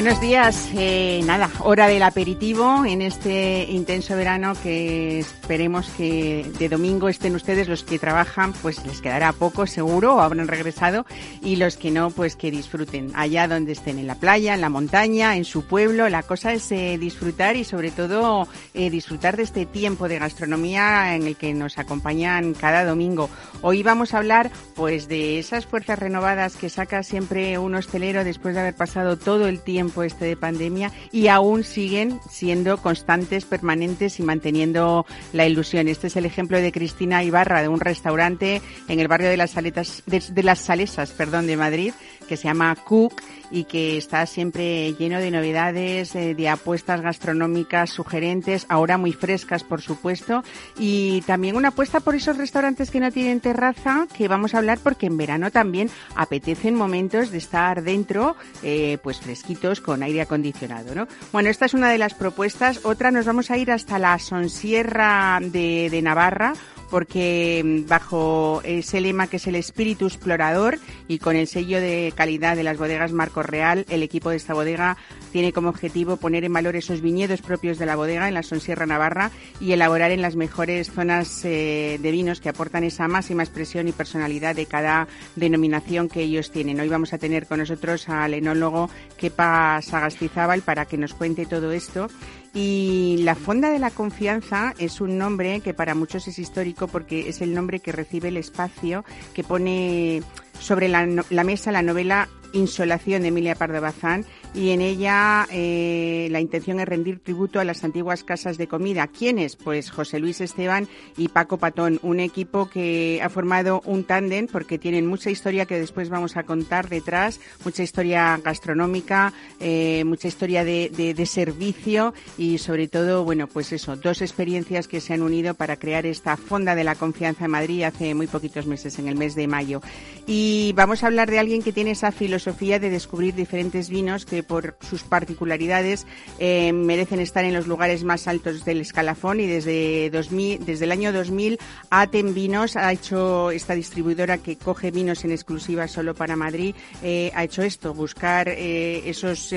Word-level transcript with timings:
Buenos 0.00 0.20
días. 0.20 0.70
Eh, 0.76 1.22
nada, 1.24 1.50
hora 1.58 1.88
del 1.88 2.04
aperitivo 2.04 2.84
en 2.84 3.02
este 3.02 3.66
intenso 3.68 4.14
verano 4.14 4.52
que 4.62 5.18
esperemos 5.18 5.88
que 5.88 6.48
de 6.56 6.68
domingo 6.68 7.08
estén 7.08 7.34
ustedes 7.34 7.66
los 7.66 7.82
que 7.82 7.98
trabajan, 7.98 8.52
pues 8.52 8.86
les 8.86 9.00
quedará 9.00 9.32
poco 9.32 9.66
seguro 9.66 10.14
o 10.14 10.20
habrán 10.20 10.46
regresado 10.46 11.04
y 11.42 11.56
los 11.56 11.76
que 11.76 11.90
no, 11.90 12.10
pues 12.10 12.36
que 12.36 12.52
disfruten 12.52 13.10
allá 13.16 13.48
donde 13.48 13.72
estén, 13.72 13.98
en 13.98 14.06
la 14.06 14.14
playa, 14.14 14.54
en 14.54 14.60
la 14.60 14.68
montaña, 14.68 15.34
en 15.34 15.44
su 15.44 15.66
pueblo. 15.66 16.08
La 16.08 16.22
cosa 16.22 16.52
es 16.52 16.70
eh, 16.70 16.96
disfrutar 16.96 17.56
y 17.56 17.64
sobre 17.64 17.90
todo 17.90 18.46
eh, 18.74 18.90
disfrutar 18.90 19.36
de 19.36 19.42
este 19.42 19.66
tiempo 19.66 20.06
de 20.06 20.20
gastronomía 20.20 21.16
en 21.16 21.26
el 21.26 21.34
que 21.34 21.52
nos 21.54 21.76
acompañan 21.76 22.54
cada 22.54 22.84
domingo. 22.84 23.28
Hoy 23.62 23.82
vamos 23.82 24.14
a 24.14 24.18
hablar 24.18 24.52
pues 24.76 25.08
de 25.08 25.40
esas 25.40 25.66
fuerzas 25.66 25.98
renovadas 25.98 26.54
que 26.54 26.70
saca 26.70 27.02
siempre 27.02 27.58
un 27.58 27.74
hostelero 27.74 28.22
después 28.22 28.54
de 28.54 28.60
haber 28.60 28.76
pasado 28.76 29.18
todo 29.18 29.48
el 29.48 29.58
tiempo 29.58 29.87
este 30.04 30.24
de 30.24 30.36
pandemia 30.36 30.92
y 31.12 31.28
aún 31.28 31.64
siguen 31.64 32.20
siendo 32.30 32.78
constantes, 32.78 33.44
permanentes 33.44 34.20
y 34.20 34.22
manteniendo 34.22 35.06
la 35.32 35.46
ilusión. 35.46 35.88
Este 35.88 36.06
es 36.08 36.16
el 36.16 36.26
ejemplo 36.26 36.60
de 36.60 36.72
Cristina 36.72 37.24
Ibarra, 37.24 37.62
de 37.62 37.68
un 37.68 37.80
restaurante 37.80 38.62
en 38.88 39.00
el 39.00 39.08
barrio 39.08 39.28
de 39.30 39.36
las, 39.36 39.52
Saletas, 39.52 40.02
de, 40.06 40.42
las 40.42 40.60
Salesas 40.60 41.10
perdón, 41.10 41.46
de 41.46 41.56
Madrid, 41.56 41.92
que 42.28 42.36
se 42.36 42.44
llama 42.44 42.74
Cook 42.76 43.20
y 43.50 43.64
que 43.64 43.96
está 43.96 44.26
siempre 44.26 44.92
lleno 44.94 45.18
de 45.18 45.30
novedades, 45.30 46.14
eh, 46.14 46.34
de 46.34 46.48
apuestas 46.48 47.00
gastronómicas 47.00 47.90
sugerentes, 47.90 48.66
ahora 48.68 48.98
muy 48.98 49.12
frescas, 49.12 49.64
por 49.64 49.80
supuesto, 49.80 50.44
y 50.78 51.22
también 51.22 51.56
una 51.56 51.68
apuesta 51.68 52.00
por 52.00 52.14
esos 52.14 52.36
restaurantes 52.36 52.90
que 52.90 53.00
no 53.00 53.10
tienen 53.10 53.40
terraza, 53.40 54.06
que 54.16 54.28
vamos 54.28 54.54
a 54.54 54.58
hablar 54.58 54.78
porque 54.82 55.06
en 55.06 55.16
verano 55.16 55.50
también 55.50 55.90
apetecen 56.14 56.74
momentos 56.74 57.30
de 57.30 57.38
estar 57.38 57.82
dentro, 57.82 58.36
eh, 58.62 58.98
pues 59.02 59.20
fresquitos, 59.20 59.80
con 59.80 60.02
aire 60.02 60.20
acondicionado, 60.20 60.94
¿no? 60.94 61.08
Bueno, 61.32 61.48
esta 61.48 61.66
es 61.66 61.74
una 61.74 61.90
de 61.90 61.98
las 61.98 62.14
propuestas. 62.14 62.84
Otra, 62.84 63.10
nos 63.10 63.26
vamos 63.26 63.50
a 63.50 63.56
ir 63.56 63.70
hasta 63.70 63.98
la 63.98 64.18
Sonsierra 64.18 65.38
de, 65.40 65.88
de 65.90 66.02
Navarra, 66.02 66.52
porque 66.90 67.62
mm, 67.64 67.88
bajo 67.88 68.60
ese 68.64 69.00
lema 69.00 69.26
que 69.26 69.36
es 69.36 69.46
el 69.46 69.56
espíritu 69.56 70.06
explorador 70.06 70.78
y 71.06 71.18
con 71.18 71.36
el 71.36 71.46
sello 71.46 71.80
de 71.80 72.12
calidad 72.14 72.56
de 72.56 72.62
las 72.62 72.78
bodegas 72.78 73.12
Marco 73.12 73.42
Real, 73.42 73.86
el 73.88 74.02
equipo 74.02 74.30
de 74.30 74.36
esta 74.36 74.54
bodega 74.54 74.96
tiene 75.32 75.52
como 75.52 75.68
objetivo 75.68 76.16
poner 76.16 76.44
en 76.44 76.52
valor 76.52 76.76
esos 76.76 77.00
viñedos 77.00 77.42
propios 77.42 77.78
de 77.78 77.86
la 77.86 77.96
bodega 77.96 78.28
en 78.28 78.34
la 78.34 78.42
Sonsierra 78.42 78.86
Navarra 78.86 79.30
y 79.60 79.72
elaborar 79.72 80.10
en 80.10 80.22
las 80.22 80.36
mejores 80.36 80.90
zonas 80.90 81.44
eh, 81.44 81.98
de 82.00 82.10
vinos 82.10 82.40
que 82.40 82.48
aportan 82.48 82.84
esa 82.84 83.08
máxima 83.08 83.42
expresión 83.42 83.88
y 83.88 83.92
personalidad 83.92 84.56
de 84.56 84.66
cada 84.66 85.08
denominación 85.36 86.08
que 86.08 86.22
ellos 86.22 86.50
tienen. 86.50 86.80
Hoy 86.80 86.88
vamos 86.88 87.12
a 87.12 87.18
tener 87.18 87.46
con 87.46 87.58
nosotros 87.58 88.08
al 88.08 88.34
enólogo 88.34 88.90
Kepa 89.16 89.80
Sagastizábal 89.82 90.62
para 90.62 90.86
que 90.86 90.96
nos 90.96 91.14
cuente 91.14 91.46
todo 91.46 91.72
esto 91.72 92.08
y 92.54 93.18
la 93.20 93.34
Fonda 93.34 93.70
de 93.70 93.78
la 93.78 93.90
Confianza 93.90 94.74
es 94.78 95.00
un 95.00 95.18
nombre 95.18 95.60
que 95.60 95.74
para 95.74 95.94
muchos 95.94 96.26
es 96.28 96.38
histórico 96.38 96.77
porque 96.86 97.28
es 97.28 97.40
el 97.40 97.54
nombre 97.54 97.80
que 97.80 97.92
recibe 97.92 98.28
el 98.28 98.36
espacio 98.36 99.04
que 99.34 99.42
pone 99.42 100.22
sobre 100.60 100.88
la, 100.88 101.04
mesa 101.44 101.72
la 101.72 101.82
novela 101.82 102.28
Insolación 102.52 103.22
de 103.22 103.28
Emilia 103.28 103.54
Pardo 103.54 103.80
Bazán 103.80 104.24
y 104.54 104.70
en 104.70 104.80
ella 104.80 105.46
eh, 105.50 106.28
la 106.30 106.40
intención 106.40 106.80
es 106.80 106.88
rendir 106.88 107.20
tributo 107.20 107.60
a 107.60 107.64
las 107.64 107.84
antiguas 107.84 108.24
casas 108.24 108.56
de 108.56 108.66
comida. 108.66 109.06
¿Quiénes? 109.06 109.56
Pues 109.56 109.90
José 109.90 110.18
Luis 110.18 110.40
Esteban 110.40 110.88
y 111.16 111.28
Paco 111.28 111.58
Patón, 111.58 112.00
un 112.02 112.20
equipo 112.20 112.70
que 112.70 113.20
ha 113.22 113.28
formado 113.28 113.82
un 113.84 114.04
tándem 114.04 114.46
porque 114.46 114.78
tienen 114.78 115.06
mucha 115.06 115.30
historia 115.30 115.66
que 115.66 115.78
después 115.78 116.08
vamos 116.08 116.36
a 116.36 116.44
contar 116.44 116.88
detrás, 116.88 117.40
mucha 117.64 117.82
historia 117.82 118.40
gastronómica, 118.42 119.32
eh, 119.60 120.02
mucha 120.04 120.28
historia 120.28 120.64
de, 120.64 120.88
de, 120.88 121.26
servicio 121.26 122.14
y 122.38 122.58
sobre 122.58 122.88
todo, 122.88 123.24
bueno, 123.24 123.48
pues 123.48 123.72
eso, 123.72 123.96
dos 123.96 124.22
experiencias 124.22 124.88
que 124.88 125.00
se 125.00 125.12
han 125.12 125.22
unido 125.22 125.54
para 125.54 125.76
crear 125.76 126.06
esta 126.06 126.36
Fonda 126.36 126.74
de 126.74 126.84
la 126.84 126.94
Confianza 126.94 127.44
en 127.44 127.50
Madrid 127.50 127.82
hace 127.82 128.14
muy 128.14 128.26
poquitos 128.26 128.66
meses, 128.66 128.98
en 128.98 129.08
el 129.08 129.16
mes 129.16 129.34
de 129.34 129.46
mayo. 129.46 129.82
Y 130.26 130.72
vamos 130.74 131.02
a 131.02 131.08
hablar 131.08 131.30
de 131.30 131.38
alguien 131.38 131.62
que 131.62 131.72
tiene 131.72 131.90
esa 131.90 132.12
filosofía 132.12 132.37
de 132.38 132.90
descubrir 132.90 133.34
diferentes 133.34 133.88
vinos 133.88 134.24
que 134.24 134.42
por 134.42 134.76
sus 134.80 135.02
particularidades 135.02 136.06
eh, 136.38 136.72
merecen 136.72 137.20
estar 137.20 137.44
en 137.44 137.54
los 137.54 137.66
lugares 137.66 138.04
más 138.04 138.28
altos 138.28 138.64
del 138.64 138.80
escalafón 138.80 139.40
y 139.40 139.46
desde 139.46 140.10
2000, 140.10 140.64
desde 140.64 140.84
el 140.84 140.92
año 140.92 141.12
2000 141.12 141.58
Aten 141.90 142.34
Vinos 142.34 142.76
ha 142.76 142.92
hecho 142.92 143.50
esta 143.50 143.74
distribuidora 143.74 144.38
que 144.38 144.56
coge 144.56 144.90
vinos 144.90 145.24
en 145.24 145.32
exclusiva 145.32 145.88
solo 145.88 146.14
para 146.14 146.36
Madrid 146.36 146.74
eh, 147.02 147.30
ha 147.34 147.44
hecho 147.44 147.62
esto 147.62 147.94
buscar 147.94 148.48
eh, 148.48 149.08
esos 149.08 149.50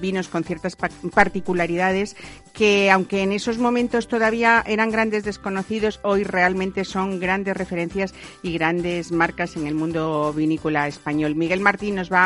vinos 0.00 0.28
con 0.28 0.44
ciertas 0.44 0.76
particularidades 0.76 2.16
que 2.52 2.90
aunque 2.90 3.22
en 3.22 3.32
esos 3.32 3.58
momentos 3.58 4.08
todavía 4.08 4.62
eran 4.66 4.90
grandes 4.90 5.24
desconocidos 5.24 6.00
hoy 6.02 6.24
realmente 6.24 6.84
son 6.84 7.20
grandes 7.20 7.56
referencias 7.56 8.14
y 8.42 8.52
grandes 8.52 9.12
marcas 9.12 9.56
en 9.56 9.66
el 9.66 9.74
mundo 9.74 10.32
vinícola 10.32 10.88
español. 10.88 11.34
Miguel 11.34 11.60
Martín 11.60 11.96
nos 11.96 12.12
va 12.12 12.23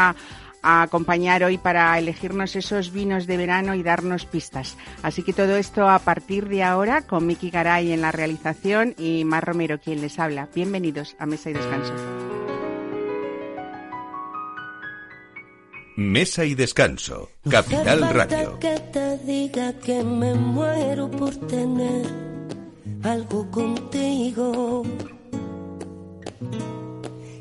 a 0.62 0.82
acompañar 0.82 1.44
hoy 1.44 1.58
para 1.58 1.98
elegirnos 1.98 2.56
esos 2.56 2.92
vinos 2.92 3.26
de 3.26 3.36
verano 3.36 3.74
y 3.74 3.82
darnos 3.82 4.24
pistas. 4.26 4.76
Así 5.02 5.22
que 5.22 5.32
todo 5.32 5.56
esto 5.56 5.88
a 5.88 5.98
partir 5.98 6.48
de 6.48 6.62
ahora 6.62 7.02
con 7.02 7.26
Miki 7.26 7.50
Garay 7.50 7.92
en 7.92 8.00
la 8.00 8.12
realización 8.12 8.94
y 8.98 9.24
Mar 9.24 9.44
Romero 9.44 9.78
quien 9.78 10.00
les 10.00 10.18
habla. 10.18 10.48
Bienvenidos 10.54 11.16
a 11.18 11.26
Mesa 11.26 11.50
y 11.50 11.52
Descanso. 11.54 11.94
Mesa 15.96 16.44
y 16.44 16.54
Descanso, 16.54 17.30
Capital 17.50 18.08
Radio. 18.14 18.56
Que 18.60 18.78
te 18.92 19.18
diga 19.18 19.72
que 19.80 20.04
me 20.04 20.32
muero 20.32 21.10
por 21.10 21.34
tener 21.48 22.06
algo 23.02 23.50
contigo. 23.50 24.84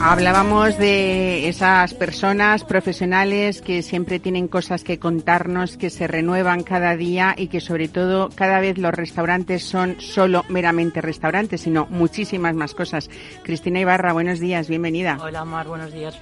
Hablábamos 0.00 0.78
de 0.78 1.48
esas 1.48 1.94
personas 1.94 2.64
profesionales 2.64 3.62
que 3.62 3.82
siempre 3.82 4.18
tienen 4.18 4.48
cosas 4.48 4.84
que 4.84 4.98
contarnos, 4.98 5.76
que 5.76 5.90
se 5.90 6.06
renuevan 6.06 6.62
cada 6.62 6.96
día 6.96 7.34
y 7.36 7.48
que 7.48 7.60
sobre 7.60 7.88
todo 7.88 8.28
cada 8.34 8.60
vez 8.60 8.78
los 8.78 8.92
restaurantes 8.92 9.62
son 9.62 10.00
solo 10.00 10.44
meramente 10.48 11.00
restaurantes, 11.00 11.60
sino 11.60 11.86
muchísimas 11.88 12.54
más 12.54 12.74
cosas. 12.74 13.10
Cristina 13.42 13.80
Ibarra, 13.80 14.12
buenos 14.12 14.40
días, 14.40 14.68
bienvenida. 14.68 15.18
Hola 15.20 15.44
Mar, 15.44 15.68
buenos 15.68 15.92
días. 15.92 16.18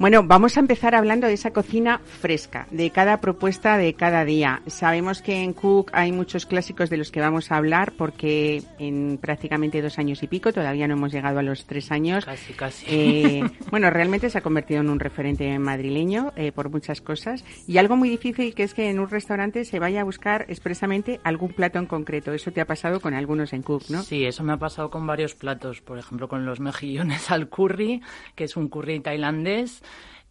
Bueno, 0.00 0.22
vamos 0.24 0.56
a 0.56 0.60
empezar 0.60 0.94
hablando 0.94 1.26
de 1.26 1.34
esa 1.34 1.50
cocina 1.50 1.98
fresca, 1.98 2.66
de 2.70 2.88
cada 2.88 3.20
propuesta 3.20 3.76
de 3.76 3.92
cada 3.92 4.24
día. 4.24 4.62
Sabemos 4.66 5.20
que 5.20 5.42
en 5.42 5.52
Cook 5.52 5.90
hay 5.92 6.10
muchos 6.10 6.46
clásicos 6.46 6.88
de 6.88 6.96
los 6.96 7.10
que 7.10 7.20
vamos 7.20 7.52
a 7.52 7.58
hablar 7.58 7.92
porque 7.98 8.62
en 8.78 9.18
prácticamente 9.20 9.82
dos 9.82 9.98
años 9.98 10.22
y 10.22 10.26
pico, 10.26 10.54
todavía 10.54 10.88
no 10.88 10.94
hemos 10.94 11.12
llegado 11.12 11.38
a 11.38 11.42
los 11.42 11.66
tres 11.66 11.92
años. 11.92 12.24
Casi, 12.24 12.54
casi. 12.54 12.86
Eh, 12.88 13.42
bueno, 13.70 13.90
realmente 13.90 14.30
se 14.30 14.38
ha 14.38 14.40
convertido 14.40 14.80
en 14.80 14.88
un 14.88 15.00
referente 15.00 15.58
madrileño 15.58 16.32
eh, 16.34 16.50
por 16.50 16.70
muchas 16.70 17.02
cosas 17.02 17.44
y 17.66 17.76
algo 17.76 17.94
muy 17.94 18.08
difícil 18.08 18.54
que 18.54 18.62
es 18.62 18.72
que 18.72 18.88
en 18.88 19.00
un 19.00 19.10
restaurante 19.10 19.66
se 19.66 19.78
vaya 19.80 20.00
a 20.00 20.04
buscar 20.04 20.46
expresamente 20.48 21.20
algún 21.24 21.52
plato 21.52 21.78
en 21.78 21.84
concreto. 21.84 22.32
Eso 22.32 22.52
te 22.52 22.62
ha 22.62 22.66
pasado 22.66 23.00
con 23.00 23.12
algunos 23.12 23.52
en 23.52 23.60
Cook, 23.60 23.90
¿no? 23.90 24.02
Sí, 24.02 24.24
eso 24.24 24.44
me 24.44 24.54
ha 24.54 24.58
pasado 24.58 24.88
con 24.88 25.06
varios 25.06 25.34
platos. 25.34 25.82
Por 25.82 25.98
ejemplo, 25.98 26.26
con 26.26 26.46
los 26.46 26.58
mejillones 26.58 27.30
al 27.30 27.50
curry, 27.50 28.00
que 28.34 28.44
es 28.44 28.56
un 28.56 28.70
curry 28.70 29.00
tailandés 29.00 29.82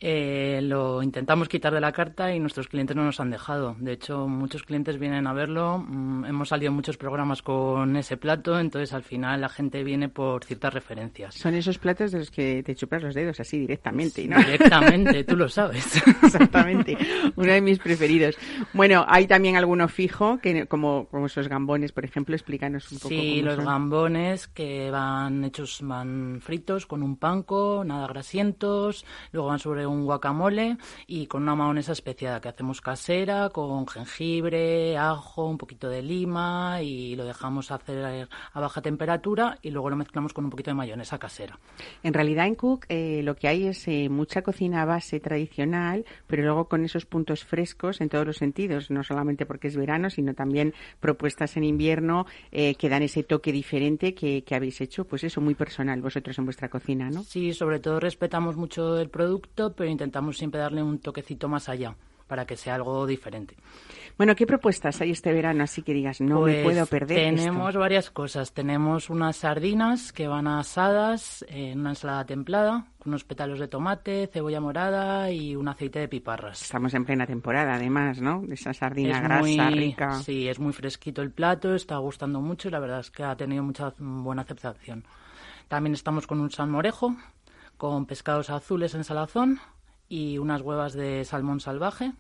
Eh, 0.01 0.61
lo 0.63 1.03
intentamos 1.03 1.49
quitar 1.49 1.73
de 1.73 1.81
la 1.81 1.91
carta 1.91 2.33
y 2.33 2.39
nuestros 2.39 2.69
clientes 2.69 2.95
no 2.95 3.03
nos 3.03 3.19
han 3.19 3.31
dejado. 3.31 3.75
De 3.79 3.91
hecho, 3.91 4.27
muchos 4.27 4.63
clientes 4.63 4.97
vienen 4.97 5.27
a 5.27 5.33
verlo. 5.33 5.79
Mm, 5.79 6.25
hemos 6.25 6.49
salido 6.49 6.71
muchos 6.71 6.95
programas 6.95 7.41
con 7.41 7.97
ese 7.97 8.15
plato, 8.15 8.57
entonces 8.57 8.93
al 8.93 9.03
final 9.03 9.41
la 9.41 9.49
gente 9.49 9.83
viene 9.83 10.07
por 10.07 10.45
ciertas 10.45 10.73
referencias. 10.73 11.35
Son 11.35 11.53
esos 11.53 11.77
platos 11.79 12.13
de 12.13 12.19
los 12.19 12.31
que 12.31 12.63
te 12.63 12.75
chupas 12.75 13.03
los 13.03 13.13
dedos 13.13 13.41
así 13.41 13.59
directamente, 13.59 14.25
¿no? 14.25 14.37
Directamente, 14.37 15.25
tú 15.25 15.35
lo 15.35 15.49
sabes. 15.49 16.01
Exactamente, 16.23 16.97
uno 17.35 17.51
de 17.51 17.59
mis 17.59 17.79
preferidos. 17.79 18.37
Bueno, 18.73 19.05
hay 19.05 19.27
también 19.27 19.57
alguno 19.57 19.89
fijo, 19.89 20.39
que 20.39 20.65
como, 20.67 21.07
como 21.07 21.25
esos 21.25 21.49
gambones, 21.49 21.91
por 21.91 22.05
ejemplo, 22.05 22.35
explícanos 22.35 22.89
un 22.93 22.99
poco. 22.99 23.09
Sí, 23.09 23.33
cómo 23.39 23.47
los 23.47 23.55
son. 23.55 23.65
gambones 23.65 24.47
que 24.47 24.89
van 24.91 25.43
hechos, 25.43 25.79
van 25.81 26.39
fritos 26.41 26.85
con 26.85 27.03
un 27.03 27.17
panco, 27.17 27.83
nada 27.85 28.07
grasientos, 28.07 29.05
luego 29.33 29.49
van 29.49 29.59
sobre 29.59 29.88
un 29.89 30.05
guacamole 30.05 30.77
y 31.07 31.27
con 31.27 31.43
una 31.43 31.55
mayonesa 31.55 31.91
especiada 31.91 32.41
que 32.41 32.49
hacemos 32.49 32.81
casera, 32.81 33.49
con 33.49 33.87
jengibre, 33.87 34.97
ajo, 34.97 35.45
un 35.45 35.57
poquito 35.57 35.89
de 35.89 36.01
lima 36.01 36.81
y 36.81 37.15
lo 37.15 37.25
dejamos 37.25 37.71
hacer 37.71 38.27
a 38.53 38.59
baja 38.59 38.81
temperatura 38.81 39.57
y 39.61 39.71
luego 39.71 39.89
lo 39.89 39.95
mezclamos 39.95 40.33
con 40.33 40.45
un 40.45 40.51
poquito 40.51 40.71
de 40.71 40.75
mayonesa 40.75 41.17
casera. 41.17 41.59
En 42.03 42.13
realidad 42.13 42.47
en 42.47 42.55
Cook 42.55 42.85
eh, 42.89 43.21
lo 43.23 43.35
que 43.35 43.47
hay 43.47 43.67
es 43.67 43.87
eh, 43.87 44.09
mucha 44.09 44.41
cocina 44.41 44.85
base 44.85 45.19
tradicional, 45.19 46.05
pero 46.27 46.43
luego 46.43 46.65
con 46.65 46.83
esos 46.85 47.05
puntos 47.05 47.43
frescos 47.43 48.01
en 48.01 48.09
todos 48.09 48.25
los 48.25 48.37
sentidos, 48.37 48.91
no 48.91 49.03
solamente 49.03 49.45
porque 49.45 49.67
es 49.67 49.77
verano, 49.77 50.09
sino 50.09 50.33
también 50.33 50.73
propuestas 50.99 51.57
en 51.57 51.63
invierno 51.63 52.25
eh, 52.51 52.75
que 52.75 52.89
dan 52.89 53.03
ese 53.03 53.23
toque 53.23 53.51
diferente 53.51 54.13
que, 54.13 54.43
que 54.43 54.55
habéis 54.55 54.81
hecho, 54.81 55.05
pues 55.05 55.23
eso, 55.23 55.41
muy 55.41 55.55
personal 55.55 56.01
vosotros 56.01 56.37
en 56.37 56.45
vuestra 56.45 56.69
cocina, 56.69 57.09
¿no? 57.09 57.23
Sí, 57.23 57.53
sobre 57.53 57.79
todo 57.79 57.99
respetamos 57.99 58.55
mucho 58.55 58.99
el 58.99 59.09
producto, 59.09 59.73
pero 59.79 59.89
intentamos 59.89 60.37
siempre 60.37 60.59
darle 60.59 60.83
un 60.83 60.99
toquecito 60.99 61.47
más 61.47 61.69
allá 61.69 61.95
para 62.27 62.45
que 62.45 62.55
sea 62.57 62.75
algo 62.75 63.07
diferente. 63.07 63.55
Bueno, 64.15 64.35
¿qué 64.35 64.45
propuestas 64.45 65.01
hay 65.01 65.11
este 65.11 65.33
verano? 65.33 65.63
Así 65.63 65.81
que 65.81 65.93
digas, 65.95 66.21
no 66.21 66.41
me 66.41 66.51
Pues 66.61 66.63
puedo 66.63 66.85
perder. 66.85 67.17
Tenemos 67.35 67.69
esto. 67.69 67.79
varias 67.79 68.11
cosas. 68.11 68.53
Tenemos 68.53 69.09
unas 69.09 69.37
sardinas 69.37 70.11
que 70.13 70.27
van 70.27 70.45
asadas 70.47 71.43
en 71.47 71.79
una 71.79 71.91
ensalada 71.91 72.25
templada, 72.25 72.85
unos 73.05 73.23
pétalos 73.23 73.57
de 73.59 73.67
tomate, 73.67 74.27
cebolla 74.31 74.59
morada 74.59 75.31
y 75.31 75.55
un 75.55 75.69
aceite 75.69 75.99
de 75.99 76.07
piparras. 76.07 76.61
Estamos 76.61 76.93
en 76.93 77.05
plena 77.05 77.25
temporada, 77.25 77.73
además, 77.75 78.21
¿no? 78.21 78.43
Esa 78.51 78.73
sardina 78.73 79.17
Es 79.17 79.23
grasa, 79.23 79.39
muy- 79.41 79.57
rica. 79.79 80.13
Sí, 80.21 80.47
es 80.47 80.59
muy 80.59 80.73
fresquito 80.73 81.23
el 81.23 81.31
plato, 81.31 81.73
está 81.73 81.97
gustando 81.97 82.41
mucho 82.41 82.67
y 82.67 82.71
la 82.71 82.79
verdad 82.79 82.99
es 82.99 83.09
que 83.09 83.23
ha 83.23 83.35
tenido 83.35 83.63
mucha 83.63 83.93
buena 83.97 84.43
aceptación. 84.43 85.03
También 85.67 85.93
estamos 85.93 86.25
con 86.27 86.39
un 86.41 86.49
salmorejo, 86.51 87.15
con 87.79 88.05
pescados 88.05 88.49
azules 88.49 88.93
en 88.93 89.05
salazón 89.05 89.61
y 90.09 90.37
unas 90.37 90.61
huevas 90.61 90.91
de 90.91 91.23
salmón 91.23 91.61
salvaje 91.61 92.11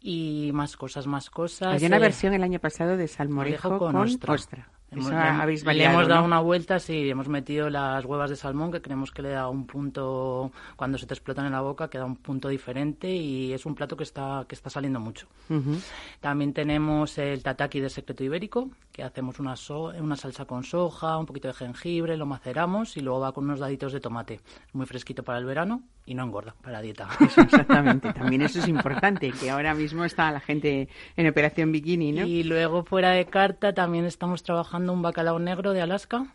y 0.00 0.50
más 0.52 0.76
cosas, 0.76 1.06
más 1.06 1.30
cosas. 1.30 1.76
Había 1.76 1.86
una 1.86 1.98
eh, 1.98 2.00
versión 2.00 2.34
el 2.34 2.42
año 2.42 2.58
pasado 2.58 2.96
de 2.96 3.06
salmorejo 3.06 3.78
con, 3.78 3.92
con 3.92 3.96
ostra. 3.96 4.34
ostra. 4.34 4.68
Hemos- 4.96 5.12
habéis 5.12 5.64
le 5.64 5.84
hemos 5.84 6.08
dado 6.08 6.20
¿no? 6.20 6.26
una 6.26 6.40
vuelta, 6.40 6.78
sí, 6.78 7.08
hemos 7.08 7.28
metido 7.28 7.68
las 7.70 8.04
huevas 8.04 8.30
de 8.30 8.36
salmón 8.36 8.72
que 8.72 8.80
creemos 8.80 9.10
que 9.12 9.22
le 9.22 9.30
da 9.30 9.48
un 9.48 9.66
punto, 9.66 10.52
cuando 10.76 10.98
se 10.98 11.06
te 11.06 11.14
explotan 11.14 11.46
en 11.46 11.52
la 11.52 11.60
boca, 11.60 11.88
que 11.88 11.98
da 11.98 12.04
un 12.04 12.16
punto 12.16 12.48
diferente 12.48 13.10
y 13.10 13.52
es 13.52 13.66
un 13.66 13.74
plato 13.74 13.96
que 13.96 14.04
está, 14.04 14.44
que 14.48 14.54
está 14.54 14.70
saliendo 14.70 15.00
mucho. 15.00 15.26
Ujú. 15.48 15.76
También 16.20 16.52
tenemos 16.52 17.18
el 17.18 17.42
tataki 17.42 17.80
de 17.80 17.90
secreto 17.90 18.24
ibérico, 18.24 18.70
que 18.92 19.02
hacemos 19.02 19.38
una, 19.38 19.56
so- 19.56 19.92
una 19.98 20.16
salsa 20.16 20.44
con 20.44 20.64
soja, 20.64 21.16
un 21.18 21.26
poquito 21.26 21.48
de 21.48 21.54
jengibre, 21.54 22.16
lo 22.16 22.26
maceramos 22.26 22.96
y 22.96 23.00
luego 23.00 23.20
va 23.20 23.32
con 23.32 23.44
unos 23.44 23.60
daditos 23.60 23.92
de 23.92 24.00
tomate. 24.00 24.40
Muy 24.72 24.86
fresquito 24.86 25.22
para 25.22 25.38
el 25.38 25.44
verano 25.44 25.82
y 26.06 26.14
no 26.14 26.22
engorda 26.24 26.54
para 26.62 26.74
la 26.74 26.80
dieta. 26.82 27.08
Eso, 27.20 27.40
exactamente. 27.42 28.12
También 28.12 28.42
eso 28.42 28.58
es 28.60 28.68
importante, 28.68 29.30
que 29.32 29.50
ahora 29.50 29.74
mismo 29.74 30.04
está 30.04 30.30
la 30.30 30.40
gente 30.40 30.88
en 31.16 31.28
operación 31.28 31.72
bikini, 31.72 32.12
¿no? 32.12 32.24
Y 32.26 32.42
luego 32.44 32.84
fuera 32.84 33.10
de 33.10 33.26
carta 33.26 33.74
también 33.74 34.04
estamos 34.04 34.42
trabajando 34.42 34.85
un 34.92 35.02
bacalao 35.02 35.38
negro 35.38 35.72
de 35.72 35.82
Alaska, 35.82 36.34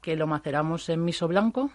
que 0.00 0.16
lo 0.16 0.26
maceramos 0.26 0.88
en 0.88 1.04
miso 1.04 1.28
blanco 1.28 1.70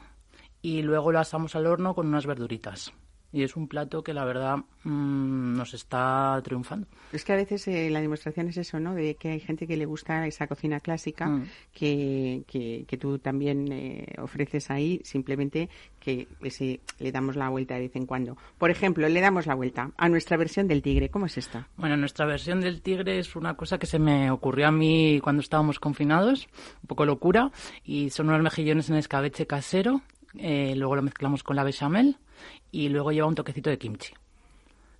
y 0.61 0.81
luego 0.81 1.11
lo 1.11 1.19
asamos 1.19 1.55
al 1.55 1.67
horno 1.67 1.95
con 1.95 2.07
unas 2.07 2.25
verduritas. 2.25 2.93
Y 3.33 3.43
es 3.43 3.55
un 3.55 3.67
plato 3.67 4.03
que 4.03 4.13
la 4.13 4.25
verdad 4.25 4.57
mm, 4.83 5.53
nos 5.53 5.73
está 5.73 6.39
triunfando. 6.43 6.87
Es 7.13 7.23
que 7.23 7.33
a 7.33 7.37
veces 7.37 7.67
eh, 7.67 7.89
la 7.89 8.01
demostración 8.01 8.49
es 8.49 8.57
eso, 8.57 8.79
¿no? 8.79 8.93
De 8.93 9.15
que 9.15 9.29
hay 9.29 9.39
gente 9.39 9.67
que 9.67 9.77
le 9.77 9.85
gusta 9.85 10.27
esa 10.27 10.47
cocina 10.47 10.79
clásica 10.79 11.21
Mm. 11.27 11.43
que, 11.73 12.43
que, 12.47 12.85
que 12.87 12.97
tú 12.97 13.19
también 13.19 13.71
eh, 13.71 14.15
ofreces 14.19 14.69
ahí, 14.69 15.01
simplemente 15.03 15.69
que 15.99 16.27
ese, 16.41 16.81
le 16.99 17.11
damos 17.11 17.35
la 17.35 17.49
vuelta 17.49 17.75
de 17.75 17.81
vez 17.81 17.95
en 17.95 18.05
cuando. 18.05 18.37
Por 18.57 18.71
ejemplo, 18.71 19.07
le 19.07 19.21
damos 19.21 19.45
la 19.45 19.55
vuelta 19.55 19.91
a 19.97 20.09
nuestra 20.09 20.37
versión 20.37 20.67
del 20.67 20.81
tigre. 20.81 21.09
¿Cómo 21.09 21.27
es 21.27 21.37
esta? 21.37 21.67
Bueno, 21.77 21.97
nuestra 21.97 22.25
versión 22.25 22.61
del 22.61 22.81
tigre 22.81 23.19
es 23.19 23.35
una 23.35 23.55
cosa 23.55 23.77
que 23.77 23.85
se 23.85 23.99
me 23.99 24.31
ocurrió 24.31 24.67
a 24.67 24.71
mí 24.71 25.19
cuando 25.23 25.41
estábamos 25.41 25.79
confinados, 25.79 26.47
un 26.81 26.87
poco 26.87 27.05
locura, 27.05 27.51
y 27.83 28.09
son 28.09 28.29
unos 28.29 28.41
mejillones 28.41 28.89
en 28.89 28.95
escabeche 28.95 29.45
casero, 29.45 30.01
eh, 30.37 30.73
luego 30.75 30.95
lo 30.95 31.01
mezclamos 31.01 31.43
con 31.43 31.55
la 31.55 31.63
bechamel 31.63 32.17
y 32.71 32.89
luego 32.89 33.11
lleva 33.11 33.27
un 33.27 33.35
toquecito 33.35 33.69
de 33.69 33.77
kimchi. 33.77 34.13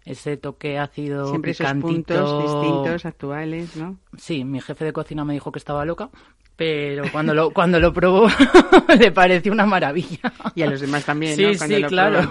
Ese 0.03 0.35
toque 0.37 0.79
ácido, 0.79 1.27
Siempre 1.29 1.51
esos 1.51 1.67
picantito. 1.67 1.87
puntos 2.15 2.43
distintos, 2.43 3.05
actuales, 3.05 3.75
¿no? 3.75 3.97
Sí, 4.17 4.43
mi 4.43 4.59
jefe 4.59 4.85
de 4.85 4.93
cocina 4.93 5.23
me 5.23 5.33
dijo 5.33 5.51
que 5.51 5.59
estaba 5.59 5.85
loca, 5.85 6.09
pero 6.55 7.03
cuando 7.11 7.35
lo, 7.35 7.51
cuando 7.51 7.79
lo 7.79 7.93
probó 7.93 8.27
le 8.99 9.11
pareció 9.11 9.51
una 9.51 9.65
maravilla. 9.67 10.33
Y 10.55 10.63
a 10.63 10.67
los 10.71 10.81
demás 10.81 11.05
también, 11.05 11.35
Sí, 11.35 11.43
¿no? 11.43 11.51
Cuando 11.57 11.75
sí, 11.75 11.81
lo 11.83 11.87
claro. 11.87 12.29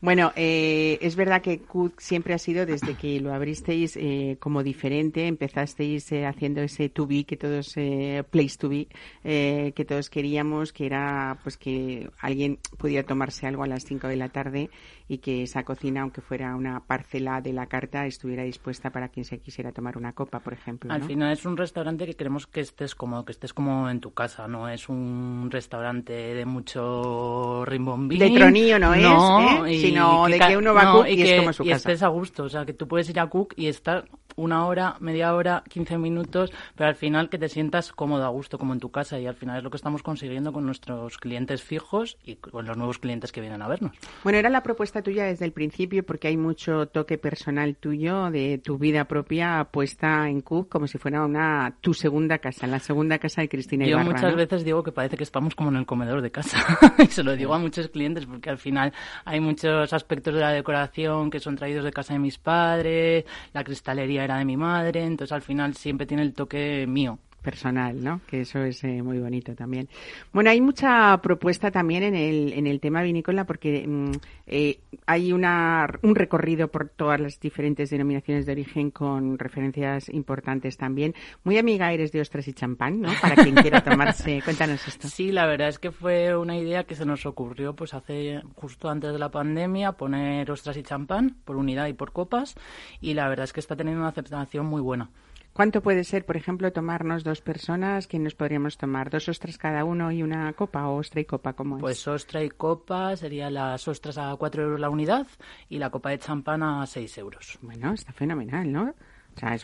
Bueno, 0.00 0.32
eh, 0.36 0.98
es 1.00 1.16
verdad 1.16 1.40
que 1.40 1.60
Cook 1.60 2.00
siempre 2.00 2.34
ha 2.34 2.38
sido, 2.38 2.66
desde 2.66 2.94
que 2.94 3.18
lo 3.20 3.32
abristeis 3.32 3.96
eh, 3.96 4.36
como 4.38 4.62
diferente, 4.62 5.26
empezasteis 5.26 6.12
eh, 6.12 6.26
haciendo 6.26 6.60
ese 6.60 6.88
to 6.88 7.06
be 7.06 7.24
que 7.24 7.36
todos, 7.36 7.72
eh, 7.76 8.22
place 8.30 8.56
to 8.58 8.68
be, 8.68 8.88
eh, 9.24 9.72
que 9.74 9.84
todos 9.84 10.10
queríamos, 10.10 10.72
que 10.72 10.86
era 10.86 11.38
pues 11.42 11.56
que 11.56 12.10
alguien 12.20 12.58
pudiera 12.78 13.06
tomarse 13.06 13.46
algo 13.46 13.62
a 13.62 13.66
las 13.66 13.84
5 13.84 14.08
de 14.08 14.16
la 14.16 14.28
tarde 14.28 14.70
y 15.08 15.18
que 15.18 15.44
esa 15.44 15.62
cocina, 15.62 16.02
aunque 16.02 16.20
fuera 16.20 16.54
una 16.56 16.80
parcela 16.80 17.40
de 17.40 17.52
la 17.52 17.66
carta, 17.66 18.06
estuviera 18.06 18.42
dispuesta 18.42 18.90
para 18.90 19.08
quien 19.08 19.24
se 19.24 19.38
quisiera 19.38 19.72
tomar 19.72 19.96
una 19.96 20.12
copa, 20.12 20.40
por 20.40 20.52
ejemplo. 20.52 20.92
Al 20.92 21.04
final 21.04 21.32
es 21.32 21.44
un 21.44 21.56
restaurante 21.56 22.06
que 22.06 22.14
queremos 22.14 22.46
que 22.46 22.60
estés 22.60 22.94
cómodo, 22.94 23.24
que 23.24 23.32
estés 23.32 23.52
como 23.52 23.88
en 23.88 24.00
tu 24.00 24.12
casa, 24.12 24.48
no 24.48 24.68
es 24.68 24.88
un 24.88 25.48
restaurante 25.50 26.12
de 26.12 26.44
mucho 26.44 27.64
rimbombín. 27.64 28.18
De 28.18 28.30
tronillo 28.30 28.78
no 28.78 28.94
es, 28.94 29.04
¿eh? 29.04 29.72
y 29.74 29.85
Sino 29.88 30.26
de 30.26 30.38
que 30.38 30.56
uno 30.56 30.74
va 30.74 30.82
a 30.82 30.84
no, 30.84 30.92
Cook 30.98 31.06
y 31.08 31.22
es 31.22 31.30
que- 31.30 31.36
como 31.38 31.52
su 31.52 31.62
y 31.64 31.68
casa. 31.70 31.76
estés 31.90 32.02
a 32.02 32.08
gusto, 32.08 32.44
o 32.44 32.48
sea, 32.48 32.64
que 32.64 32.72
tú 32.72 32.86
puedes 32.88 33.08
ir 33.10 33.18
a 33.20 33.26
Cook 33.28 33.54
y 33.56 33.66
estar 33.66 34.04
una 34.38 34.66
hora, 34.66 34.96
media 35.00 35.34
hora, 35.34 35.64
15 35.66 35.96
minutos, 35.96 36.52
pero 36.74 36.88
al 36.90 36.94
final 36.94 37.30
que 37.30 37.38
te 37.38 37.48
sientas 37.48 37.90
cómodo, 37.92 38.22
a 38.24 38.28
gusto, 38.28 38.58
como 38.58 38.74
en 38.74 38.80
tu 38.80 38.90
casa 38.90 39.18
y 39.18 39.26
al 39.26 39.34
final 39.34 39.56
es 39.58 39.64
lo 39.64 39.70
que 39.70 39.78
estamos 39.78 40.02
consiguiendo 40.02 40.52
con 40.52 40.66
nuestros 40.66 41.16
clientes 41.16 41.62
fijos 41.62 42.18
y 42.22 42.36
con 42.36 42.66
los 42.66 42.76
nuevos 42.76 42.98
clientes 42.98 43.32
que 43.32 43.40
vienen 43.40 43.62
a 43.62 43.68
vernos. 43.68 43.92
Bueno, 44.24 44.38
era 44.38 44.50
la 44.50 44.62
propuesta 44.62 45.00
tuya 45.00 45.24
desde 45.24 45.46
el 45.46 45.52
principio 45.52 46.04
porque 46.04 46.28
hay 46.28 46.36
mucho 46.36 46.86
toque 46.86 47.16
personal 47.16 47.76
tuyo 47.76 48.30
de 48.30 48.58
tu 48.62 48.76
vida 48.76 49.06
propia 49.06 49.68
puesta 49.70 50.28
en 50.28 50.42
Cook 50.42 50.68
como 50.68 50.86
si 50.86 50.98
fuera 50.98 51.24
una 51.24 51.74
tu 51.80 51.94
segunda 51.94 52.36
casa, 52.36 52.66
la 52.66 52.78
segunda 52.78 53.18
casa 53.18 53.40
de 53.40 53.48
Cristina 53.48 53.86
Yo 53.86 53.92
Ibarra. 53.92 54.04
muchas 54.04 54.30
¿no? 54.32 54.36
veces 54.36 54.64
digo 54.64 54.82
que 54.82 54.92
parece 54.92 55.16
que 55.16 55.24
estamos 55.24 55.54
como 55.54 55.70
en 55.70 55.76
el 55.76 55.86
comedor 55.86 56.20
de 56.20 56.30
casa. 56.30 56.58
y 56.98 57.06
se 57.06 57.22
lo 57.22 57.34
digo 57.36 57.54
a 57.54 57.58
muchos 57.58 57.88
clientes 57.88 58.26
porque 58.26 58.50
al 58.50 58.58
final 58.58 58.92
hay 59.24 59.40
muchos 59.40 59.75
aspectos 59.92 60.34
de 60.34 60.40
la 60.40 60.50
decoración 60.50 61.30
que 61.30 61.40
son 61.40 61.56
traídos 61.56 61.84
de 61.84 61.92
casa 61.92 62.12
de 62.14 62.18
mis 62.18 62.38
padres, 62.38 63.24
la 63.52 63.64
cristalería 63.64 64.24
era 64.24 64.38
de 64.38 64.44
mi 64.44 64.56
madre, 64.56 65.04
entonces 65.04 65.32
al 65.32 65.42
final 65.42 65.74
siempre 65.74 66.06
tiene 66.06 66.22
el 66.22 66.34
toque 66.34 66.86
mío. 66.88 67.18
Personal, 67.46 68.02
¿no? 68.02 68.22
Que 68.26 68.40
eso 68.40 68.58
es 68.64 68.82
eh, 68.82 69.02
muy 69.02 69.20
bonito 69.20 69.54
también. 69.54 69.88
Bueno, 70.32 70.50
hay 70.50 70.60
mucha 70.60 71.16
propuesta 71.22 71.70
también 71.70 72.02
en 72.02 72.16
el, 72.16 72.52
en 72.54 72.66
el 72.66 72.80
tema 72.80 73.02
vinícola 73.04 73.44
porque 73.44 73.86
mm, 73.86 74.10
eh, 74.48 74.80
hay 75.06 75.32
una, 75.32 75.86
un 76.02 76.16
recorrido 76.16 76.66
por 76.66 76.88
todas 76.88 77.20
las 77.20 77.38
diferentes 77.38 77.88
denominaciones 77.90 78.46
de 78.46 78.52
origen 78.52 78.90
con 78.90 79.38
referencias 79.38 80.08
importantes 80.08 80.76
también. 80.76 81.14
Muy 81.44 81.56
amiga 81.56 81.92
eres 81.92 82.10
de 82.10 82.20
ostras 82.20 82.48
y 82.48 82.52
champán, 82.52 83.00
¿no? 83.00 83.12
Para 83.22 83.36
quien 83.36 83.54
quiera 83.54 83.80
tomarse. 83.80 84.42
Cuéntanos 84.44 84.88
esto. 84.88 85.06
Sí, 85.06 85.30
la 85.30 85.46
verdad 85.46 85.68
es 85.68 85.78
que 85.78 85.92
fue 85.92 86.36
una 86.36 86.56
idea 86.56 86.82
que 86.82 86.96
se 86.96 87.06
nos 87.06 87.26
ocurrió 87.26 87.76
pues 87.76 87.94
hace 87.94 88.42
justo 88.56 88.88
antes 88.88 89.12
de 89.12 89.20
la 89.20 89.30
pandemia 89.30 89.92
poner 89.92 90.50
ostras 90.50 90.76
y 90.78 90.82
champán 90.82 91.36
por 91.44 91.54
unidad 91.54 91.86
y 91.86 91.92
por 91.92 92.10
copas 92.10 92.56
y 93.00 93.14
la 93.14 93.28
verdad 93.28 93.44
es 93.44 93.52
que 93.52 93.60
está 93.60 93.76
teniendo 93.76 94.00
una 94.00 94.08
aceptación 94.08 94.66
muy 94.66 94.80
buena. 94.80 95.10
¿Cuánto 95.56 95.80
puede 95.80 96.04
ser, 96.04 96.26
por 96.26 96.36
ejemplo, 96.36 96.70
tomarnos 96.70 97.24
dos 97.24 97.40
personas? 97.40 98.06
¿Quién 98.06 98.24
nos 98.24 98.34
podríamos 98.34 98.76
tomar? 98.76 99.08
¿Dos 99.08 99.26
ostras 99.30 99.56
cada 99.56 99.86
uno 99.86 100.12
y 100.12 100.22
una 100.22 100.52
copa 100.52 100.86
o 100.86 100.96
ostra 100.96 101.22
y 101.22 101.24
copa? 101.24 101.54
¿Cómo 101.54 101.78
es? 101.78 101.80
Pues 101.80 102.06
ostra 102.06 102.44
y 102.44 102.50
copa 102.50 103.16
serían 103.16 103.54
las 103.54 103.88
ostras 103.88 104.18
a 104.18 104.36
4 104.36 104.62
euros 104.64 104.78
la 104.78 104.90
unidad 104.90 105.26
y 105.70 105.78
la 105.78 105.88
copa 105.88 106.10
de 106.10 106.18
champán 106.18 106.62
a 106.62 106.84
6 106.84 107.16
euros. 107.16 107.58
Bueno, 107.62 107.94
está 107.94 108.12
fenomenal, 108.12 108.70
¿no? 108.70 108.94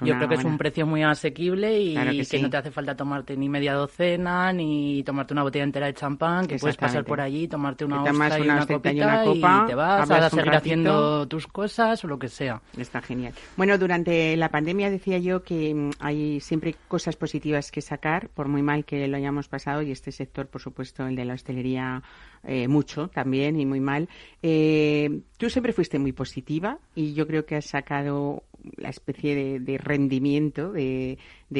Yo 0.03 0.17
creo 0.17 0.29
que 0.29 0.35
es 0.35 0.45
un 0.45 0.59
precio 0.59 0.87
muy 0.87 1.03
asequible 1.03 1.81
y 1.81 1.95
que, 2.27 2.43
no 2.43 2.51
te 2.51 2.57
hace 2.59 2.71
falta 2.71 2.95
tomarte 2.95 3.37
ni 3.37 3.49
media 3.49 3.75
docena, 3.75 4.53
ni 4.53 5.03
tomarte 5.03 5.33
una 5.33 5.43
botella 5.43 5.65
entera 5.65 5.87
de 5.87 5.95
champán, 5.95 6.47
que 6.47 6.59
puedes 6.59 6.77
pasar 6.77 7.05
por 7.05 7.21
allí, 7.21 7.49
tomarte 7.49 7.85
una 7.85 8.03
hostia 8.03 8.39
y 8.39 8.43
una, 8.43 8.67
copita 8.67 9.25
y, 9.25 9.67
te 9.67 9.75
vas 9.75 10.11
a 10.11 10.31
seguir 10.31 10.55
haciendo 10.55 11.27
tus 11.27 11.47
cosas 11.47 12.05
o 12.05 12.09
lo 12.09 12.19
que 12.19 12.29
sea. 12.29 12.61
Está 12.77 13.01
genial. 13.01 13.33
Bueno, 13.57 13.79
durante 13.79 14.37
la 14.37 14.51
pandemia 14.51 14.91
decía 14.91 15.19
yo 15.19 15.43
que 15.43 15.75
mm, 15.75 15.91
hay 16.01 16.41
siempre 16.41 16.75
cosas 16.89 17.17
positivas 17.17 17.71
que 17.71 17.81
sacar, 17.81 18.29
por 18.29 18.49
muy 18.49 18.63
mal 18.63 18.85
que 18.85 19.07
lo 19.09 19.17
hayamos 19.17 19.49
pasado, 19.49 19.83
y 19.83 19.91
este 19.91 20.13
sector, 20.13 20.49
por 20.49 20.61
supuesto, 20.61 21.07
el 21.07 21.17
de 21.17 21.25
la 21.25 21.35
hostelería, 21.35 22.03
eh, 22.45 22.69
mucho 22.69 23.09
también 23.09 23.59
y 23.59 23.65
muy 23.65 23.81
mal. 23.81 24.09
Eh, 24.43 25.21
tú 25.39 25.49
siempre 25.49 25.73
fuiste 25.73 25.99
muy 25.99 26.13
positiva 26.13 26.79
y 26.95 27.15
yo 27.15 27.27
creo 27.27 27.47
que 27.47 27.57
has 27.57 27.67
sacado 27.67 28.43
la 28.77 28.91
especie 28.91 29.61
de, 29.61 29.79
rendimiento 29.79 30.73
de, 30.73 31.19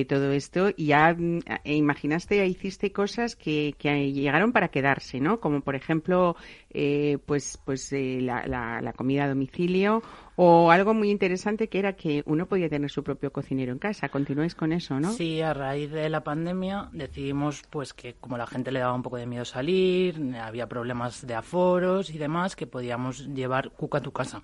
todo 0.09 0.33
esto 0.33 0.71
y 0.77 0.87
ya 0.87 1.15
mm, 1.15 1.41
e 1.65 1.77
imaginaste, 1.77 2.45
hiciste 2.47 2.93
cosas 2.93 3.37
que, 3.37 3.75
llegaron 3.81 4.53
para 4.53 4.69
quedarse, 4.69 5.21
¿no? 5.21 5.41
Como 5.41 5.61
por 5.61 5.75
ejemplo, 5.75 6.37
eh, 6.71 7.19
pues, 7.27 7.59
pues 7.65 7.93
la, 7.93 8.47
la, 8.47 8.93
comida 8.93 9.25
a 9.25 9.29
domicilio 9.29 10.03
o 10.37 10.71
algo 10.71 10.95
muy 10.95 11.11
interesante 11.11 11.69
que 11.69 11.79
era 11.79 11.95
que 11.95 12.23
uno 12.27 12.47
podía 12.47 12.69
tener 12.69 12.91
su 12.91 13.03
propio 13.03 13.33
cocinero 13.33 13.73
en 13.73 13.79
casa. 13.79 14.09
Continuáis 14.09 14.55
con 14.55 14.73
eso, 14.73 14.99
¿no? 14.99 15.13
Sí, 15.13 15.41
a 15.41 15.53
raíz 15.53 15.91
de 15.91 16.09
la 16.09 16.25
pandemia 16.25 16.89
decidimos 16.93 17.63
pues 17.71 17.93
que 17.93 18.15
como 18.15 18.39
la 18.39 18.47
gente 18.47 18.73
le 18.73 18.81
daba 18.81 18.95
un 18.95 19.03
poco 19.03 19.17
de 19.17 19.27
miedo 19.27 19.45
salir, 19.45 20.21
había 20.37 20.69
problemas 20.69 21.27
de 21.27 21.35
aforos 21.35 22.11
y 22.11 22.19
demás, 22.19 22.57
que 22.57 22.67
podíamos 22.67 23.27
llevar 23.29 23.71
cuca 23.71 23.99
a 23.99 24.03
tu 24.03 24.13
casa. 24.13 24.43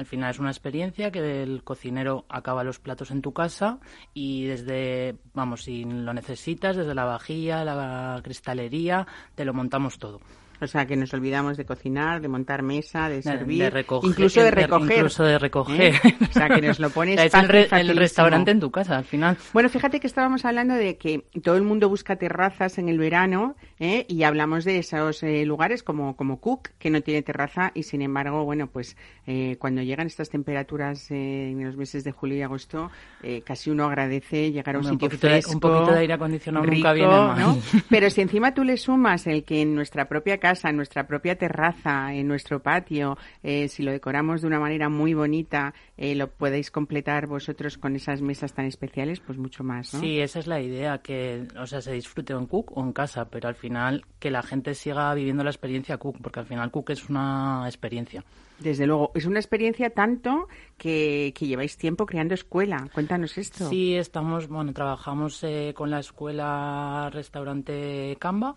Al 0.00 0.06
final 0.06 0.30
es 0.30 0.38
una 0.38 0.48
experiencia 0.48 1.10
que 1.10 1.42
el 1.42 1.62
cocinero 1.62 2.24
acaba 2.30 2.64
los 2.64 2.78
platos 2.78 3.10
en 3.10 3.20
tu 3.20 3.34
casa 3.34 3.80
y 4.14 4.46
desde, 4.46 5.18
vamos, 5.34 5.64
si 5.64 5.84
lo 5.84 6.14
necesitas, 6.14 6.74
desde 6.74 6.94
la 6.94 7.04
vajilla, 7.04 7.66
la 7.66 8.18
cristalería, 8.24 9.06
te 9.34 9.44
lo 9.44 9.52
montamos 9.52 9.98
todo. 9.98 10.22
O 10.60 10.66
sea, 10.66 10.86
que 10.86 10.94
nos 10.94 11.12
olvidamos 11.14 11.56
de 11.56 11.64
cocinar, 11.64 12.20
de 12.20 12.28
montar 12.28 12.62
mesa, 12.62 13.08
de 13.08 13.22
servir, 13.22 13.72
incluso 14.02 14.42
de 14.42 14.50
recoger. 14.50 14.96
Incluso 14.98 15.24
de 15.24 15.38
recoger. 15.38 15.94
¿Eh? 15.94 16.14
O 16.28 16.32
sea, 16.32 16.48
que 16.48 16.60
nos 16.60 16.78
lo 16.78 16.90
pones 16.90 17.18
es 17.20 17.32
el, 17.34 17.96
restaurante 17.96 18.50
en 18.50 18.60
tu 18.60 18.70
casa, 18.70 18.98
al 18.98 19.04
final. 19.04 19.38
Bueno, 19.54 19.70
fíjate 19.70 20.00
que 20.00 20.06
estábamos 20.06 20.44
hablando 20.44 20.74
de 20.74 20.98
que 20.98 21.24
todo 21.42 21.56
el 21.56 21.62
mundo 21.62 21.88
busca 21.88 22.16
terrazas 22.16 22.76
en 22.76 22.90
el 22.90 22.98
verano 22.98 23.56
¿eh? 23.78 24.04
y 24.06 24.22
hablamos 24.24 24.64
de 24.64 24.78
esos 24.78 25.22
eh, 25.22 25.46
lugares 25.46 25.82
como, 25.82 26.14
como 26.14 26.40
Cook, 26.40 26.70
que 26.78 26.90
no 26.90 27.00
tiene 27.00 27.22
terraza 27.22 27.72
y, 27.74 27.84
sin 27.84 28.02
embargo, 28.02 28.44
bueno, 28.44 28.66
pues 28.66 28.96
cuando 29.60 29.80
llegan 29.82 30.08
estas 30.08 30.28
temperaturas 30.28 31.08
en 31.12 31.64
los 31.64 31.76
meses 31.76 32.02
de 32.02 32.10
julio 32.10 32.36
y 32.36 32.42
agosto, 32.42 32.90
casi 33.44 33.70
uno 33.70 33.84
agradece 33.84 34.50
llegar 34.50 34.74
a 34.74 34.78
un 34.80 34.84
sitio 34.84 35.08
fresco. 35.08 35.52
un 35.52 35.60
poquito 35.60 35.92
de 35.92 36.00
aire 36.00 36.14
acondicionado 36.14 36.66
nunca 36.66 36.92
viene 36.92 37.08
mal. 37.08 37.38
¿no? 37.38 37.58
Pero 37.88 38.10
si 38.10 38.22
encima 38.22 38.54
tú 38.54 38.64
le 38.64 38.76
sumas 38.76 39.28
el 39.28 39.44
que 39.44 39.62
en 39.62 39.76
nuestra 39.76 40.08
propia 40.08 40.38
casa 40.38 40.49
en 40.64 40.76
nuestra 40.76 41.06
propia 41.06 41.36
terraza, 41.36 42.12
en 42.12 42.26
nuestro 42.26 42.60
patio, 42.60 43.16
eh, 43.42 43.68
si 43.68 43.82
lo 43.82 43.92
decoramos 43.92 44.42
de 44.42 44.48
una 44.48 44.58
manera 44.58 44.88
muy 44.88 45.14
bonita, 45.14 45.72
eh, 45.96 46.14
lo 46.14 46.28
podéis 46.28 46.70
completar 46.70 47.26
vosotros 47.26 47.78
con 47.78 47.94
esas 47.94 48.20
mesas 48.20 48.52
tan 48.52 48.66
especiales, 48.66 49.20
pues 49.20 49.38
mucho 49.38 49.62
más, 49.62 49.94
¿no? 49.94 50.00
Sí, 50.00 50.20
esa 50.20 50.40
es 50.40 50.46
la 50.46 50.60
idea, 50.60 50.98
que 50.98 51.46
o 51.56 51.66
sea, 51.66 51.80
se 51.80 51.92
disfrute 51.92 52.32
en 52.32 52.46
Cook 52.46 52.76
o 52.76 52.82
en 52.82 52.92
casa, 52.92 53.26
pero 53.26 53.48
al 53.48 53.54
final 53.54 54.04
que 54.18 54.30
la 54.30 54.42
gente 54.42 54.74
siga 54.74 55.14
viviendo 55.14 55.44
la 55.44 55.50
experiencia 55.50 55.96
Cook, 55.98 56.18
porque 56.20 56.40
al 56.40 56.46
final 56.46 56.70
Cook 56.70 56.90
es 56.90 57.08
una 57.08 57.62
experiencia. 57.66 58.24
Desde 58.60 58.86
luego, 58.86 59.10
es 59.14 59.24
una 59.24 59.38
experiencia 59.38 59.90
tanto 59.90 60.46
que, 60.76 61.32
lleváis 61.38 61.76
tiempo 61.76 62.04
creando 62.04 62.34
escuela. 62.34 62.88
Cuéntanos 62.92 63.38
esto. 63.38 63.68
Sí, 63.68 63.94
estamos, 63.94 64.48
bueno, 64.48 64.72
trabajamos 64.72 65.42
eh, 65.42 65.72
con 65.74 65.90
la 65.90 66.00
escuela 66.00 67.10
restaurante 67.12 68.16
Camba 68.18 68.56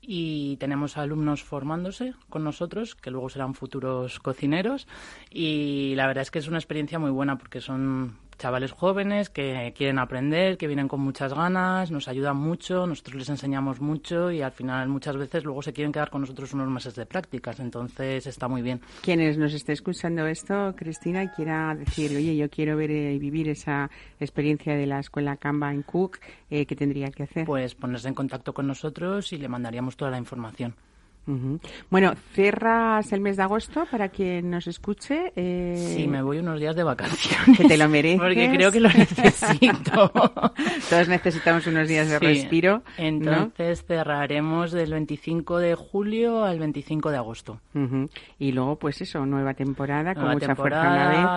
y 0.00 0.56
tenemos 0.58 0.96
alumnos 0.96 1.42
formándose 1.42 2.14
con 2.28 2.44
nosotros 2.44 2.94
que 2.94 3.10
luego 3.10 3.28
serán 3.30 3.54
futuros 3.54 4.20
cocineros 4.20 4.86
y 5.30 5.94
la 5.96 6.06
verdad 6.06 6.22
es 6.22 6.30
que 6.30 6.38
es 6.38 6.48
una 6.48 6.58
experiencia 6.58 6.98
muy 6.98 7.10
buena 7.10 7.36
porque 7.36 7.60
son 7.60 8.16
chavales 8.38 8.72
jóvenes 8.72 9.28
que 9.28 9.74
quieren 9.76 9.98
aprender, 9.98 10.56
que 10.56 10.66
vienen 10.66 10.88
con 10.88 11.00
muchas 11.00 11.34
ganas, 11.34 11.90
nos 11.90 12.08
ayudan 12.08 12.36
mucho, 12.36 12.86
nosotros 12.86 13.16
les 13.16 13.28
enseñamos 13.28 13.80
mucho 13.80 14.30
y 14.30 14.42
al 14.42 14.52
final 14.52 14.88
muchas 14.88 15.16
veces 15.16 15.44
luego 15.44 15.60
se 15.62 15.72
quieren 15.72 15.92
quedar 15.92 16.10
con 16.10 16.20
nosotros 16.20 16.52
unos 16.54 16.68
meses 16.68 16.94
de 16.94 17.04
prácticas, 17.06 17.60
entonces 17.60 18.26
está 18.26 18.48
muy 18.48 18.62
bien. 18.62 18.80
Quienes 19.02 19.36
nos 19.36 19.52
esté 19.52 19.72
escuchando 19.72 20.26
esto, 20.26 20.74
Cristina, 20.76 21.24
y 21.24 21.28
quiera 21.28 21.74
decir, 21.74 22.16
oye, 22.16 22.36
yo 22.36 22.48
quiero 22.48 22.76
ver 22.76 22.90
y 22.90 23.18
vivir 23.18 23.48
esa 23.48 23.90
experiencia 24.20 24.74
de 24.74 24.86
la 24.86 25.00
escuela 25.00 25.36
Canva 25.36 25.72
en 25.72 25.82
Cook, 25.82 26.18
eh, 26.50 26.64
¿qué 26.66 26.76
tendría 26.76 27.10
que 27.10 27.24
hacer? 27.24 27.44
Pues 27.44 27.74
ponerse 27.74 28.08
en 28.08 28.14
contacto 28.14 28.54
con 28.54 28.66
nosotros 28.66 29.32
y 29.32 29.38
le 29.38 29.48
mandaríamos 29.48 29.96
toda 29.96 30.10
la 30.10 30.18
información. 30.18 30.74
Bueno, 31.90 32.14
cierras 32.32 33.12
el 33.12 33.20
mes 33.20 33.36
de 33.36 33.42
agosto 33.42 33.86
para 33.90 34.08
quien 34.08 34.50
nos 34.50 34.66
escuche. 34.66 35.32
Eh... 35.36 35.94
Sí, 35.96 36.06
me 36.08 36.22
voy 36.22 36.38
unos 36.38 36.58
días 36.58 36.74
de 36.74 36.82
vacaciones. 36.82 37.58
Que 37.58 37.64
te 37.64 37.76
lo 37.76 37.88
mereces. 37.88 38.20
Porque 38.20 38.50
creo 38.50 38.72
que 38.72 38.80
lo 38.80 38.88
necesito. 38.88 40.10
Todos 40.90 41.08
necesitamos 41.08 41.66
unos 41.66 41.88
días 41.88 42.08
de 42.08 42.18
respiro. 42.18 42.82
Entonces 42.96 43.84
cerraremos 43.84 44.72
del 44.72 44.92
25 44.92 45.58
de 45.58 45.74
julio 45.74 46.44
al 46.44 46.58
25 46.58 47.10
de 47.10 47.16
agosto. 47.16 47.60
Y 48.38 48.52
luego, 48.52 48.76
pues 48.76 49.00
eso, 49.00 49.24
nueva 49.26 49.54
temporada 49.54 50.14
con 50.14 50.30
mucha 50.30 50.54
fuerza 50.54 51.36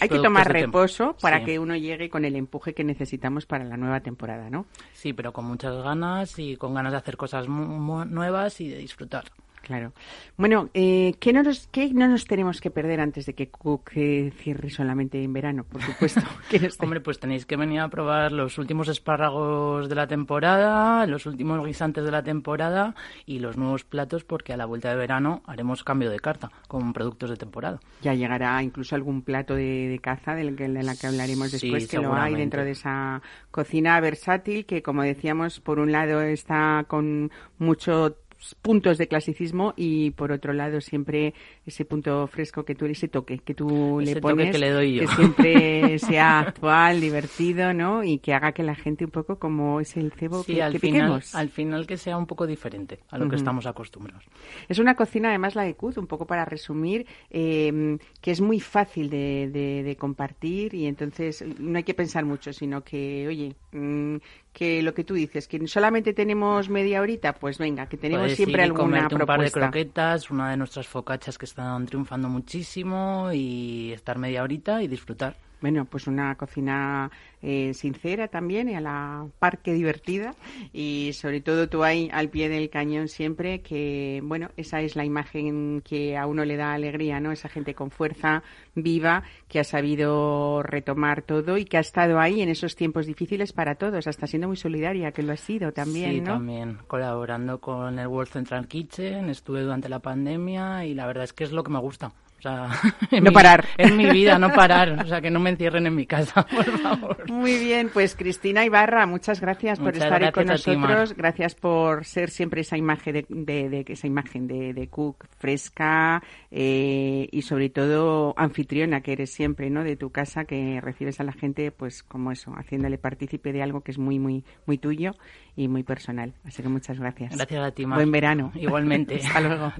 Hay 0.00 0.08
que 0.08 0.18
tomar 0.18 0.50
reposo 0.50 1.16
para 1.20 1.44
que 1.44 1.58
uno 1.58 1.76
llegue 1.76 2.08
con 2.08 2.24
el 2.24 2.36
empuje 2.36 2.74
que 2.74 2.84
necesitamos 2.84 3.46
para 3.46 3.64
la 3.64 3.76
nueva 3.76 4.00
temporada, 4.00 4.50
¿no? 4.50 4.66
Sí, 4.92 5.12
pero 5.12 5.32
con 5.32 5.44
muchas 5.44 5.82
ganas 5.82 6.38
y 6.38 6.56
con 6.56 6.74
ganas 6.74 6.92
de 6.92 6.98
hacer 6.98 7.16
cosas 7.16 7.48
nuevas 7.48 8.60
y 8.60 8.68
de 8.68 8.78
disfrutar. 8.78 9.23
Claro. 9.64 9.94
Bueno, 10.36 10.68
eh, 10.74 11.14
¿qué, 11.20 11.32
no 11.32 11.42
nos, 11.42 11.68
¿qué 11.68 11.90
no 11.94 12.06
nos 12.06 12.26
tenemos 12.26 12.60
que 12.60 12.70
perder 12.70 13.00
antes 13.00 13.24
de 13.24 13.34
que 13.34 13.48
Cook 13.48 13.92
eh, 13.94 14.30
cierre 14.36 14.68
solamente 14.68 15.22
en 15.22 15.32
verano, 15.32 15.64
por 15.64 15.80
supuesto? 15.80 16.20
Hombre, 16.80 17.00
pues 17.00 17.18
tenéis 17.18 17.46
que 17.46 17.56
venir 17.56 17.80
a 17.80 17.88
probar 17.88 18.30
los 18.30 18.58
últimos 18.58 18.88
espárragos 18.88 19.88
de 19.88 19.94
la 19.94 20.06
temporada, 20.06 21.06
los 21.06 21.24
últimos 21.24 21.64
guisantes 21.64 22.04
de 22.04 22.10
la 22.10 22.22
temporada 22.22 22.94
y 23.24 23.38
los 23.38 23.56
nuevos 23.56 23.84
platos, 23.84 24.22
porque 24.22 24.52
a 24.52 24.58
la 24.58 24.66
vuelta 24.66 24.90
de 24.90 24.96
verano 24.96 25.42
haremos 25.46 25.82
cambio 25.82 26.10
de 26.10 26.20
carta 26.20 26.50
con 26.68 26.92
productos 26.92 27.30
de 27.30 27.36
temporada. 27.36 27.80
Ya 28.02 28.12
llegará 28.12 28.62
incluso 28.62 28.94
algún 28.96 29.22
plato 29.22 29.54
de, 29.54 29.98
caza 30.02 30.34
del 30.34 30.56
que, 30.56 30.68
de 30.68 30.82
la 30.82 30.94
que 30.94 31.06
hablaremos 31.06 31.52
después, 31.52 31.88
que 31.88 32.00
lo 32.00 32.12
hay 32.12 32.34
dentro 32.34 32.64
de 32.64 32.72
esa 32.72 33.22
cocina 33.50 33.98
versátil 34.00 34.66
que, 34.66 34.82
como 34.82 35.02
decíamos, 35.02 35.60
por 35.60 35.78
un 35.78 35.90
lado 35.90 36.20
está 36.20 36.84
con 36.86 37.30
mucho 37.58 38.18
puntos 38.60 38.98
de 38.98 39.08
clasicismo 39.08 39.74
y 39.76 40.10
por 40.10 40.32
otro 40.32 40.52
lado 40.52 40.80
siempre 40.80 41.34
ese 41.66 41.84
punto 41.84 42.26
fresco 42.26 42.64
que 42.64 42.74
tú 42.74 42.86
ese 42.86 43.08
toque 43.08 43.38
que 43.38 43.54
tú 43.54 44.00
le 44.00 44.20
pones 44.20 44.52
que, 44.52 44.58
le 44.58 44.70
doy 44.70 44.94
yo. 44.94 45.00
que 45.02 45.08
siempre 45.08 45.98
sea 45.98 46.40
actual 46.40 47.00
divertido 47.00 47.72
no 47.72 48.04
y 48.04 48.18
que 48.18 48.34
haga 48.34 48.52
que 48.52 48.62
la 48.62 48.74
gente 48.74 49.04
un 49.04 49.10
poco 49.10 49.38
como 49.38 49.80
es 49.80 49.96
el 49.96 50.12
cebo 50.12 50.44
que, 50.44 50.62
al 50.62 50.78
final 50.78 51.22
al 51.32 51.48
final 51.48 51.86
que 51.86 51.96
sea 51.96 52.16
un 52.16 52.26
poco 52.26 52.46
diferente 52.46 53.00
a 53.10 53.18
lo 53.18 53.28
que 53.28 53.36
estamos 53.36 53.66
acostumbrados. 53.66 54.24
Es 54.68 54.78
una 54.78 54.94
cocina 54.94 55.28
además 55.28 55.54
la 55.54 55.62
de 55.62 55.74
Cuz 55.74 55.96
un 55.96 56.06
poco 56.06 56.26
para 56.26 56.44
resumir 56.44 57.06
em, 57.30 57.98
que 58.20 58.30
es 58.30 58.40
muy 58.40 58.60
fácil 58.60 59.10
de, 59.10 59.50
de, 59.50 59.96
compartir 59.96 60.74
y 60.74 60.86
entonces 60.86 61.44
no 61.58 61.76
hay 61.78 61.84
que 61.84 61.94
pensar 61.94 62.24
mucho 62.24 62.52
sino 62.52 62.82
que 62.82 63.26
oye 63.28 63.54
mm, 63.72 64.16
que 64.54 64.82
lo 64.82 64.94
que 64.94 65.02
tú 65.02 65.14
dices, 65.14 65.48
que 65.48 65.66
solamente 65.66 66.14
tenemos 66.14 66.68
media 66.68 67.00
horita, 67.00 67.32
pues 67.34 67.58
venga, 67.58 67.86
que 67.86 67.96
tenemos 67.96 68.32
siempre 68.32 68.62
alguna 68.62 69.08
propuesta. 69.08 69.16
un 69.16 69.26
par 69.26 69.40
de 69.40 69.50
croquetas, 69.50 70.30
una 70.30 70.50
de 70.52 70.56
nuestras 70.56 70.86
focachas 70.86 71.36
que 71.36 71.44
están 71.44 71.84
triunfando 71.86 72.28
muchísimo 72.28 73.30
y 73.32 73.90
estar 73.92 74.16
media 74.16 74.44
horita 74.44 74.80
y 74.80 74.86
disfrutar. 74.86 75.36
Bueno, 75.64 75.86
pues 75.86 76.06
una 76.06 76.34
cocina 76.34 77.10
eh, 77.40 77.72
sincera 77.72 78.28
también 78.28 78.68
y 78.68 78.74
a 78.74 78.82
la 78.82 79.26
par 79.38 79.62
que 79.62 79.72
divertida. 79.72 80.34
Y 80.74 81.12
sobre 81.14 81.40
todo 81.40 81.70
tú 81.70 81.82
ahí 81.82 82.10
al 82.12 82.28
pie 82.28 82.50
del 82.50 82.68
cañón 82.68 83.08
siempre 83.08 83.62
que, 83.62 84.20
bueno, 84.22 84.50
esa 84.58 84.82
es 84.82 84.94
la 84.94 85.06
imagen 85.06 85.80
que 85.80 86.18
a 86.18 86.26
uno 86.26 86.44
le 86.44 86.58
da 86.58 86.74
alegría, 86.74 87.18
¿no? 87.18 87.32
Esa 87.32 87.48
gente 87.48 87.72
con 87.74 87.90
fuerza, 87.90 88.42
viva, 88.74 89.22
que 89.48 89.58
ha 89.58 89.64
sabido 89.64 90.62
retomar 90.62 91.22
todo 91.22 91.56
y 91.56 91.64
que 91.64 91.78
ha 91.78 91.80
estado 91.80 92.20
ahí 92.20 92.42
en 92.42 92.50
esos 92.50 92.76
tiempos 92.76 93.06
difíciles 93.06 93.54
para 93.54 93.76
todos, 93.76 94.06
hasta 94.06 94.26
siendo 94.26 94.48
muy 94.48 94.58
solidaria, 94.58 95.12
que 95.12 95.22
lo 95.22 95.32
ha 95.32 95.38
sido 95.38 95.72
también, 95.72 96.10
sí, 96.10 96.20
también, 96.20 96.76
colaborando 96.86 97.58
con 97.58 97.98
el 97.98 98.06
World 98.06 98.30
Central 98.30 98.68
Kitchen, 98.68 99.30
estuve 99.30 99.62
durante 99.62 99.88
la 99.88 100.00
pandemia 100.00 100.84
y 100.84 100.92
la 100.92 101.06
verdad 101.06 101.24
es 101.24 101.32
que 101.32 101.44
es 101.44 101.52
lo 101.52 101.64
que 101.64 101.72
me 101.72 101.78
gusta 101.78 102.12
sea, 102.44 102.68
no 103.22 103.32
parar. 103.32 103.64
En 103.78 103.96
mi 103.96 104.06
vida, 104.10 104.38
no 104.38 104.52
parar. 104.54 105.02
O 105.04 105.06
sea, 105.06 105.20
que 105.20 105.30
no 105.30 105.40
me 105.40 105.50
encierren 105.50 105.86
en 105.86 105.94
mi 105.94 106.06
casa, 106.06 106.46
por 106.46 106.78
favor. 106.78 107.30
Muy 107.30 107.58
bien, 107.58 107.90
pues 107.92 108.14
Cristina 108.14 108.64
Ibarra, 108.64 109.06
muchas 109.06 109.40
gracias 109.40 109.78
por 109.78 109.94
estar 109.94 110.32
con 110.32 110.46
nosotros. 110.46 111.14
gracias 111.14 111.54
por 111.54 112.04
ser 112.04 112.30
siempre 112.30 112.60
esa 112.60 112.76
imagen 112.76 113.26
de, 113.28 113.68
de, 113.68 113.84
esa 113.88 114.06
imagen 114.06 114.46
de, 114.46 114.74
de 114.74 114.88
cook 114.88 115.26
fresca 115.38 116.22
eh, 116.50 117.28
y 117.30 117.42
sobre 117.42 117.70
todo 117.70 118.34
anfitriona 118.36 119.00
que 119.00 119.12
eres 119.12 119.32
siempre, 119.32 119.70
¿no? 119.70 119.84
De 119.84 119.96
tu 119.96 120.10
casa 120.10 120.44
que 120.44 120.80
recibes 120.80 121.20
a 121.20 121.24
la 121.24 121.32
gente, 121.32 121.70
pues 121.70 122.02
como 122.02 122.32
eso, 122.32 122.52
haciéndole 122.56 122.98
partícipe 122.98 123.52
de 123.52 123.62
algo 123.62 123.82
que 123.82 123.90
es 123.90 123.98
muy, 123.98 124.18
muy, 124.18 124.44
muy 124.66 124.78
tuyo 124.78 125.12
y 125.56 125.68
muy 125.68 125.82
personal. 125.82 126.34
Así 126.44 126.62
que 126.62 126.68
muchas 126.68 126.98
gracias. 126.98 127.34
Gracias 127.34 127.64
a 127.64 127.70
ti, 127.72 127.86
Mar. 127.86 127.98
Buen 127.98 128.12
verano. 128.12 128.52
Igualmente. 128.54 129.16
Hasta 129.16 129.40
luego. 129.40 129.72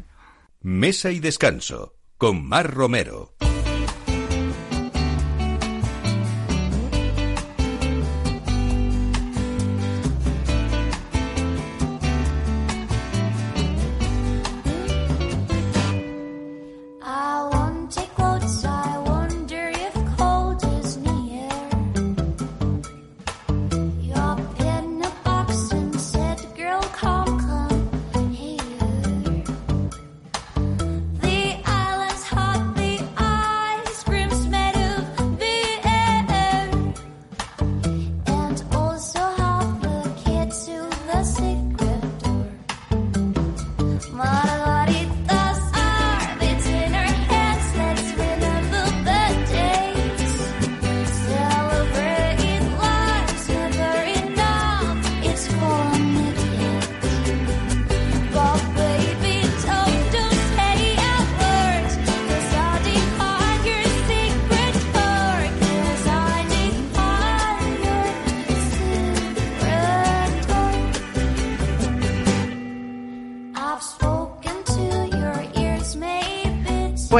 Mesa 0.62 1.10
y 1.10 1.20
descanso 1.20 1.93
con 2.16 2.46
Mar 2.46 2.72
Romero. 2.72 3.34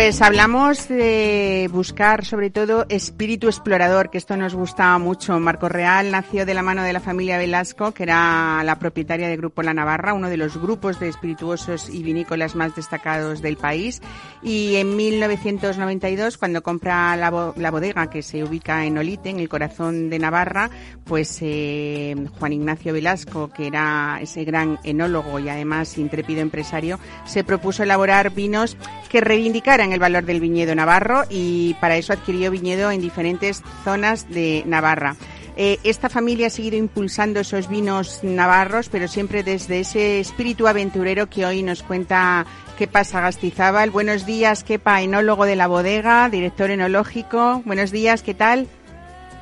Pues 0.04 0.20
hablamos 0.20 0.86
de 0.88 1.66
buscar 1.72 2.26
sobre 2.26 2.50
todo 2.50 2.84
espíritu 2.90 3.46
explorador, 3.46 4.10
que 4.10 4.18
esto 4.18 4.36
nos 4.36 4.54
gusta 4.54 4.98
mucho. 4.98 5.40
Marco 5.40 5.70
Real 5.70 6.10
nació 6.10 6.44
de 6.44 6.52
la 6.52 6.62
mano 6.62 6.82
de 6.82 6.92
la 6.92 7.00
familia 7.00 7.38
Velasco, 7.38 7.92
que 7.92 8.02
era 8.02 8.62
la 8.64 8.78
propietaria 8.78 9.28
del 9.28 9.38
Grupo 9.38 9.62
La 9.62 9.72
Navarra, 9.72 10.12
uno 10.12 10.28
de 10.28 10.36
los 10.36 10.58
grupos 10.58 11.00
de 11.00 11.08
espirituosos 11.08 11.88
y 11.88 12.02
vinícolas 12.02 12.54
más 12.54 12.76
destacados 12.76 13.40
del 13.40 13.56
país. 13.56 14.02
Y 14.42 14.76
en 14.76 14.94
1992, 14.94 16.36
cuando 16.36 16.62
compra 16.62 17.16
la, 17.16 17.30
bodega 17.30 18.10
que 18.10 18.20
se 18.20 18.44
ubica 18.44 18.84
en 18.84 18.98
Olite, 18.98 19.30
en 19.30 19.40
el 19.40 19.48
corazón 19.48 20.10
de 20.10 20.18
Navarra, 20.18 20.68
pues 21.04 21.38
eh, 21.40 22.14
Juan 22.38 22.52
Ignacio 22.52 22.92
Velasco, 22.92 23.48
que 23.48 23.68
era 23.68 24.18
ese 24.20 24.44
gran 24.44 24.78
enólogo 24.84 25.38
y 25.38 25.48
además 25.48 25.96
intrépido 25.96 26.42
empresario, 26.42 27.00
se 27.24 27.42
propuso 27.42 27.82
elaborar 27.82 28.34
vinos 28.34 28.76
que 29.08 29.22
reivindicaran 29.22 29.93
el 29.94 30.00
valor 30.00 30.24
del 30.24 30.40
viñedo 30.40 30.74
navarro 30.74 31.24
y 31.30 31.74
para 31.80 31.96
eso 31.96 32.12
adquirió 32.12 32.50
viñedo 32.50 32.90
en 32.90 33.00
diferentes 33.00 33.62
zonas 33.84 34.28
de 34.28 34.62
Navarra. 34.66 35.16
Eh, 35.56 35.78
esta 35.84 36.08
familia 36.08 36.48
ha 36.48 36.50
seguido 36.50 36.76
impulsando 36.76 37.40
esos 37.40 37.68
vinos 37.68 38.20
navarros, 38.22 38.88
pero 38.88 39.06
siempre 39.06 39.44
desde 39.44 39.80
ese 39.80 40.18
espíritu 40.18 40.66
aventurero 40.66 41.28
que 41.28 41.46
hoy 41.46 41.62
nos 41.62 41.82
cuenta 41.82 42.44
Kepa 42.76 43.04
Sagastizábal. 43.04 43.90
Buenos 43.90 44.26
días, 44.26 44.64
Kepa, 44.64 45.00
enólogo 45.02 45.44
de 45.44 45.54
la 45.54 45.68
bodega, 45.68 46.28
director 46.28 46.70
enológico. 46.70 47.62
Buenos 47.64 47.92
días, 47.92 48.22
¿qué 48.22 48.34
tal? 48.34 48.66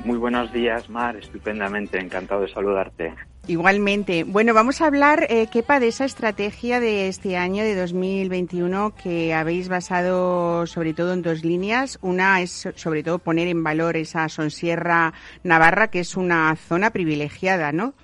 Muy 0.05 0.19
buenos 0.19 0.53
días, 0.53 0.91
Mar. 0.91 1.17
Estupendamente, 1.17 1.99
encantado 1.99 2.43
de 2.43 2.49
saludarte. 2.49 3.15
Igualmente. 3.47 4.25
Bueno, 4.25 4.53
vamos 4.53 4.81
a 4.81 4.87
hablar, 4.87 5.27
eh, 5.29 5.47
Kepa, 5.53 5.79
de 5.79 5.89
esa 5.89 6.05
estrategia 6.05 6.81
de 6.81 7.07
este 7.07 7.37
año, 7.37 7.63
de 7.63 7.77
2021, 7.77 8.95
que 9.01 9.33
habéis 9.33 9.69
basado 9.69 10.67
sobre 10.67 10.93
todo 10.93 11.13
en 11.13 11.23
dos 11.23 11.45
líneas. 11.45 12.01
Una 12.03 12.41
es 12.41 12.69
sobre 12.75 13.05
todo 13.05 13.21
poner 13.21 13.47
en 13.47 13.63
valor 13.63 13.97
esa 13.97 14.29
Sonsierra 14.29 15.13
Navarra, 15.45 15.89
que 15.89 16.01
es 16.01 16.17
una 16.17 16.55
zona 16.57 16.91
privilegiada, 16.91 17.71
¿no? 17.71 17.95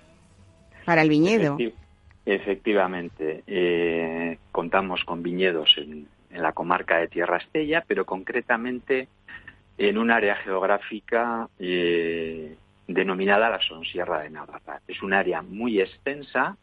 Para 0.85 1.03
el 1.03 1.09
viñedo. 1.09 1.59
efectivamente. 2.25 3.43
Eh, 3.47 4.39
contamos 4.53 5.05
con 5.05 5.23
viñedos 5.23 5.75
en, 5.79 6.07
en 6.31 6.43
la 6.43 6.53
comarca 6.53 6.99
de 6.99 7.09
Tierra 7.09 7.39
Estella, 7.39 7.85
pero 7.87 8.05
concretamente 8.05 9.09
en 9.79 9.97
un 9.97 10.11
área 10.11 10.37
geográfica 10.37 11.49
eh, 11.59 12.57
denominada 12.89 13.49
la 13.49 13.61
Sonsierra 13.61 14.21
de 14.23 14.31
Navarra. 14.31 14.81
Es 14.89 15.03
un 15.03 15.13
área 15.13 15.41
muy 15.41 15.81
extensa, 15.81 16.57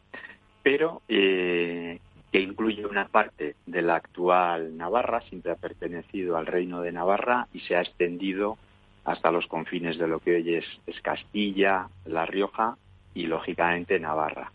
pero 0.62 1.02
eh, 1.08 1.98
que 2.30 2.40
incluye 2.40 2.84
una 2.84 3.08
parte 3.08 3.56
de 3.64 3.82
la 3.82 3.96
actual 3.96 4.76
Navarra, 4.76 5.22
siempre 5.22 5.52
ha 5.52 5.56
pertenecido 5.56 6.36
al 6.36 6.46
reino 6.46 6.82
de 6.82 6.92
Navarra 6.92 7.48
y 7.54 7.60
se 7.60 7.76
ha 7.76 7.80
extendido 7.80 8.58
hasta 9.04 9.30
los 9.30 9.46
confines 9.46 9.96
de 9.98 10.08
lo 10.08 10.18
que 10.18 10.34
hoy 10.34 10.54
es, 10.56 11.00
Castilla, 11.00 11.88
La 12.04 12.26
Rioja 12.26 12.76
y, 13.14 13.26
lógicamente, 13.26 13.98
Navarra. 14.00 14.52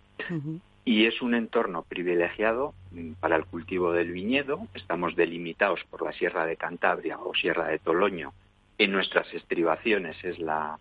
Y 0.84 1.06
es 1.06 1.22
un 1.22 1.34
entorno 1.36 1.84
privilegiado 1.84 2.74
mm, 2.92 3.14
para 3.14 3.38
el 3.38 3.46
cultivo 3.46 3.94
del 3.94 4.12
viñedo. 4.12 4.68
Estamos 4.74 5.16
delimitados 5.16 5.80
por 5.90 6.04
la 6.04 6.12
Sierra 6.12 6.46
de 6.46 6.58
Cantabria 6.58 7.18
o 7.18 7.34
Sierra 7.34 7.68
de 7.68 7.80
Toloño. 7.80 8.34
En 8.82 8.92
nuestras 8.92 9.32
estribaciones 9.32 10.18
es 10.24 10.40
la, 10.40 10.80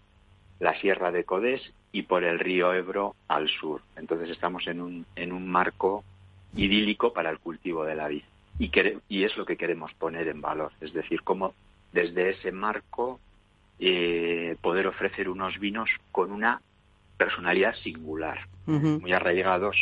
la 0.59 0.81
Sierra 0.81 1.13
de 1.13 1.25
Codés 1.25 1.61
y 1.93 2.05
por 2.05 2.25
el 2.25 2.39
río 2.39 2.73
Ebro 2.73 3.15
al 3.29 3.51
sur. 3.51 3.83
Entonces 3.95 4.31
estamos 4.31 4.67
en 4.69 4.81
un, 4.81 5.05
en 5.17 5.33
un 5.33 5.47
marco 5.47 6.03
idílico 6.57 7.13
para 7.13 7.29
el 7.29 7.39
cultivo 7.39 7.85
de 7.85 7.95
la 7.97 8.09
vid. 8.09 8.23
Y, 8.59 8.71
y 9.11 9.25
es 9.25 9.37
lo 9.37 9.45
que 9.45 9.59
queremos 9.59 9.93
poner 9.93 10.29
en 10.29 10.41
valor, 10.41 10.73
es 10.81 10.95
decir, 10.95 11.21
cómo 11.21 11.53
desde 11.93 12.31
ese 12.31 12.53
marco 12.53 13.21
eh, 13.79 14.57
poder 14.63 14.87
ofrecer 14.87 15.29
unos 15.29 15.59
vinos 15.59 15.91
con 16.11 16.33
una 16.33 16.63
personalidad 17.19 17.75
singular, 17.83 18.47
muy 18.65 19.13
arraigados 19.13 19.77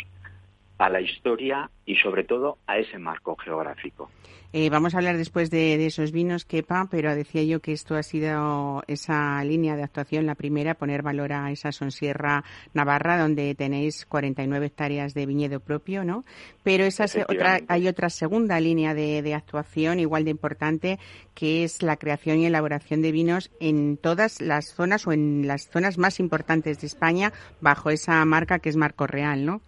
a 0.79 0.89
la 0.89 1.01
historia 1.01 1.69
y 1.85 1.95
sobre 1.97 2.23
todo 2.23 2.57
a 2.65 2.77
ese 2.77 2.97
marco 2.97 3.35
geográfico. 3.35 4.09
Eh, 4.51 4.71
vamos 4.71 4.95
a 4.95 4.97
hablar 4.97 5.15
después 5.15 5.51
de, 5.51 5.85
esos 5.85 6.11
vinos, 6.11 6.43
Kepa, 6.43 6.87
pero 6.89 7.13
decía 7.13 7.43
yo 7.43 7.59
que 7.59 7.71
esto 7.71 7.95
ha 7.95 8.01
sido 8.01 8.81
esa 8.87 9.43
línea 9.43 9.75
de 9.75 9.83
actuación, 9.83 10.25
la 10.25 10.33
primera, 10.33 10.73
poner 10.73 11.03
valor 11.03 11.33
a 11.33 11.51
esa 11.51 11.71
Sonsierra 11.71 12.43
Navarra, 12.73 13.19
donde 13.19 13.53
tenéis 13.53 14.07
49 14.07 14.65
hectáreas 14.65 15.13
de 15.13 15.27
viñedo 15.27 15.59
propio, 15.59 16.03
¿no? 16.03 16.25
Pero 16.63 16.83
esa 16.85 17.05
otra, 17.27 17.59
hay 17.67 17.87
otra 17.87 18.09
segunda 18.09 18.59
línea 18.59 18.95
de, 18.95 19.21
de, 19.21 19.35
actuación, 19.35 19.99
igual 19.99 20.23
de 20.25 20.31
importante, 20.31 20.99
que 21.35 21.63
es 21.63 21.83
la 21.83 21.97
creación 21.97 22.39
y 22.39 22.47
elaboración 22.47 23.03
de 23.03 23.11
vinos 23.11 23.51
en 23.59 23.97
todas 23.97 24.41
las 24.41 24.73
zonas 24.73 25.05
o 25.05 25.11
en 25.11 25.45
las 25.47 25.69
zonas 25.69 25.99
más 25.99 26.19
importantes 26.19 26.81
de 26.81 26.87
España, 26.87 27.33
bajo 27.61 27.91
esa 27.91 28.25
marca 28.25 28.57
que 28.57 28.69
es 28.69 28.77
Marco 28.77 29.05
Real, 29.05 29.45
¿no? 29.45 29.61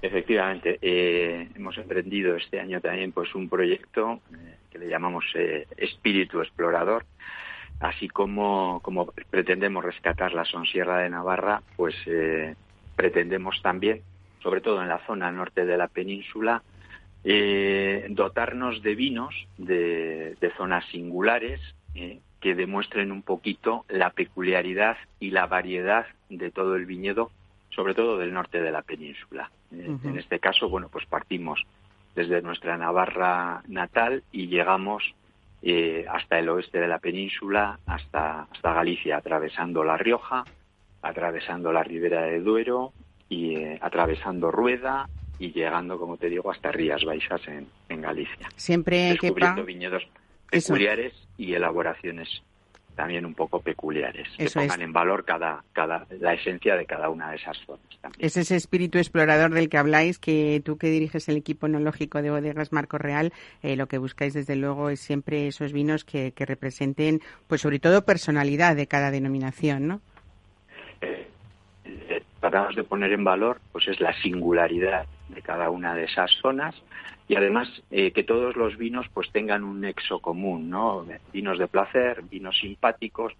Efectivamente, 0.00 0.78
eh, 0.80 1.48
hemos 1.56 1.76
emprendido 1.76 2.36
este 2.36 2.60
año 2.60 2.80
también 2.80 3.10
pues 3.10 3.34
un 3.34 3.48
proyecto 3.48 4.20
eh, 4.32 4.54
que 4.70 4.78
le 4.78 4.88
llamamos 4.88 5.24
eh, 5.34 5.66
Espíritu 5.76 6.40
Explorador, 6.40 7.04
así 7.80 8.08
como, 8.08 8.80
como 8.82 9.12
pretendemos 9.30 9.84
rescatar 9.84 10.34
la 10.34 10.44
Sonsierra 10.44 10.98
de 10.98 11.10
Navarra, 11.10 11.62
pues 11.76 11.96
pretendemos 12.94 13.60
también, 13.62 14.02
sobre 14.40 14.60
todo 14.60 14.82
en 14.82 14.88
la 14.88 15.04
zona 15.06 15.30
norte 15.32 15.64
de 15.64 15.76
la 15.76 15.88
península, 15.88 16.62
dotarnos 18.08 18.82
de 18.82 18.94
vinos 18.94 19.34
de 19.58 20.52
zonas 20.56 20.84
singulares 20.86 21.60
que 22.40 22.54
demuestren 22.54 23.12
un 23.12 23.22
poquito 23.22 23.84
la 23.88 24.10
peculiaridad 24.10 24.96
y 25.20 25.30
la 25.30 25.46
variedad 25.46 26.06
de 26.30 26.50
todo 26.50 26.74
el 26.74 26.86
viñedo 26.86 27.30
sobre 27.78 27.94
todo 27.94 28.18
del 28.18 28.34
norte 28.34 28.60
de 28.60 28.72
la 28.72 28.82
península. 28.82 29.52
Eh, 29.72 29.96
en 30.02 30.18
este 30.18 30.40
caso, 30.40 30.68
bueno, 30.68 30.88
pues 30.88 31.06
partimos 31.06 31.64
desde 32.16 32.42
nuestra 32.42 32.76
Navarra 32.76 33.62
natal 33.68 34.24
y 34.32 34.48
llegamos 34.48 35.14
eh, 35.62 36.04
hasta 36.10 36.40
el 36.40 36.48
oeste 36.48 36.80
de 36.80 36.88
la 36.88 36.98
península, 36.98 37.78
hasta, 37.86 38.48
hasta 38.50 38.72
Galicia, 38.72 39.18
atravesando 39.18 39.84
La 39.84 39.96
Rioja, 39.96 40.44
atravesando 41.02 41.70
la 41.72 41.84
Ribera 41.84 42.22
de 42.22 42.40
Duero 42.40 42.92
y 43.28 43.54
eh, 43.54 43.78
atravesando 43.80 44.50
Rueda 44.50 45.08
y 45.38 45.52
llegando, 45.52 46.00
como 46.00 46.16
te 46.16 46.28
digo, 46.28 46.50
hasta 46.50 46.72
Rías 46.72 47.04
Baixas 47.04 47.46
en, 47.46 47.68
en 47.88 48.00
Galicia. 48.00 48.48
Siempre 48.56 49.10
descubriendo 49.10 49.64
viñedos 49.64 50.04
peculiares 50.50 51.14
y 51.36 51.54
elaboraciones 51.54 52.42
también 52.98 53.24
un 53.24 53.34
poco 53.34 53.60
peculiares, 53.60 54.26
que 54.36 54.50
pongan 54.50 54.82
en 54.82 54.92
valor 54.92 55.24
cada, 55.24 55.62
cada, 55.72 56.04
la 56.18 56.34
esencia 56.34 56.74
de 56.74 56.84
cada 56.84 57.08
una 57.10 57.30
de 57.30 57.36
esas 57.36 57.56
zonas. 57.64 57.86
También. 58.00 58.26
Es 58.26 58.36
ese 58.36 58.56
espíritu 58.56 58.98
explorador 58.98 59.54
del 59.54 59.68
que 59.68 59.78
habláis, 59.78 60.18
que 60.18 60.60
tú 60.64 60.78
que 60.78 60.88
diriges 60.88 61.28
el 61.28 61.36
equipo 61.36 61.68
enológico 61.68 62.22
de 62.22 62.30
bodegas 62.30 62.72
Marco 62.72 62.98
Real, 62.98 63.32
eh, 63.62 63.76
lo 63.76 63.86
que 63.86 63.98
buscáis 63.98 64.34
desde 64.34 64.56
luego 64.56 64.90
es 64.90 64.98
siempre 64.98 65.46
esos 65.46 65.72
vinos 65.72 66.04
que, 66.04 66.32
que, 66.32 66.44
representen, 66.44 67.20
pues 67.46 67.60
sobre 67.60 67.78
todo 67.78 68.04
personalidad 68.04 68.74
de 68.74 68.88
cada 68.88 69.12
denominación, 69.12 69.86
¿no? 69.86 70.00
Eh, 71.00 71.06
eh, 71.06 71.27
tratamos 72.40 72.76
de 72.76 72.84
poner 72.84 73.12
en 73.12 73.24
valor, 73.24 73.60
pues 73.72 73.88
es 73.88 74.00
la 74.00 74.12
singularidad 74.20 75.06
de 75.28 75.42
cada 75.42 75.70
una 75.70 75.94
de 75.94 76.04
esas 76.04 76.30
zonas 76.40 76.74
y 77.28 77.36
además 77.36 77.68
eh, 77.90 78.12
que 78.12 78.24
todos 78.24 78.56
los 78.56 78.76
vinos 78.76 79.06
pues 79.12 79.30
tengan 79.30 79.64
un 79.64 79.80
nexo 79.80 80.20
común, 80.20 80.70
¿no? 80.70 81.04
Vinos 81.32 81.58
de 81.58 81.68
placer, 81.68 82.22
vinos 82.22 82.58
simpáticos, 82.58 83.34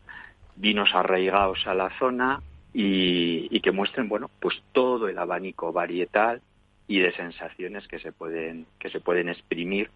vinos 0.56 0.90
arraigados 0.94 1.66
a 1.66 1.74
la 1.74 1.90
zona 1.98 2.42
y, 2.74 3.60
que 3.60 3.72
muestren, 3.72 4.08
bueno, 4.08 4.30
pues 4.40 4.62
todo 4.72 5.08
el 5.08 5.18
abanico 5.18 5.72
varietal 5.72 6.42
y 6.86 7.00
de 7.00 7.12
sensaciones 7.12 7.88
que 7.88 7.98
se 7.98 8.12
pueden 8.12 8.66
que 8.78 8.90
se 8.90 9.00
pueden 9.00 9.28
exprimir 9.28 9.90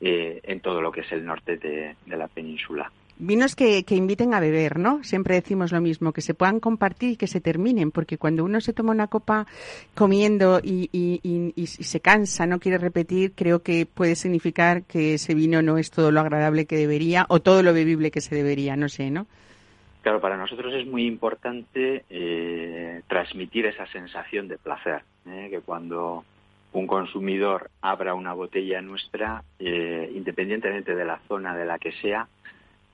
eh, 0.00 0.40
en 0.44 0.60
todo 0.60 0.80
lo 0.80 0.92
que 0.92 1.00
es 1.00 1.12
el 1.12 1.24
norte 1.24 1.56
de 1.56 2.16
la 2.16 2.28
península. 2.28 2.90
Vinos 3.18 3.54
que, 3.54 3.84
inviten 3.90 4.34
a 4.34 4.40
beber, 4.40 4.78
¿no? 4.78 5.04
Siempre 5.04 5.36
decimos 5.36 5.70
lo 5.70 5.80
mismo, 5.80 6.12
que 6.12 6.22
se 6.22 6.34
puedan 6.34 6.60
compartir 6.60 7.10
y 7.10 7.16
que 7.16 7.26
se 7.26 7.40
terminen, 7.40 7.90
porque 7.90 8.18
cuando 8.18 8.44
uno 8.44 8.60
se 8.60 8.72
toma 8.72 8.90
una 8.90 9.06
copa 9.06 9.46
comiendo 9.94 10.60
y, 10.62 10.88
y, 10.92 11.20
y, 11.22 11.52
y, 11.54 11.66
se 11.66 12.00
cansa, 12.00 12.46
no 12.46 12.58
quiere 12.58 12.78
repetir, 12.78 13.32
creo 13.34 13.62
que 13.62 13.86
puede 13.86 14.16
significar 14.16 14.82
que 14.82 15.14
ese 15.14 15.34
vino 15.34 15.62
no 15.62 15.78
es 15.78 15.90
todo 15.90 16.10
lo 16.10 16.20
agradable 16.20 16.66
que 16.66 16.76
debería 16.76 17.26
o 17.28 17.40
todo 17.40 17.62
lo 17.62 17.72
bebible 17.72 18.10
que 18.10 18.20
se 18.20 18.34
debería, 18.34 18.76
no 18.76 18.88
sé, 18.88 19.10
¿no? 19.10 19.26
Claro, 20.02 20.20
para 20.20 20.36
nosotros 20.36 20.74
es 20.74 20.84
muy 20.84 21.06
importante 21.06 22.04
eh, 22.10 23.02
transmitir 23.06 23.66
esa 23.66 23.86
sensación 23.86 24.48
de 24.48 24.58
placer, 24.58 25.02
¿eh? 25.28 25.46
que 25.48 25.60
cuando 25.60 26.24
un 26.72 26.86
consumidor 26.88 27.70
abra 27.80 28.14
una 28.14 28.32
botella 28.32 28.82
nuestra, 28.82 29.44
eh, 29.60 30.10
independientemente 30.12 30.96
de 30.96 31.04
la 31.04 31.20
zona 31.28 31.56
de 31.56 31.66
la 31.66 31.78
que 31.78 31.92
sea, 31.92 32.26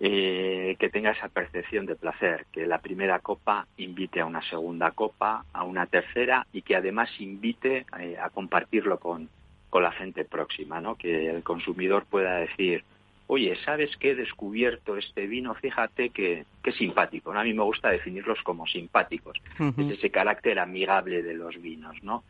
eh, 0.01 0.77
que 0.79 0.91
tenga 0.91 1.11
esa 1.11 1.29
percepción 1.29 1.87
de 1.87 1.97
placer, 1.97 2.47
que 2.53 2.67
la 2.67 2.79
primera 2.79 3.19
copa 3.19 3.67
invite 3.79 4.21
a 4.21 4.27
una 4.27 4.43
segunda 4.43 4.93
copa, 4.93 5.45
a 5.53 5.65
una 5.65 5.87
tercera 5.87 6.47
y 6.53 6.63
que 6.63 6.77
además 6.77 7.11
invite 7.19 7.85
eh, 7.99 8.17
a 8.17 8.31
compartirlo 8.31 8.99
con, 8.99 9.29
con 9.71 9.83
la 9.83 9.93
gente 9.93 10.25
próxima, 10.25 10.81
¿no? 10.81 10.95
Que 10.95 11.31
el 11.31 11.43
consumidor 11.43 12.07
pueda 12.07 12.37
decir, 12.37 12.85
oye, 13.27 13.57
¿sabes 13.65 13.91
qué 13.99 14.11
he 14.11 14.15
descubierto 14.15 14.97
este 14.97 15.27
vino? 15.27 15.55
Fíjate 15.55 16.11
que, 16.11 16.45
que 16.63 16.73
simpático. 16.73 17.33
¿no? 17.33 17.41
A 17.41 17.45
mí 17.45 17.53
me 17.53 17.63
gusta 17.63 17.91
definirlos 17.91 18.41
como 18.43 18.67
simpáticos. 18.67 19.39
Uh 19.59 19.65
-huh. 19.65 19.93
Es 19.93 19.99
ese 19.99 20.11
carácter 20.11 20.59
amigable 20.59 21.23
de 21.23 21.35
los 21.35 21.61
vinos, 21.61 21.97
¿no? 22.03 22.25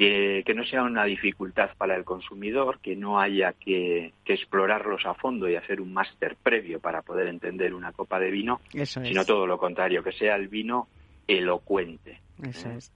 Que, 0.00 0.42
que, 0.46 0.54
no 0.54 0.64
sea 0.64 0.82
una 0.82 1.04
dificultad 1.04 1.72
para 1.76 1.94
el 1.94 2.04
consumidor, 2.04 2.78
que 2.80 2.96
no 2.96 3.20
haya 3.20 3.52
que, 3.52 4.14
que 4.24 4.32
explorarlos 4.32 5.04
a 5.04 5.12
fondo 5.12 5.46
y 5.46 5.56
hacer 5.56 5.78
un 5.78 5.92
máster 5.92 6.36
previo 6.42 6.80
para 6.80 7.02
poder 7.02 7.26
entender 7.26 7.74
una 7.74 7.92
copa 7.92 8.18
de 8.18 8.30
vino, 8.30 8.62
Eso 8.72 9.04
sino 9.04 9.20
es. 9.20 9.26
todo 9.26 9.46
lo 9.46 9.58
contrario, 9.58 10.02
que 10.02 10.12
sea 10.12 10.36
el 10.36 10.48
vino 10.48 10.88
elocuente. 11.28 12.18
Eso 12.48 12.70
es. 12.70 12.92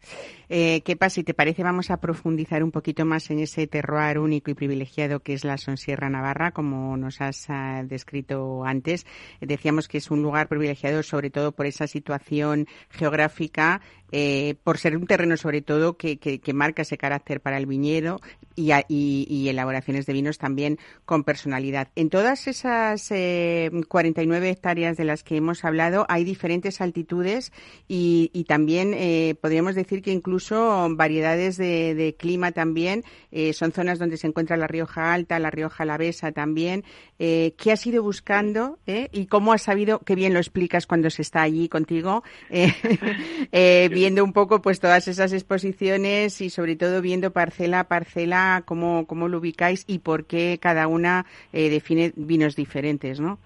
Eh, 0.49 0.83
¿Qué 0.85 0.97
pasa? 0.97 1.17
Si 1.17 1.25
te 1.25 1.35
parece, 1.35 1.63
vamos 1.63 1.91
a 1.91 1.99
profundizar 1.99 2.65
un 2.65 2.71
poquito 2.71 3.05
más 3.05 3.31
en 3.31 3.39
ese 3.39 3.67
terroir 3.67 4.19
único 4.19 4.51
y 4.51 4.55
privilegiado 4.55 5.21
que 5.21 5.35
es 5.35 5.45
la 5.45 5.59
Sonsierra 5.59 6.11
Navarra, 6.11 6.53
como 6.53 6.97
nos 6.97 7.21
has 7.21 7.49
uh, 7.49 7.87
descrito 7.87 8.65
antes. 8.65 9.07
Decíamos 9.41 9.87
que 9.87 9.99
es 9.99 10.11
un 10.11 10.23
lugar 10.23 10.49
privilegiado 10.49 11.03
sobre 11.03 11.31
todo 11.31 11.53
por 11.53 11.67
esa 11.67 11.87
situación 11.87 12.67
geográfica, 12.91 13.81
eh, 14.13 14.55
por 14.63 14.79
ser 14.79 14.97
un 14.97 15.07
terreno 15.07 15.37
sobre 15.37 15.61
todo 15.61 15.97
que, 15.97 16.19
que, 16.19 16.39
que 16.39 16.53
marca 16.53 16.83
ese 16.83 16.97
carácter 16.97 17.41
para 17.41 17.57
el 17.57 17.67
viñedo 17.67 18.21
y, 18.55 18.71
y, 18.89 19.27
y, 19.29 19.49
elaboraciones 19.49 20.07
de 20.07 20.13
vinos 20.13 20.39
también 20.39 20.79
con 21.05 21.25
personalidad. 21.25 21.89
En 21.97 22.11
todas 22.11 22.47
esas 22.47 23.11
eh, 23.11 23.71
49 23.89 24.51
hectáreas 24.51 24.97
de 24.97 25.05
las 25.05 25.25
que 25.25 25.37
hemos 25.37 25.65
hablado 25.65 26.07
hay 26.09 26.23
diferentes 26.23 26.81
altitudes 26.81 27.53
y, 27.89 28.31
y 28.33 28.45
también 28.45 28.95
eh, 28.95 29.34
podríamos 29.41 29.75
decir 29.75 30.03
que 30.03 30.13
incluso 30.13 30.89
variedades 30.91 31.57
de, 31.57 31.95
de 31.95 32.15
clima 32.15 32.53
también. 32.53 33.05
Eh, 33.31 33.53
son 33.53 33.73
zonas 33.73 33.99
donde 33.99 34.17
se 34.17 34.27
encuentra 34.27 34.57
la 34.57 34.67
Rioja 34.67 35.13
Alta, 35.13 35.39
la 35.39 35.51
Rioja 35.51 35.83
Alavesa 35.85 36.33
también. 36.33 36.85
Eh, 37.19 37.55
¿Qué 37.57 37.73
has 37.73 37.87
ido 37.87 38.03
buscando 38.03 38.79
eh? 38.87 39.09
y 39.13 39.27
cómo 39.27 39.53
has 39.53 39.63
sabido, 39.63 40.01
qué 40.01 40.15
bien 40.15 40.35
lo 40.35 40.41
explicas 40.41 40.87
cuando 40.87 41.11
se 41.11 41.23
está 41.23 41.43
allí 41.43 41.69
contigo, 41.69 42.25
eh, 42.51 43.89
viendo 43.93 44.25
un 44.25 44.33
poco 44.33 44.61
pues 44.61 44.81
todas 44.81 45.07
esas 45.09 45.33
exposiciones 45.33 46.41
y 46.41 46.51
sobre 46.51 46.77
todo 46.77 47.01
viendo 47.01 47.33
parcela 47.33 47.81
a 47.81 47.89
parcela 47.89 48.63
cómo, 48.65 49.07
cómo 49.07 49.29
lo 49.29 49.39
ubicáis 49.39 49.85
y 49.87 50.01
por 50.01 50.27
qué 50.27 50.59
cada 50.61 50.87
una 50.87 51.27
eh, 51.53 51.71
define 51.71 52.13
vinos 52.17 52.57
diferentes, 52.57 53.21
¿no? 53.21 53.39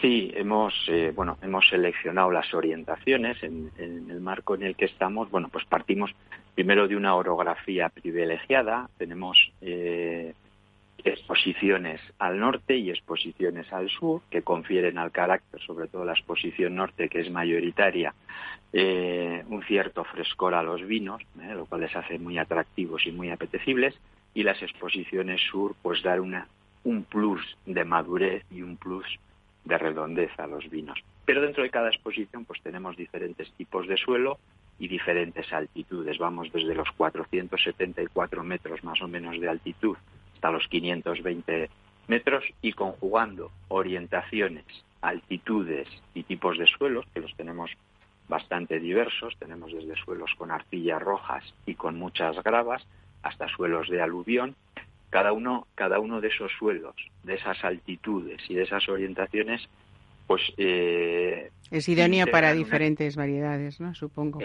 Sí, 0.00 0.32
hemos 0.34 0.74
eh, 0.88 1.12
bueno 1.14 1.38
hemos 1.42 1.68
seleccionado 1.68 2.30
las 2.30 2.52
orientaciones 2.54 3.40
en, 3.42 3.70
en, 3.78 4.10
el 4.10 4.20
marco 4.20 4.54
en 4.54 4.62
el 4.62 4.74
que 4.74 4.86
estamos. 4.86 5.30
Bueno, 5.30 5.48
pues 5.48 5.64
partimos 5.64 6.12
primero 6.54 6.88
de 6.88 6.96
una 6.96 7.14
orografía 7.14 7.88
privilegiada. 7.88 8.88
Tenemos 8.98 9.52
eh, 9.60 10.34
exposiciones 11.04 12.00
al 12.18 12.38
norte 12.38 12.76
y 12.76 12.90
exposiciones 12.90 13.72
al 13.72 13.90
sur 13.90 14.22
que 14.30 14.42
confieren 14.42 14.98
al 14.98 15.10
carácter, 15.10 15.60
sobre 15.60 15.88
todo 15.88 16.04
la 16.04 16.12
exposición 16.12 16.76
norte 16.76 17.08
que 17.08 17.20
es 17.20 17.30
mayoritaria, 17.30 18.14
eh, 18.72 19.44
un 19.48 19.62
cierto 19.64 20.04
frescor 20.04 20.54
a 20.54 20.62
los 20.62 20.86
vinos, 20.86 21.22
eh, 21.40 21.54
lo 21.54 21.66
cual 21.66 21.82
les 21.82 21.94
hace 21.96 22.18
muy 22.18 22.38
atractivos 22.38 23.06
y 23.06 23.12
muy 23.12 23.30
apetecibles. 23.30 23.94
Y 24.34 24.44
las 24.44 24.62
exposiciones 24.62 25.40
sur, 25.50 25.74
pues 25.82 26.02
dar 26.02 26.20
una 26.20 26.46
un 26.84 27.04
plus 27.04 27.40
de 27.66 27.84
madurez 27.84 28.44
y 28.50 28.62
un 28.62 28.76
plus 28.76 29.06
de 29.64 29.78
redondez 29.78 30.30
a 30.38 30.46
los 30.46 30.68
vinos. 30.68 30.98
Pero 31.24 31.42
dentro 31.42 31.62
de 31.62 31.70
cada 31.70 31.88
exposición 31.88 32.44
pues 32.44 32.60
tenemos 32.62 32.96
diferentes 32.96 33.50
tipos 33.52 33.86
de 33.86 33.96
suelo 33.96 34.38
y 34.78 34.88
diferentes 34.88 35.52
altitudes. 35.52 36.18
Vamos 36.18 36.52
desde 36.52 36.74
los 36.74 36.90
474 36.92 38.42
metros 38.42 38.82
más 38.82 39.00
o 39.02 39.08
menos 39.08 39.40
de 39.40 39.48
altitud 39.48 39.96
hasta 40.34 40.50
los 40.50 40.66
520 40.68 41.70
metros 42.08 42.44
y 42.60 42.72
conjugando 42.72 43.52
orientaciones, 43.68 44.64
altitudes 45.00 45.88
y 46.14 46.24
tipos 46.24 46.58
de 46.58 46.66
suelos, 46.66 47.06
que 47.14 47.20
los 47.20 47.34
tenemos 47.36 47.70
bastante 48.28 48.80
diversos. 48.80 49.36
Tenemos 49.38 49.72
desde 49.72 49.94
suelos 49.96 50.32
con 50.36 50.50
arcillas 50.50 51.00
rojas 51.00 51.44
y 51.64 51.74
con 51.74 51.96
muchas 51.96 52.42
gravas 52.42 52.84
hasta 53.22 53.48
suelos 53.48 53.88
de 53.88 54.02
aluvión 54.02 54.56
cada 55.12 55.34
uno, 55.34 55.66
cada 55.74 56.00
uno 56.00 56.22
de 56.22 56.28
esos 56.28 56.50
suelos, 56.58 56.96
de 57.22 57.34
esas 57.34 57.62
altitudes 57.62 58.40
y 58.48 58.54
de 58.54 58.62
esas 58.62 58.88
orientaciones, 58.88 59.68
pues... 60.26 60.40
Eh, 60.56 61.50
es 61.70 61.86
idóneo 61.86 62.26
para 62.28 62.54
diferentes 62.54 63.14
una... 63.14 63.24
variedades, 63.24 63.78
¿no? 63.78 63.94
Supongo. 63.94 64.40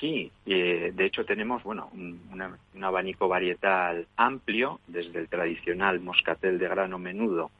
Sí, 0.00 0.32
eh, 0.46 0.92
de 0.94 1.04
hecho 1.04 1.26
tenemos, 1.26 1.62
bueno, 1.62 1.90
un, 1.92 2.22
una, 2.32 2.56
un, 2.74 2.84
abanico 2.84 3.28
varietal 3.28 4.06
amplio, 4.16 4.80
desde 4.86 5.18
el 5.18 5.28
tradicional 5.28 6.00
moscatel 6.00 6.58
de 6.58 6.68
grano 6.68 6.98
menudo, 6.98 7.50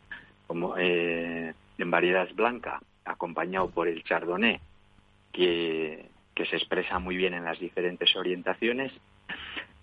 como 0.46 0.74
eh, 0.78 1.52
en 1.76 1.90
variedad 1.90 2.28
blanca, 2.34 2.80
acompañado 3.04 3.68
por 3.68 3.88
el 3.88 4.02
chardonnay, 4.04 4.58
que, 5.32 6.06
que 6.34 6.46
se 6.46 6.56
expresa 6.56 6.98
muy 6.98 7.18
bien 7.18 7.34
en 7.34 7.44
las 7.44 7.60
diferentes 7.60 8.16
orientaciones, 8.16 8.90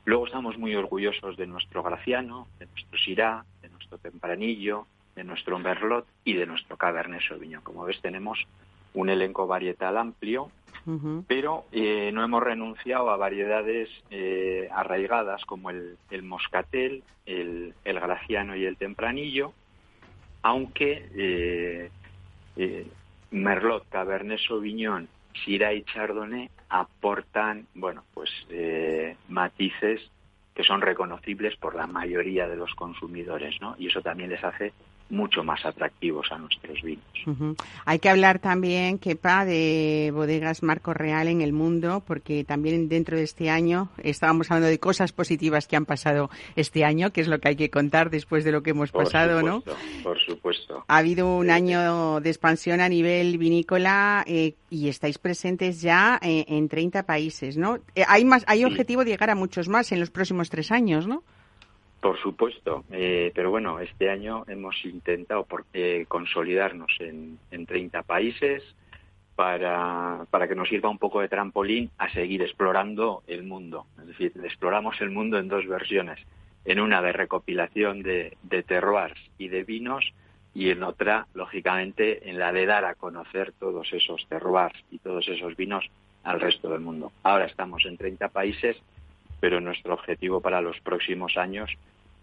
Luego 0.06 0.28
estamos 0.28 0.58
muy 0.58 0.76
orgullosos 0.76 1.36
de 1.36 1.48
nuestro 1.48 1.82
Graciano, 1.82 2.48
de 2.60 2.68
nuestro 2.68 2.98
Syrah, 3.00 3.44
de 3.62 3.70
nuestro 3.70 3.98
Tempranillo, 3.98 4.86
de 5.16 5.24
nuestro 5.24 5.58
Merlot 5.58 6.06
y 6.24 6.34
de 6.34 6.46
nuestro 6.46 6.78
Cabernet 6.78 7.22
Sauvignon. 7.28 7.64
Como 7.64 7.84
ves, 7.86 8.00
tenemos 8.02 8.40
un 8.94 9.10
elenco 9.10 9.48
varietal 9.48 9.98
amplio, 9.98 10.52
uh 10.86 10.92
-huh. 10.92 11.26
pero 11.28 11.66
eh, 11.72 12.12
no 12.14 12.24
hemos 12.24 12.44
renunciado 12.44 13.10
a 13.10 13.18
variedades 13.18 13.90
eh, 14.12 14.70
arraigadas 14.72 15.44
como 15.46 15.72
el, 15.72 15.98
el 16.12 16.22
Moscatel, 16.22 17.04
el, 17.26 17.74
el, 17.84 18.00
Graciano 18.00 18.56
y 18.56 18.66
el 18.66 18.78
Tempranillo, 18.78 19.54
aunque 20.44 21.10
eh, 21.16 21.90
Merlot, 23.32 23.90
Cabernet 23.90 24.40
Sauvignon 24.40 25.10
Syrah 25.44 25.74
y 25.74 25.84
Chardonnay 25.84 26.50
aportan, 26.80 27.68
bueno, 27.74 28.04
pues 28.14 28.30
eh, 28.50 29.16
matices 29.28 30.02
que 30.54 30.64
son 30.64 30.82
reconocibles 30.82 31.56
por 31.58 31.76
la 31.76 31.88
mayoría 31.88 32.48
de 32.48 32.56
los 32.56 32.74
consumidores, 32.76 33.60
¿no? 33.60 33.76
Y 33.78 33.88
eso 33.88 34.02
también 34.02 34.30
les 34.30 34.44
hace 34.44 34.74
mucho 35.10 35.44
más 35.44 35.64
atractivos 35.66 36.32
a 36.32 36.38
nuestros 36.38 36.82
vinos. 36.82 37.06
Hay 37.86 38.00
que 38.00 38.10
hablar 38.10 38.40
también, 38.40 38.98
Kepa, 38.98 39.46
de 39.46 40.12
bodegas 40.14 40.64
Marco 40.64 40.94
Real 40.94 41.28
en 41.28 41.42
el 41.42 41.54
mundo, 41.54 42.04
porque 42.06 42.44
también 42.44 42.90
dentro 42.90 43.18
de 43.18 43.24
este 43.24 43.50
año 43.50 43.90
estábamos 44.04 44.50
hablando 44.50 44.70
de 44.70 44.80
cosas 44.80 45.12
positivas 45.12 45.68
que 45.68 45.76
han 45.76 45.86
pasado 45.86 46.30
este 46.56 46.86
año, 46.86 47.12
que 47.12 47.22
es 47.22 47.28
lo 47.28 47.40
que 47.40 47.50
hay 47.50 47.56
que 47.56 47.70
contar 47.70 48.10
después 48.10 48.44
de 48.44 48.52
lo 48.52 48.64
que 48.64 48.72
hemos 48.72 48.92
pasado, 48.92 49.42
¿no? 49.42 49.64
Por 50.04 50.20
supuesto. 50.20 50.84
Ha 50.88 50.98
habido 50.98 51.38
un 51.38 51.50
año 51.50 52.20
de 52.20 52.30
expansión 52.30 52.82
a 52.82 52.90
nivel 52.90 53.38
vinícola 53.38 54.24
eh, 54.28 54.56
y 54.70 54.90
estáis 54.90 55.18
presentes 55.18 55.82
ya 55.82 56.20
eh, 56.22 56.46
en 56.48 56.68
30 56.68 57.04
países, 57.04 57.58
¿no? 57.58 57.80
Eh, 57.96 58.04
hay 58.08 58.26
más, 58.26 58.44
hay 58.48 58.66
objetivo 58.66 59.04
de 59.04 59.12
llegar 59.12 59.30
a 59.30 59.36
muchos 59.36 59.68
más 59.68 59.92
en 59.92 60.00
los 60.00 60.10
próximos 60.10 60.50
tres 60.50 60.72
años, 60.72 61.08
¿no? 61.08 61.24
Por 62.06 62.20
supuesto, 62.20 62.84
eh, 62.92 63.32
pero 63.34 63.50
bueno, 63.50 63.80
este 63.80 64.12
año 64.12 64.46
hemos 64.48 64.76
intentado 64.86 65.48
eh, 65.74 66.06
consolidarnos 66.08 66.96
en, 67.00 67.40
en 67.50 67.66
30 67.66 68.04
países 68.04 68.62
para, 69.36 70.28
para 70.30 70.48
que 70.48 70.54
nos 70.54 70.70
sirva 70.70 70.88
un 70.88 71.00
poco 71.00 71.22
de 71.22 71.30
trampolín 71.30 71.90
a 71.98 72.08
seguir 72.12 72.44
explorando 72.44 73.24
el 73.26 73.42
mundo. 73.42 73.88
Es 74.00 74.06
decir, 74.06 74.34
exploramos 74.44 75.02
el 75.02 75.10
mundo 75.10 75.40
en 75.40 75.48
dos 75.48 75.66
versiones, 75.66 76.20
en 76.64 76.80
una 76.80 77.02
de 77.02 77.12
recopilación 77.12 78.04
de, 78.04 78.38
de 78.44 78.62
terroirs 78.62 79.20
y 79.40 79.48
de 79.48 79.64
vinos 79.64 80.14
y 80.54 80.70
en 80.70 80.84
otra, 80.84 81.26
lógicamente, 81.34 82.30
en 82.30 82.38
la 82.38 82.52
de 82.52 82.68
dar 82.68 82.86
a 82.86 82.94
conocer 82.94 83.52
todos 83.54 83.92
esos 83.94 84.28
terroirs 84.30 84.80
y 84.92 85.00
todos 85.00 85.28
esos 85.28 85.56
vinos 85.58 85.84
al 86.24 86.40
resto 86.40 86.70
del 86.70 86.82
mundo. 86.82 87.12
Ahora 87.24 87.46
estamos 87.46 87.84
en 87.86 87.98
30 87.98 88.30
países, 88.30 88.78
pero 89.40 89.60
nuestro 89.60 89.96
objetivo 89.96 90.40
para 90.40 90.62
los 90.62 90.80
próximos 90.82 91.36
años 91.36 91.76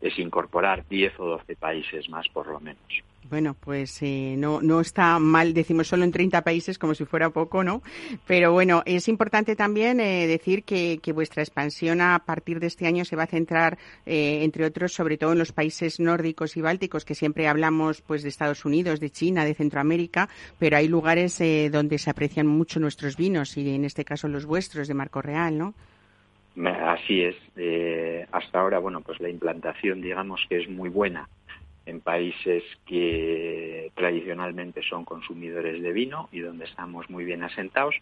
es 0.03 0.19
incorporar 0.19 0.85
10 0.89 1.21
o 1.21 1.25
12 1.27 1.57
países 1.57 2.09
más 2.11 2.29
por 2.29 2.49
lo 2.49 2.61
menos. 2.61 3.03
Bueno, 3.31 3.57
pues 3.59 4.03
eh, 4.03 4.35
no, 4.37 4.61
no 4.61 4.81
está 4.81 5.19
mal, 5.19 5.55
decimos 5.55 5.87
solo 5.89 6.05
en 6.05 6.13
30 6.13 6.43
países 6.43 6.79
como 6.79 6.95
si 6.95 7.07
fuera 7.07 7.31
poco, 7.31 7.65
¿no? 7.65 7.81
Pero 8.27 8.53
bueno, 8.53 8.83
es 8.85 9.09
importante 9.09 9.57
también 9.57 10.01
eh, 10.01 10.27
decir 10.27 10.65
que, 10.65 11.01
vuestra 11.15 11.43
expansión 11.43 12.01
a 12.01 12.25
partir 12.27 12.61
de 12.61 12.67
este 12.67 12.87
año 12.87 13.05
se 13.05 13.17
va 13.17 13.23
a 13.23 13.27
centrar, 13.27 13.79
eh, 14.05 14.41
entre 14.43 14.67
otros, 14.67 14.93
sobre 14.93 15.17
todo 15.17 15.33
en 15.33 15.39
los 15.39 15.53
países 15.53 16.01
nórdicos 16.01 16.57
y 16.57 16.61
bálticos, 16.61 17.05
que 17.05 17.15
siempre 17.15 17.49
hablamos 17.49 18.03
pues 18.03 18.23
de 18.23 18.29
Estados 18.29 18.65
Unidos, 18.65 19.01
de 19.01 19.09
China, 19.09 19.45
de 19.45 19.55
Centroamérica, 19.55 20.29
pero 20.59 20.77
hay 20.77 20.89
lugares 20.89 21.43
donde 21.71 21.99
se 21.99 22.11
aprecian 22.11 22.47
mucho 22.47 22.81
nuestros 22.81 23.17
vinos 23.17 23.57
y 23.57 23.75
en 23.75 23.85
este 23.85 24.05
caso 24.05 24.29
los 24.29 24.47
vuestros 24.47 24.89
de 24.89 24.95
Marco 24.95 25.23
Real, 25.23 25.57
¿no? 25.57 25.75
Así 26.65 27.23
es. 27.23 27.37
Eh, 27.57 28.27
hasta 28.31 28.61
ahora, 28.61 28.79
bueno, 28.79 29.01
pues 29.01 29.21
la 29.21 29.29
implantación, 29.29 30.01
digamos 30.01 30.45
que 30.49 30.61
es 30.61 30.69
muy 30.69 30.89
buena 30.89 31.29
en 31.87 32.01
países 32.01 32.63
que 32.87 33.91
tradicionalmente 33.95 34.83
son 34.83 35.05
consumidores 35.05 35.83
de 35.83 35.93
vino 35.93 36.29
y 36.31 36.41
donde 36.41 36.65
estamos 36.65 37.11
muy 37.11 37.25
bien 37.25 37.43
asentados, 37.43 37.97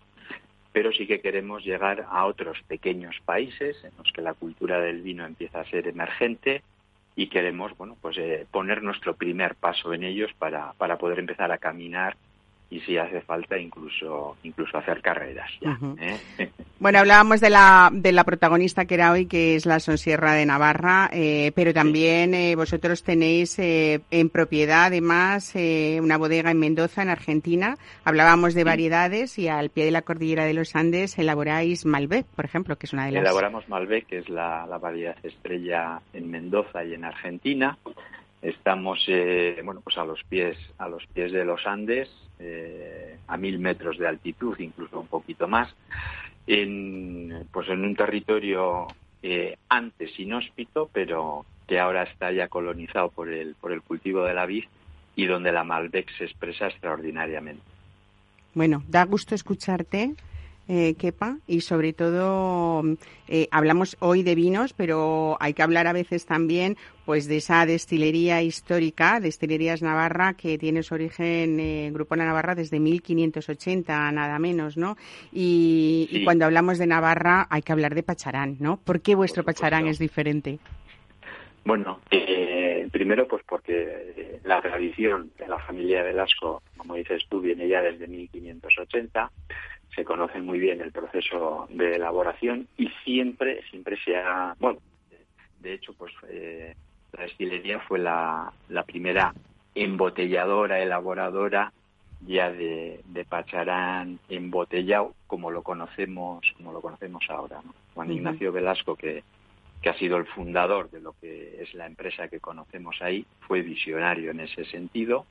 pero 0.72 0.92
sí 0.92 1.06
que 1.06 1.20
queremos 1.20 1.64
llegar 1.64 2.06
a 2.10 2.26
otros 2.26 2.58
pequeños 2.68 3.16
países 3.24 3.82
en 3.84 3.92
los 3.96 4.12
que 4.12 4.22
la 4.22 4.34
cultura 4.34 4.80
del 4.80 5.02
vino 5.02 5.24
empieza 5.24 5.60
a 5.60 5.70
ser 5.70 5.88
emergente 5.88 6.62
y 7.16 7.28
queremos, 7.28 7.76
bueno, 7.76 7.96
pues 8.00 8.18
eh, 8.18 8.46
poner 8.50 8.82
nuestro 8.82 9.14
primer 9.14 9.54
paso 9.54 9.92
en 9.94 10.04
ellos 10.04 10.30
para, 10.38 10.72
para 10.74 10.98
poder 10.98 11.18
empezar 11.18 11.50
a 11.50 11.58
caminar 11.58 12.16
y 12.70 12.80
si 12.80 12.96
hace 12.96 13.20
falta 13.22 13.58
incluso 13.58 14.36
incluso 14.44 14.78
hacer 14.78 15.02
carreras 15.02 15.50
ya. 15.60 15.78
¿eh? 15.98 16.49
Bueno, 16.80 16.98
hablábamos 16.98 17.42
de 17.42 17.50
la, 17.50 17.90
de 17.92 18.10
la 18.10 18.24
protagonista 18.24 18.86
que 18.86 18.94
era 18.94 19.12
hoy, 19.12 19.26
que 19.26 19.54
es 19.54 19.66
la 19.66 19.80
Sonsierra 19.80 20.32
de 20.32 20.46
Navarra, 20.46 21.10
eh, 21.12 21.52
pero 21.54 21.74
también 21.74 22.32
eh, 22.32 22.56
vosotros 22.56 23.02
tenéis 23.02 23.58
en 23.58 24.30
propiedad, 24.30 24.86
además, 24.86 25.52
una 25.54 26.16
bodega 26.16 26.50
en 26.50 26.58
Mendoza, 26.58 27.02
en 27.02 27.10
Argentina. 27.10 27.76
Hablábamos 28.02 28.54
de 28.54 28.64
variedades 28.64 29.38
y 29.38 29.48
al 29.48 29.68
pie 29.68 29.84
de 29.84 29.90
la 29.90 30.00
cordillera 30.00 30.46
de 30.46 30.54
los 30.54 30.74
Andes 30.74 31.18
elaboráis 31.18 31.84
Malbec, 31.84 32.24
por 32.24 32.46
ejemplo, 32.46 32.76
que 32.76 32.86
es 32.86 32.94
una 32.94 33.04
de 33.04 33.12
las... 33.12 33.24
Elaboramos 33.24 33.68
Malbec, 33.68 34.06
que 34.06 34.16
es 34.20 34.30
la, 34.30 34.66
la 34.66 34.78
variedad 34.78 35.16
estrella 35.22 36.00
en 36.14 36.30
Mendoza 36.30 36.82
y 36.82 36.94
en 36.94 37.04
Argentina. 37.04 37.76
Estamos, 38.40 39.04
bueno, 39.62 39.82
pues 39.82 39.98
a 39.98 40.04
los 40.06 40.24
pies, 40.24 40.56
a 40.78 40.88
los 40.88 41.06
pies 41.08 41.30
de 41.30 41.44
los 41.44 41.66
Andes, 41.66 42.08
eh, 42.38 43.18
a 43.28 43.36
mil 43.36 43.58
metros 43.58 43.98
de 43.98 44.08
altitud, 44.08 44.58
incluso 44.58 44.98
un 44.98 45.08
poquito 45.08 45.46
más, 45.46 45.68
en, 46.46 47.46
pues 47.53 47.68
en 47.68 47.85
un 47.85 47.94
territorio 47.94 48.87
eh, 49.22 49.57
antes 49.68 50.18
inhóspito, 50.18 50.88
pero 50.92 51.44
que 51.66 51.79
ahora 51.79 52.03
está 52.03 52.33
ya 52.33 52.48
colonizado 52.48 53.11
por 53.11 53.31
el, 53.31 53.55
por 53.55 53.72
el 53.72 53.83
cultivo 53.83 54.24
de 54.24 54.35
la 54.35 54.46
vid 54.46 54.64
y 55.14 55.26
donde 55.26 55.53
la 55.53 55.64
Malbec 55.64 56.11
se 56.16 56.24
expresa 56.24 56.66
extraordinariamente. 56.68 57.62
Bueno, 58.55 58.83
da 58.88 59.05
gusto 59.05 59.35
escucharte 59.35 60.14
eh, 60.72 60.94
Kepa, 60.94 61.38
y 61.48 61.62
sobre 61.62 61.92
todo 61.92 62.85
eh, 63.26 63.48
hablamos 63.50 63.96
hoy 63.98 64.22
de 64.22 64.37
vinos, 64.37 64.72
pero 64.72 65.37
hay 65.40 65.52
que 65.52 65.64
hablar 65.64 65.88
a 65.88 65.92
veces 65.92 66.26
también 66.26 66.76
pues 67.04 67.26
de 67.26 67.38
esa 67.38 67.66
destilería 67.66 68.40
histórica, 68.40 69.18
Destilerías 69.18 69.83
Navarra, 69.83 70.35
que 70.35 70.59
tiene 70.59 70.85
su 70.85 70.94
origen 70.94 71.59
en 71.59 71.92
Grupo 71.92 72.14
La 72.14 72.24
Navarra 72.24 72.54
desde 72.54 72.78
1580, 72.78 74.12
nada 74.12 74.38
menos, 74.38 74.76
¿no? 74.76 74.96
Y, 75.33 76.22
cuando 76.22 76.44
hablamos 76.44 76.78
de 76.78 76.87
Navarra 76.87 77.48
hay 77.50 77.62
que 77.62 77.72
hablar 77.72 77.96
de 77.96 78.04
Pacharán, 78.04 78.56
¿no? 78.61 78.76
¿Por 78.76 79.00
qué 79.00 79.16
vuestro 79.16 79.42
Pacharán 79.42 79.88
es 79.88 79.98
diferente? 79.98 80.61
Bueno, 81.64 81.98
eh, 82.12 82.87
primero 82.92 83.26
pues 83.26 83.42
porque 83.42 84.38
la 84.44 84.62
tradición 84.62 85.33
de 85.37 85.48
la 85.48 85.59
familia 85.59 86.04
Velasco, 86.04 86.62
como 86.76 86.94
dices 86.94 87.24
tú, 87.28 87.40
viene 87.40 87.66
ya 87.66 87.83
desde 87.83 88.06
1580 88.06 89.33
se 89.94 90.05
conoce 90.05 90.40
muy 90.40 90.59
bien 90.59 90.81
el 90.81 90.92
proceso 90.92 91.66
de 91.70 91.96
elaboración 91.96 92.68
y 92.76 92.88
siempre, 93.05 93.62
siempre 93.70 93.96
se 94.05 94.16
ha, 94.16 94.55
bueno, 94.59 94.79
de 95.61 95.74
hecho, 95.74 95.92
pues 95.94 96.12
eh, 96.29 96.74
la 97.12 97.24
destilería 97.24 97.81
fue 97.81 97.98
la, 97.98 98.53
la 98.68 98.85
primera 98.85 99.35
embotelladora, 99.74 100.81
elaboradora 100.81 101.72
ya 102.26 102.50
de, 102.50 103.00
de, 103.07 103.24
Pacharán 103.24 104.18
embotellado 104.29 105.14
como 105.26 105.50
lo 105.50 105.62
conocemos 105.62 106.44
como 106.57 106.72
lo 106.72 106.81
conocemos 106.83 107.24
ahora 107.31 107.62
Juan 107.94 108.12
Ignacio 108.12 108.53
Velasco 108.53 108.94
que, 108.94 109.22
que 109.81 109.88
ha 109.88 109.98
sido 109.98 110.18
el 110.18 110.26
fundador 110.26 110.90
de 110.90 111.00
lo 111.00 111.14
que 111.18 111.62
es 111.62 111.72
la 111.72 111.87
empresa 111.87 112.29
que 112.29 112.40
conocemos 112.40 113.00
ahí 113.00 113.24
fue 113.40 113.62
visionario 113.62 114.33
en 114.33 114.40
ese 114.40 114.64
sentido 114.66 115.24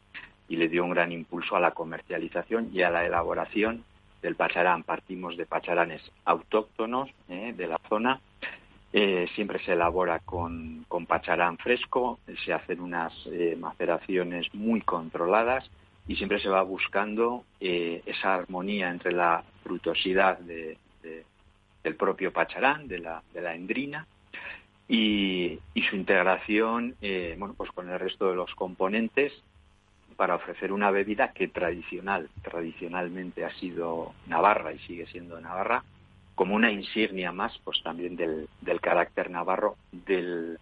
y 0.48 0.56
le 0.56 0.68
dio 0.68 0.84
un 0.84 0.90
gran 0.90 1.12
impulso 1.12 1.56
a 1.56 1.60
la 1.60 1.72
comercialización 1.72 2.72
y 2.74 2.82
a 2.82 2.90
la 2.90 3.06
elaboración 3.06 3.84
del 4.22 4.36
pacharán. 4.36 4.84
Partimos 4.84 5.38
de 5.38 5.46
pacharanes 5.46 6.02
autóctonos 6.26 7.10
eh, 7.28 7.54
de 7.56 7.68
la 7.68 7.80
zona. 7.90 8.20
Eh, 8.92 9.28
siempre 9.36 9.64
se 9.64 9.74
elabora 9.74 10.20
con, 10.20 10.86
con, 10.88 11.06
pacharán 11.06 11.58
fresco, 11.58 12.20
se 12.44 12.54
hacen 12.54 12.82
unas 12.82 13.14
eh, 13.28 13.56
maceraciones 13.60 14.54
muy 14.54 14.82
controladas 14.82 15.70
y 16.08 16.16
siempre 16.16 16.40
se 16.40 16.50
va 16.50 16.64
buscando 16.64 17.44
esa 17.60 18.34
armonía 18.34 18.90
entre 18.90 19.12
la 19.12 19.44
frutosidad 19.64 20.40
de, 20.40 20.76
del 21.84 21.96
propio 21.96 22.34
pacharán, 22.34 22.88
de 22.88 22.98
la, 22.98 23.22
de 23.32 23.42
la 23.42 23.54
endrina, 23.54 24.08
y, 24.88 25.60
y 25.76 25.82
su 25.84 25.96
integración 25.96 26.96
bueno, 27.38 27.54
pues 27.56 27.70
con 27.74 27.92
el 27.92 28.00
resto 28.00 28.32
de 28.32 28.36
los 28.36 28.56
componentes 28.56 29.34
para 30.20 30.36
ofrecer 30.36 30.74
una 30.74 30.92
bebida 30.92 31.32
que 31.32 31.48
tradicional, 31.48 32.30
tradicionalmente 32.42 33.46
ha 33.46 33.54
sido 33.54 34.14
Navarra 34.28 34.74
y 34.74 34.80
sigue 34.80 35.08
siendo 35.08 35.40
Navarra, 35.40 35.82
como 36.36 36.56
una 36.56 36.70
insignia 36.70 37.32
más, 37.32 37.58
pues 37.64 37.82
también 37.82 38.18
del, 38.18 38.50
del 38.60 38.82
carácter 38.82 39.32
navarro 39.32 39.78
del, 39.94 40.60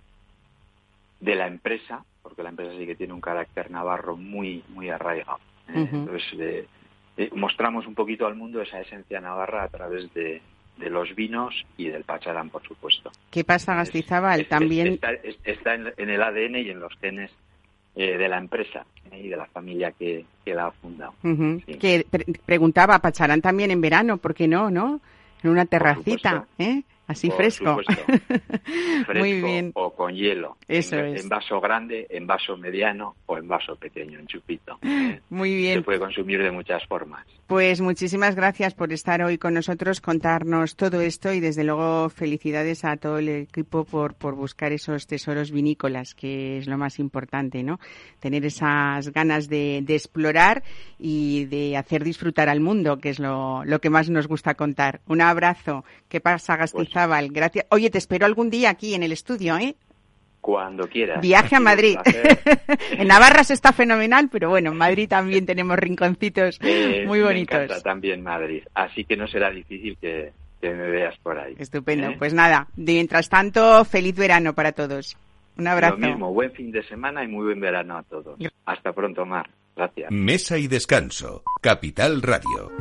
de 1.19 1.35
la 1.35 1.47
empresa, 1.47 2.05
porque 2.21 2.43
la 2.43 2.49
empresa 2.49 2.77
sí 2.77 2.85
que 2.85 2.93
tiene 2.93 3.13
un 3.13 3.19
carácter 3.19 3.71
navarro 3.71 4.15
muy, 4.15 4.63
muy 4.69 4.91
arraigado. 4.91 5.39
¿eh? 5.69 5.89
Entonces, 5.91 6.39
eh, 6.39 6.67
eh, 7.17 7.31
mostramos 7.33 7.87
un 7.87 7.95
poquito 7.95 8.27
al 8.27 8.35
mundo 8.35 8.61
esa 8.61 8.79
esencia 8.79 9.19
navarra 9.19 9.63
a 9.63 9.69
través 9.69 10.13
de, 10.13 10.39
de 10.77 10.89
los 10.91 11.15
vinos 11.15 11.65
y 11.77 11.87
del 11.87 12.03
pacharán, 12.03 12.51
por 12.51 12.61
supuesto. 12.61 13.11
¿Qué 13.31 13.43
pasa, 13.43 13.73
Gastizabal? 13.73 14.45
También 14.45 14.99
está, 15.43 15.73
en, 15.73 16.09
el 16.11 16.21
ADN 16.21 16.57
y 16.57 16.69
en 16.69 16.79
los 16.79 16.95
genes 16.99 17.31
eh, 17.99 18.15
de 18.15 18.29
la 18.29 18.37
empresa 18.37 18.85
eh, 19.11 19.21
y 19.23 19.27
de 19.27 19.35
la 19.35 19.47
familia 19.47 19.91
que, 19.91 20.23
la 20.45 20.67
ha 20.67 20.71
fundado. 20.71 21.13
Que 21.79 22.05
preguntaba, 22.45 22.99
¿pacharán 22.99 23.41
también 23.41 23.71
en 23.71 23.81
verano? 23.81 24.17
¿Por 24.17 24.35
qué 24.35 24.47
no, 24.47 24.69
no? 24.69 25.01
En 25.41 25.49
una 25.49 25.65
terracita, 25.65 26.45
¿eh? 26.59 26.83
Así 27.07 27.27
Por 27.29 27.37
fresco. 27.37 27.79
Muy 29.15 29.41
bien. 29.41 29.71
o 29.75 29.93
con 29.93 30.13
hielo. 30.13 30.57
Eso 30.67 30.97
en, 30.97 31.15
es. 31.15 31.23
en 31.23 31.29
vaso 31.29 31.59
grande, 31.61 32.07
en 32.09 32.27
vaso 32.27 32.57
mediano 32.57 33.15
o 33.25 33.37
en 33.37 33.47
vaso 33.47 33.75
pequeño, 33.75 34.19
en 34.19 34.27
chupito. 34.27 34.77
¿eh? 34.83 35.19
Muy 35.29 35.49
Se 35.51 35.55
bien. 35.57 35.83
puede 35.83 35.99
consumir 35.99 36.41
de 36.43 36.51
muchas 36.51 36.85
formas. 36.87 37.25
Pues 37.47 37.79
muchísimas 37.79 38.35
gracias 38.35 38.73
por 38.73 38.91
estar 38.91 39.21
hoy 39.21 39.37
con 39.37 39.53
nosotros, 39.53 40.01
contarnos 40.01 40.75
todo 40.75 40.99
esto 40.99 41.31
y 41.31 41.39
desde 41.39 41.63
luego 41.63 42.09
felicidades 42.09 42.83
a 42.83 42.97
todo 42.97 43.19
el 43.19 43.29
equipo 43.29 43.85
por, 43.85 44.15
por 44.15 44.35
buscar 44.35 44.73
esos 44.73 45.07
tesoros 45.07 45.51
vinícolas, 45.51 46.13
que 46.13 46.57
es 46.57 46.67
lo 46.67 46.77
más 46.77 46.99
importante, 46.99 47.63
¿no? 47.63 47.79
Tener 48.19 48.43
esas 48.45 49.09
ganas 49.13 49.47
de, 49.47 49.79
de 49.83 49.95
explorar 49.95 50.63
y 50.99 51.45
de 51.45 51.77
hacer 51.77 52.03
disfrutar 52.03 52.49
al 52.49 52.59
mundo, 52.59 52.97
que 52.97 53.09
es 53.09 53.19
lo, 53.19 53.63
lo 53.63 53.79
que 53.79 53.89
más 53.89 54.09
nos 54.09 54.27
gusta 54.27 54.55
contar. 54.55 54.99
Un 55.07 55.21
abrazo. 55.21 55.85
¿Qué 56.09 56.19
pasa, 56.19 56.57
Gracias. 57.05 57.65
Oye, 57.69 57.89
te 57.89 57.97
espero 57.97 58.25
algún 58.25 58.49
día 58.49 58.69
aquí 58.71 58.93
en 58.95 59.03
el 59.03 59.11
estudio, 59.11 59.57
¿eh? 59.57 59.75
Cuando 60.41 60.87
quieras. 60.87 61.21
Viaje 61.21 61.55
a 61.55 61.59
Madrid. 61.59 61.97
en 62.91 63.07
Navarra 63.07 63.43
se 63.43 63.53
está 63.53 63.73
fenomenal, 63.73 64.29
pero 64.31 64.49
bueno, 64.49 64.71
en 64.71 64.77
Madrid 64.77 65.09
también 65.09 65.45
tenemos 65.45 65.77
rinconcitos 65.77 66.57
Eh, 66.61 67.03
muy 67.05 67.19
Me 67.19 67.25
bonitos. 67.25 67.55
encanta 67.63 67.81
también 67.81 68.21
Madrid, 68.23 68.63
así 68.73 69.03
que 69.03 69.17
no 69.17 69.27
será 69.27 69.49
difícil 69.51 69.97
que, 69.99 70.31
que 70.61 70.69
me 70.69 70.89
veas 70.89 71.17
por 71.21 71.37
ahí. 71.37 71.55
Estupendo. 71.59 72.07
¿eh? 72.09 72.15
Pues 72.17 72.33
nada, 72.33 72.67
mientras 72.77 73.27
tanto, 73.29 73.83
feliz 73.85 74.15
verano 74.15 74.53
para 74.53 74.71
todos. 74.71 75.17
Un 75.57 75.67
abrazo. 75.67 75.97
Lo 75.97 76.07
mismo, 76.07 76.33
buen 76.33 76.51
fin 76.51 76.71
de 76.71 76.83
semana 76.87 77.23
y 77.23 77.27
muy 77.27 77.45
buen 77.45 77.59
verano 77.59 77.97
a 77.97 78.03
todos. 78.03 78.37
Hasta 78.65 78.93
pronto, 78.93 79.25
Mar. 79.25 79.49
Gracias. 79.75 80.11
Mesa 80.11 80.57
y 80.57 80.67
descanso. 80.67 81.43
Capital 81.61 82.21
Radio. 82.21 82.71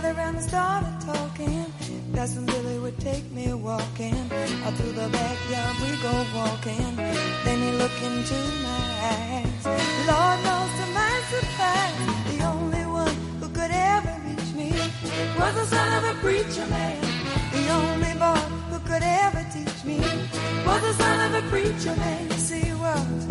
Gathered 0.00 0.16
around 0.16 0.36
and 0.36 0.44
started 0.44 1.00
talking, 1.00 1.66
Cousin 2.14 2.46
Billy 2.46 2.78
would 2.78 2.98
take 2.98 3.30
me 3.32 3.52
walking. 3.52 4.14
Out 4.64 4.74
through 4.74 4.92
the 4.92 5.08
backyard 5.08 5.76
we 5.82 5.90
go 6.02 6.26
walking. 6.34 6.96
Then 7.44 7.58
he 7.60 7.70
looked 7.72 8.02
into 8.02 8.34
my 8.62 8.84
eyes. 9.12 9.66
Lord 10.10 10.38
knows 10.46 10.72
to 10.80 10.86
my 11.00 11.16
surprise, 11.32 11.98
the 12.30 12.44
only 12.44 12.84
one 12.86 13.14
who 13.40 13.48
could 13.48 13.70
ever 13.70 14.16
reach 14.26 14.52
me 14.54 14.70
was 15.38 15.54
the 15.54 15.66
son 15.66 15.88
of 15.98 16.16
a 16.16 16.20
preacher 16.20 16.66
man. 16.66 17.00
The 17.52 17.68
only 17.80 18.12
boy 18.14 18.44
who 18.70 18.78
could 18.88 19.02
ever 19.02 19.44
teach 19.52 19.84
me 19.84 19.98
was 20.66 20.80
the 20.82 20.94
son 20.94 21.34
of 21.34 21.44
a 21.44 21.48
preacher 21.48 21.96
man. 21.96 22.26
Yes, 22.30 22.50
he 22.50 22.72
was. 22.74 23.29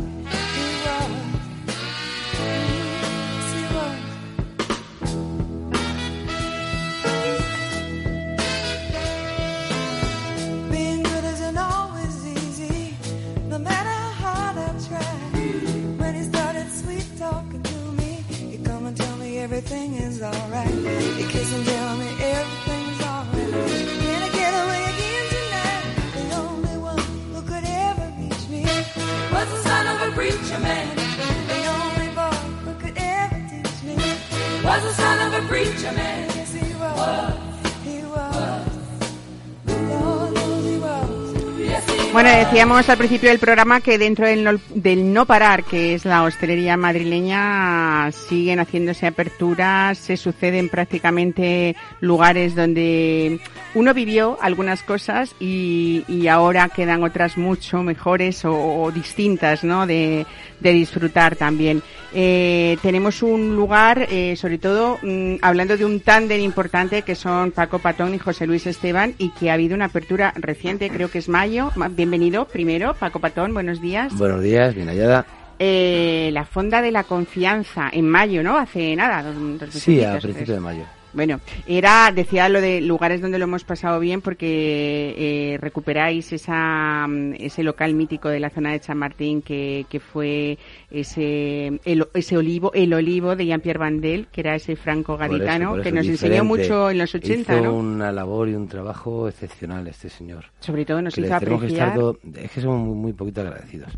Bueno, 42.12 42.30
decíamos 42.32 42.90
al 42.90 42.98
principio 42.98 43.30
del 43.30 43.40
programa 43.40 43.82
que 43.82 43.98
dentro 43.98 44.26
del 44.26 44.44
no, 44.44 44.60
del 44.74 45.14
no 45.14 45.26
parar, 45.26 45.64
que 45.64 45.94
es 45.94 46.06
la 46.06 46.24
hostelería 46.24 46.76
madrileña, 46.76 48.12
siguen 48.12 48.60
haciéndose 48.60 49.06
aperturas, 49.06 49.98
se 49.98 50.18
suceden 50.18 50.70
prácticamente 50.70 51.76
lugares 52.02 52.56
donde 52.56 53.40
uno 53.76 53.94
vivió 53.94 54.38
algunas 54.42 54.82
cosas 54.84 55.36
y, 55.40 56.04
y 56.08 56.28
ahora 56.28 56.70
quedan 56.70 57.04
otras 57.04 57.38
mucho 57.38 57.84
mejores 57.84 58.44
o, 58.46 58.82
o 58.84 58.92
distintas, 58.92 59.64
¿no? 59.64 59.86
De, 59.86 60.26
de 60.60 60.74
disfrutar 60.74 61.36
también. 61.36 61.82
Eh, 62.14 62.78
tenemos 62.82 63.22
un 63.22 63.56
lugar, 63.56 64.08
eh, 64.10 64.36
sobre 64.36 64.58
todo 64.58 64.98
mm, 65.04 65.36
hablando 65.42 65.78
de 65.78 65.86
un 65.86 66.00
tándem 66.00 66.42
importante 66.42 67.04
que 67.04 67.14
son 67.16 67.52
Paco 67.52 67.80
Patón 67.80 68.16
y 68.16 68.20
José 68.20 68.48
Luis 68.48 68.66
Esteban 68.66 69.14
y 69.20 69.30
que 69.30 69.52
ha 69.52 69.54
habido 69.54 69.76
una 69.76 69.86
apertura 69.86 70.34
reciente, 70.36 70.90
creo 70.90 71.12
que 71.12 71.20
es 71.20 71.30
mayo. 71.30 71.72
Ma- 71.76 71.88
Bienvenido 71.90 72.46
primero, 72.46 72.96
Paco 72.96 73.20
Patón, 73.20 73.54
buenos 73.54 73.80
días. 73.82 74.18
Buenos 74.18 74.42
días, 74.42 74.74
bien 74.74 74.88
hallada. 74.88 75.26
Eh, 75.60 76.30
la 76.34 76.46
Fonda 76.46 76.82
de 76.82 76.90
la 76.92 77.04
Confianza 77.04 77.90
en 77.92 78.08
mayo, 78.10 78.42
¿no? 78.42 78.58
Hace 78.58 78.96
nada, 78.96 79.22
dos, 79.22 79.36
dos 79.60 79.74
Sí, 79.74 80.04
a 80.04 80.18
principios 80.18 80.56
de 80.56 80.60
mayo. 80.62 80.84
Bueno, 81.14 81.40
era, 81.66 82.12
decía 82.12 82.50
lo 82.50 82.62
de 82.62 82.82
lugares 82.82 83.22
donde 83.22 83.40
lo 83.40 83.46
hemos 83.46 83.64
pasado 83.64 84.00
bien 84.00 84.22
porque 84.22 85.16
eh, 85.18 85.58
recuperáis 85.58 86.32
esa, 86.32 87.08
mm, 87.08 87.34
ese 87.40 87.64
local 87.64 87.96
mítico 87.96 88.30
de 88.30 88.40
la 88.40 88.50
zona 88.50 88.74
de 88.74 88.80
San 88.80 88.98
Martín 88.98 89.42
que, 89.42 89.86
que 89.90 90.00
fue 90.00 90.58
ese, 90.92 91.80
el, 91.84 92.08
ese 92.14 92.38
olivo, 92.38 92.72
el 92.74 92.94
olivo 92.94 93.36
de 93.36 93.48
Jean-Pierre 93.48 93.80
Vandel, 93.80 94.28
que 94.28 94.42
era 94.42 94.56
ese 94.56 94.76
franco 94.76 95.18
Por 95.18 95.26
eso, 95.26 95.34
gaditano, 95.34 95.82
que 95.82 95.92
nos 95.92 96.06
enseñó 96.06 96.44
mucho 96.44 96.90
en 96.92 97.00
los 97.00 97.14
80, 97.16 97.54
hizo 97.54 97.64
¿no? 97.64 97.74
una 97.74 98.12
labor 98.12 98.50
y 98.50 98.54
un 98.54 98.68
trabajo 98.68 99.28
excepcional 99.28 99.88
este 99.88 100.10
señor. 100.10 100.46
Sobre 100.60 100.86
todo 100.86 101.02
nos 101.02 101.16
que 101.16 101.22
hizo 101.22 101.30
que 101.30 101.36
apreciar. 101.36 101.98
es 102.36 102.52
que 102.52 102.62
somos 102.62 102.80
muy, 102.80 102.96
muy 102.96 103.14
poquito 103.14 103.42
agradecidos. 103.42 103.92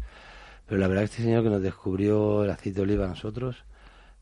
Pero 0.65 0.79
la 0.79 0.87
verdad 0.87 1.01
que 1.01 1.05
este 1.05 1.23
señor 1.23 1.43
que 1.43 1.49
nos 1.49 1.61
descubrió 1.61 2.45
el 2.45 2.51
aceite 2.51 2.77
de 2.77 2.83
oliva 2.83 3.03
a 3.03 3.09
nosotros 3.09 3.65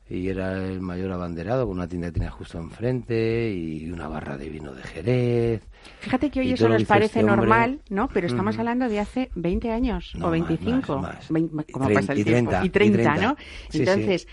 y 0.10 0.28
era 0.28 0.58
el 0.58 0.82
mayor 0.82 1.12
abanderado 1.12 1.68
con 1.68 1.78
una 1.78 1.88
tienda 1.88 2.08
que 2.08 2.14
tenía 2.14 2.32
justo 2.32 2.58
enfrente 2.58 3.52
y 3.54 3.92
una 3.92 4.08
barra 4.08 4.38
de 4.38 4.50
vino 4.50 4.74
de 4.74 4.82
Jerez. 4.84 5.62
Fíjate 6.00 6.30
que 6.30 6.40
hoy 6.42 6.52
eso 6.52 6.68
nos 6.68 6.82
hizo 6.82 6.88
parece 6.90 7.06
este 7.06 7.20
hombre- 7.22 7.36
normal, 7.38 7.80
¿no? 7.90 8.08
Pero 8.10 8.28
estamos 8.28 8.56
Ujú. 8.56 8.62
hablando 8.62 8.90
de 8.90 9.00
hace 9.00 9.30
20 9.36 9.72
años 9.72 10.12
No, 10.16 10.28
o 10.28 10.30
más, 10.32 10.40
25. 10.48 10.98
más, 10.98 11.14
más. 11.16 11.32
Vein- 11.32 11.50
Y 11.68 11.72
¿Cómo 11.72 11.86
trein- 11.90 11.94
pasa 11.94 12.14
el 12.14 12.24
tiempo? 12.24 12.50
30, 12.52 12.66
y 12.66 12.70
30, 12.70 13.00
y 13.00 13.04
30. 13.04 13.22
¿no? 13.28 13.36
Sí, 13.70 13.86
sí. 13.86 14.26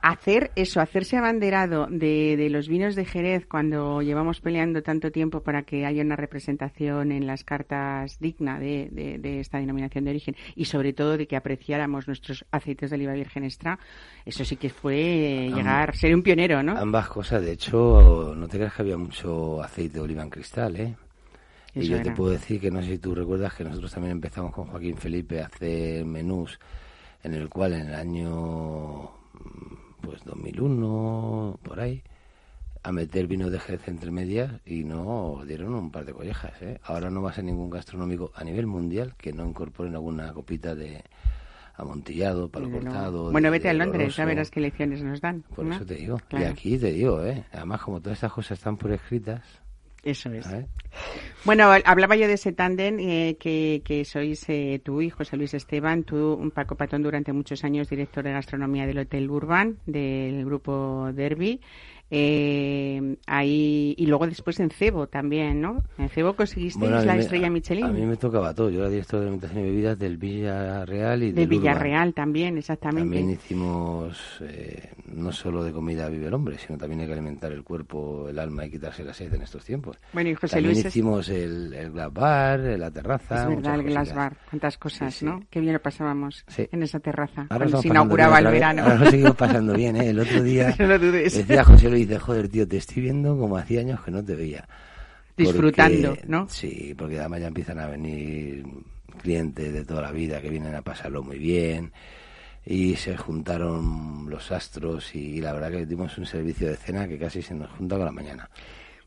Hacer 0.00 0.52
eso, 0.54 0.80
hacerse 0.80 1.16
abanderado 1.16 1.86
de, 1.90 2.36
de 2.36 2.50
los 2.50 2.68
vinos 2.68 2.94
de 2.94 3.04
Jerez 3.04 3.46
cuando 3.46 4.00
llevamos 4.00 4.40
peleando 4.40 4.82
tanto 4.82 5.10
tiempo 5.10 5.42
para 5.42 5.62
que 5.64 5.84
haya 5.86 6.02
una 6.02 6.14
representación 6.16 7.10
en 7.10 7.26
las 7.26 7.42
cartas 7.44 8.18
digna 8.20 8.58
de, 8.60 8.88
de- 8.92 9.18
de 9.18 9.40
esta 9.40 9.58
denominación 9.58 10.04
de 10.04 10.10
origen 10.10 10.36
y 10.54 10.66
sobre 10.66 10.92
todo 10.92 11.16
de 11.16 11.26
que 11.26 11.36
apreciáramos 11.36 12.06
nuestros 12.06 12.44
aceites 12.52 12.90
de 12.90 12.96
oliva 12.96 13.12
virgen 13.12 13.42
extra, 13.44 13.78
eso 14.24 14.44
sí 14.44 14.56
que 14.56 14.70
fue 14.70 15.46
eh, 15.46 15.50
llegar, 15.52 15.96
ser 15.96 16.14
un 16.14 16.22
pionero, 16.22 16.62
¿no? 16.62 16.78
Ambas 16.78 17.08
cosas, 17.08 17.42
de 17.42 17.52
hecho, 17.52 18.34
no 18.36 18.46
te 18.48 18.56
creas 18.58 18.74
que 18.74 18.82
había 18.82 18.96
mucho 18.96 19.60
aceite 19.62 19.94
de 19.94 20.00
oliva 20.00 20.22
en 20.22 20.30
cristal, 20.30 20.76
¿eh? 20.76 20.94
Y 21.74 21.86
yo 21.86 21.96
era. 21.96 22.04
te 22.04 22.10
puedo 22.12 22.30
decir 22.30 22.60
que 22.60 22.70
no 22.70 22.80
sé 22.82 22.88
si 22.88 22.98
tú 22.98 23.14
recuerdas 23.14 23.54
que 23.54 23.64
nosotros 23.64 23.92
también 23.92 24.12
empezamos 24.12 24.52
con 24.52 24.66
Joaquín 24.66 24.96
Felipe 24.96 25.42
a 25.42 25.46
hacer 25.46 26.04
menús 26.04 26.58
en 27.22 27.34
el 27.34 27.48
cual 27.48 27.74
en 27.74 27.88
el 27.88 27.94
año 27.94 29.10
pues 30.00 30.24
2001 30.24 31.58
por 31.62 31.80
ahí 31.80 32.02
a 32.82 32.92
meter 32.92 33.26
vino 33.26 33.50
de 33.50 33.58
Jerez 33.58 33.88
entre 33.88 34.10
medias 34.10 34.52
y 34.64 34.84
no 34.84 35.42
dieron 35.46 35.74
un 35.74 35.90
par 35.90 36.04
de 36.04 36.12
collejas, 36.12 36.52
¿eh? 36.62 36.78
Ahora 36.84 37.10
no 37.10 37.20
va 37.22 37.30
a 37.30 37.34
ser 37.34 37.44
ningún 37.44 37.70
gastronómico 37.70 38.30
a 38.34 38.44
nivel 38.44 38.66
mundial 38.66 39.14
que 39.16 39.32
no 39.32 39.46
incorporen 39.46 39.94
alguna 39.94 40.32
copita 40.32 40.74
de 40.74 41.02
amontillado, 41.76 42.48
palo 42.48 42.70
cortado. 42.70 43.30
Bueno, 43.30 43.46
de- 43.46 43.50
vete 43.52 43.68
a 43.68 43.74
Londres, 43.74 44.16
ya 44.16 44.24
verás 44.24 44.50
qué 44.50 44.60
lecciones 44.60 45.02
nos 45.02 45.20
dan. 45.20 45.42
Por 45.54 45.64
¿no? 45.64 45.74
eso 45.74 45.84
te 45.86 45.94
digo. 45.96 46.18
Claro. 46.28 46.44
Y 46.44 46.48
aquí 46.48 46.78
te 46.78 46.92
digo, 46.92 47.22
¿eh? 47.24 47.44
Además, 47.52 47.82
como 47.82 48.00
todas 48.00 48.18
estas 48.18 48.32
cosas 48.32 48.58
están 48.58 48.76
por 48.76 48.90
escritas, 48.92 49.42
Eso 50.02 50.30
es. 50.32 50.46
Bueno, 51.44 51.70
hablaba 51.84 52.16
yo 52.16 52.26
de 52.26 52.34
ese 52.34 52.52
tándem 52.52 52.98
eh, 52.98 53.36
que, 53.38 53.82
que 53.84 54.04
sois 54.04 54.44
eh, 54.48 54.80
tú 54.82 55.00
y 55.00 55.10
José 55.10 55.36
Luis 55.36 55.54
Esteban, 55.54 56.04
tú, 56.04 56.34
un 56.34 56.50
Paco 56.50 56.76
Patón, 56.76 57.02
durante 57.02 57.32
muchos 57.32 57.64
años 57.64 57.88
director 57.88 58.24
de 58.24 58.32
gastronomía 58.32 58.86
del 58.86 58.98
Hotel 58.98 59.30
Urban, 59.30 59.78
del 59.86 60.44
grupo 60.44 61.10
Derby. 61.12 61.60
Eh, 62.10 63.16
ahí, 63.26 63.94
y 63.96 64.06
luego 64.06 64.26
después 64.26 64.58
en 64.60 64.70
Cebo 64.70 65.06
también, 65.08 65.60
¿no? 65.60 65.82
En 65.98 66.08
Cebo 66.08 66.34
conseguisteis 66.34 66.78
Bueno, 66.80 66.98
a 66.98 67.04
la 67.04 67.14
me- 67.14 67.20
estrella 67.20 67.46
a- 67.48 67.50
Michelin. 67.50 67.84
A 67.86 67.88
mí 67.92 68.02
me 68.06 68.16
tocaba 68.16 68.54
todo. 68.54 68.70
Yo 68.70 68.80
era 68.80 68.88
director 68.88 69.20
de 69.20 69.26
alimentación 69.26 69.60
y 69.60 69.68
bebidas 69.68 69.98
del 69.98 70.16
Villarreal 70.16 71.22
y 71.22 71.26
de 71.26 71.32
del 71.32 71.48
Urban. 71.48 71.60
Villarreal 71.60 72.14
también, 72.14 72.58
exactamente. 72.58 73.00
También 73.18 73.30
hicimos 73.30 74.38
eh, 74.42 74.90
no 75.14 75.32
solo 75.32 75.62
de 75.64 75.72
comida 75.72 76.08
vive 76.08 76.26
el 76.28 76.34
hombre, 76.34 76.56
sino 76.58 76.78
también 76.78 77.00
hay 77.00 77.06
que 77.06 77.12
alimentar 77.12 77.52
el 77.52 77.62
cuerpo, 77.64 78.28
el 78.28 78.38
alma 78.38 78.64
y 78.66 78.70
quitarse 78.70 79.04
la 79.04 79.12
sed 79.14 79.32
en 79.34 79.42
estos 79.42 79.64
tiempos. 79.64 79.96
Bueno, 80.12 80.30
y 80.30 80.34
José 80.34 80.56
también 80.56 80.72
Luis 80.74 80.84
es- 80.84 80.92
hicimos 80.94 81.28
el, 81.28 81.72
el 81.74 81.90
glass 81.90 82.12
bar, 82.12 82.60
la 82.60 82.90
terraza. 82.90 83.42
Es 83.42 83.48
verdad, 83.48 83.74
el 83.74 83.82
Glass. 83.84 84.14
Bar. 84.14 84.36
Cuántas 84.50 84.78
cosas, 84.78 85.12
Sí, 85.14 85.20
sí. 85.20 85.24
¿no? 85.26 85.40
Qué 85.50 85.60
bien 85.60 85.72
lo 85.72 85.80
pasábamos 85.82 86.44
Sí. 86.48 86.66
en 86.70 86.82
esa 86.82 87.00
terraza. 87.00 87.42
Ahora 87.50 87.64
cuando 87.66 87.82
se 87.82 87.88
inauguraba 87.88 88.38
el 88.38 88.46
verano. 88.46 88.82
Ahora 88.82 88.96
lo 88.96 89.10
seguimos 89.10 89.34
pasando 89.36 89.74
bien, 89.74 89.96
¿eh? 89.96 90.10
El 90.10 90.20
otro 90.20 90.42
día 90.42 90.74
No 90.78 90.98
decía 90.98 91.64
José 91.64 91.88
Luis, 91.90 91.97
de 92.04 92.18
joder, 92.18 92.48
tío, 92.48 92.66
te 92.68 92.76
estoy 92.76 93.02
viendo 93.02 93.36
como 93.38 93.56
hacía 93.56 93.80
años 93.80 94.00
que 94.02 94.10
no 94.10 94.24
te 94.24 94.34
veía. 94.34 94.68
Disfrutando, 95.36 96.10
Porque- 96.10 96.26
¿no? 96.26 96.48
Sí, 96.48 96.94
porque 96.98 97.18
además 97.20 97.40
ya 97.40 97.46
empiezan 97.48 97.78
a 97.78 97.86
venir 97.86 98.64
clientes 99.22 99.72
de 99.72 99.84
toda 99.84 100.02
la 100.02 100.12
vida 100.12 100.40
que 100.40 100.50
vienen 100.50 100.74
a 100.74 100.82
pasarlo 100.82 101.22
muy 101.22 101.38
bien 101.38 101.92
y 102.66 102.96
se 102.96 103.16
juntaron 103.16 104.28
los 104.28 104.50
astros 104.52 105.14
y 105.14 105.40
la 105.40 105.52
verdad 105.52 105.70
que 105.70 105.86
dimos 105.86 106.18
un 106.18 106.26
servicio 106.26 106.68
de 106.68 106.76
cena 106.76 107.06
que 107.08 107.18
casi 107.18 107.40
se 107.42 107.54
nos 107.54 107.70
junta 107.70 107.96
con 107.96 108.04
la 108.04 108.12
mañana. 108.12 108.48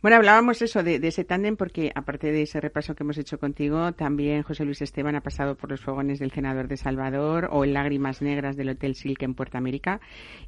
Bueno, 0.01 0.17
hablábamos 0.17 0.63
eso 0.63 0.81
de, 0.81 0.97
de 0.97 1.09
ese 1.09 1.23
tándem 1.23 1.55
porque 1.55 1.91
aparte 1.93 2.31
de 2.31 2.41
ese 2.41 2.59
repaso 2.59 2.95
que 2.95 3.03
hemos 3.03 3.19
hecho 3.19 3.37
contigo, 3.39 3.91
también 3.91 4.41
José 4.41 4.65
Luis 4.65 4.81
Esteban 4.81 5.15
ha 5.15 5.21
pasado 5.21 5.55
por 5.55 5.69
los 5.69 5.79
fogones 5.81 6.17
del 6.17 6.31
Senador 6.31 6.67
de 6.67 6.75
Salvador 6.75 7.49
o 7.51 7.63
en 7.63 7.73
Lágrimas 7.73 8.19
Negras 8.23 8.57
del 8.57 8.69
Hotel 8.69 8.95
Silk 8.95 9.21
en 9.21 9.35
Puerto 9.35 9.59
América 9.59 10.01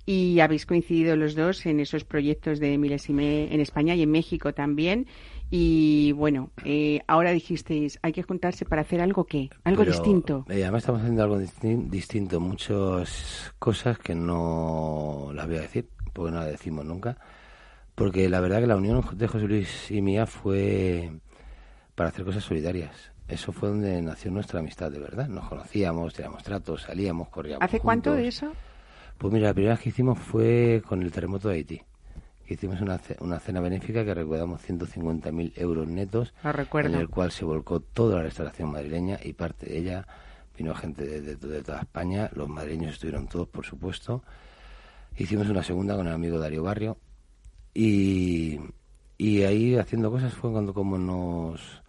y 0.08 0.40
habéis 0.40 0.66
coincidido 0.66 1.16
los 1.16 1.36
dos 1.36 1.68
en 1.68 1.80
esos 1.80 2.04
proyectos 2.04 2.60
de 2.60 2.80
Milesime 2.80 3.54
en 3.54 3.62
España 3.62 3.94
y 3.94 4.02
en 4.02 4.10
México 4.10 4.54
también. 4.54 5.06
Y 5.52 6.14
bueno, 6.14 6.50
eh, 6.66 7.02
ahora 7.06 7.30
dijisteis, 7.32 8.00
hay 8.02 8.12
que 8.12 8.24
juntarse 8.24 8.66
para 8.66 8.82
hacer 8.82 9.02
algo 9.02 9.26
qué, 9.26 9.52
algo 9.66 9.84
Pero, 9.84 9.92
distinto. 9.92 10.46
eh, 10.50 10.64
además 10.64 10.82
estamos 10.82 11.02
haciendo 11.02 11.22
algo 11.22 11.40
distin- 11.40 11.92
distinto, 11.92 12.40
muchas 12.40 13.54
cosas 13.60 14.00
que 14.00 14.16
no 14.16 15.30
las 15.32 15.46
voy 15.46 15.58
a 15.58 15.62
decir, 15.62 15.88
porque 16.12 16.32
no 16.32 16.40
las 16.40 16.50
decimos 16.50 16.86
nunca, 16.86 17.20
porque 17.96 18.30
la 18.30 18.40
verdad 18.40 18.60
que 18.60 18.68
la 18.68 18.76
unión 18.76 19.04
de 19.14 19.28
José 19.28 19.48
Luis 19.48 19.92
y 19.92 20.02
mía 20.02 20.26
fue 20.26 21.12
para 21.96 22.10
hacer 22.10 22.26
cosas 22.26 22.44
solidarias. 22.44 23.12
Eso 23.28 23.52
fue 23.52 23.70
donde 23.70 24.02
nació 24.02 24.32
nuestra 24.32 24.60
amistad, 24.60 24.92
de 24.92 25.00
verdad. 25.00 25.28
Nos 25.28 25.48
conocíamos, 25.48 26.14
teníamos 26.14 26.44
tratos, 26.44 26.82
salíamos, 26.84 27.30
corríamos. 27.30 27.64
¿Hace 27.64 27.80
cuánto 27.80 28.14
de 28.14 28.28
eso? 28.28 28.52
Pues 29.18 29.32
mira, 29.34 29.48
la 29.48 29.54
primera 29.54 29.76
vez 29.76 29.82
que 29.84 29.90
hicimos 29.90 30.20
fue 30.20 30.82
con 30.88 31.02
el 31.02 31.12
terremoto 31.12 31.48
de 31.50 31.56
Haití. 31.56 31.82
Que 32.46 32.56
hicimos 32.56 32.82
una, 32.82 33.00
una 33.22 33.40
cena 33.40 33.62
benéfica 33.62 34.04
que 34.04 34.14
recaudamos 34.14 34.62
150.000 34.68 35.54
euros 35.56 35.88
netos, 35.88 36.34
Lo 36.44 36.52
recuerdo. 36.52 36.90
en 36.96 37.00
el 37.00 37.08
cual 37.10 37.32
se 37.32 37.46
volcó 37.46 37.80
toda 37.80 38.18
la 38.18 38.24
restauración 38.24 38.72
madrileña 38.72 39.18
y 39.24 39.32
parte 39.34 39.68
de 39.68 39.78
ella 39.78 40.06
vino 40.58 40.76
gente 40.76 41.06
de, 41.06 41.22
de- 41.22 41.36
de 41.38 41.64
toda 41.64 41.80
España. 41.80 42.30
Los 42.34 42.50
madrileños 42.50 42.96
estuvieron 42.96 43.28
todos, 43.28 43.48
por 43.48 43.66
supuesto. 43.66 44.24
Hicimos 45.18 45.48
una 45.50 45.64
segunda 45.64 45.96
con 45.96 46.08
el 46.08 46.14
amigo 46.14 46.38
Darío 46.40 46.64
Barrio 46.64 46.98
y, 47.74 48.60
ahí 49.20 49.76
haciendo 49.76 50.12
cosas 50.12 50.34
fue 50.34 50.52
cuando 50.52 50.74
como 50.74 50.98
nos, 50.98 51.82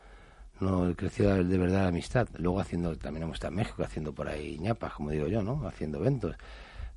nos 0.60 0.96
creció 0.96 1.42
de 1.44 1.58
verdad 1.58 1.82
la 1.82 1.88
amistad. 1.88 2.28
Luego 2.38 2.60
haciendo, 2.60 2.96
también 2.96 3.24
hemos 3.24 3.34
estado 3.34 3.52
en 3.52 3.58
México 3.58 3.82
haciendo 3.82 4.12
por 4.12 4.28
ahí 4.28 4.58
ñapas, 4.58 4.94
como 4.94 5.10
digo 5.10 5.26
yo, 5.28 5.42
¿no? 5.42 5.66
Haciendo 5.66 5.98
eventos. 5.98 6.36